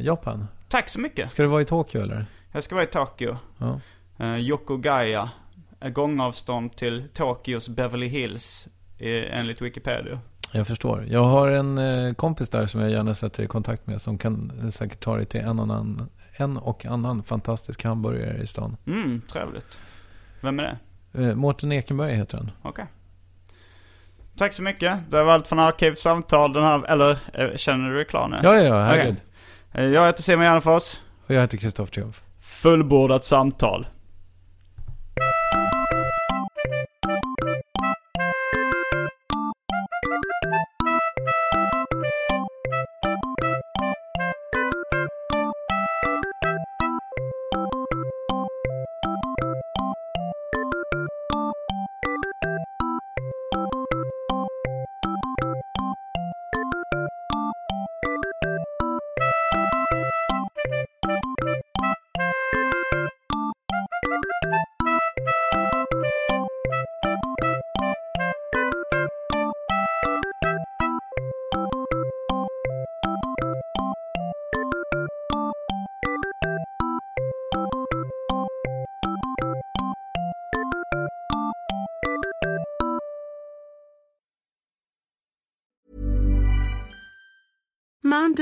Japan. 0.00 0.46
Tack 0.68 0.88
så 0.88 1.00
mycket. 1.00 1.30
Ska 1.30 1.42
du 1.42 1.48
vara 1.48 1.62
i 1.62 1.64
Tokyo 1.64 2.02
eller? 2.02 2.26
Jag 2.52 2.62
ska 2.62 2.74
vara 2.74 2.84
i 2.84 2.88
Tokyo. 2.88 3.36
Ja. 3.58 3.80
Uh, 4.20 4.38
Yokogaia. 4.40 5.30
Är 5.82 5.90
gångavstånd 5.90 6.76
till 6.76 7.08
Tokyos 7.14 7.68
Beverly 7.68 8.06
Hills. 8.08 8.68
eh, 8.98 9.38
enligt 9.38 9.60
Wikipedia. 9.62 10.20
Jag 10.52 10.66
förstår. 10.66 11.04
Jag 11.08 11.24
har 11.24 11.48
en 11.48 11.78
eh, 11.78 12.14
kompis 12.14 12.48
där 12.48 12.66
som 12.66 12.80
jag 12.80 12.90
gärna 12.90 13.14
sätter 13.14 13.42
i 13.42 13.46
kontakt 13.46 13.86
med 13.86 14.02
som 14.02 14.18
kan 14.18 14.60
eh, 14.62 14.68
säkert 14.68 15.00
ta 15.00 15.16
dig 15.16 15.26
till 15.26 15.40
en, 15.40 15.60
annan, 15.60 16.08
en 16.36 16.56
och 16.56 16.86
annan 16.86 17.22
fantastisk 17.22 17.84
hamburgare 17.84 18.42
i 18.42 18.46
stan. 18.46 18.76
Mm, 18.86 19.22
trevligt. 19.32 19.78
Vem 20.40 20.60
är 20.60 20.62
det? 21.12 21.22
Eh, 21.24 21.34
Mårten 21.34 21.72
Ekenberg 21.72 22.14
heter 22.14 22.36
han. 22.38 22.50
Okej. 22.62 22.86
Tack 24.36 24.52
så 24.52 24.62
mycket. 24.62 25.10
Det 25.10 25.24
var 25.24 25.32
allt 25.32 25.46
från 25.46 25.58
Arkivsamtal 25.58 26.52
den 26.52 26.62
här, 26.64 26.84
eller 26.90 27.18
eh, 27.34 27.56
känner 27.56 27.88
du 27.90 27.94
dig 27.96 28.04
klar 28.04 28.28
nu? 28.28 28.36
Ja, 28.42 28.54
ja, 28.56 28.62
ja, 28.62 28.80
herregud. 28.82 29.16
Eh, 29.72 29.84
Jag 29.84 30.06
heter 30.06 30.22
Simon 30.22 30.44
Gärdenfors. 30.44 31.00
Och 31.26 31.34
jag 31.34 31.40
heter 31.40 31.56
Kristoffer 31.58 31.92
Triumf. 31.92 32.22
Fullbordat 32.62 33.24
samtal. 33.24 33.86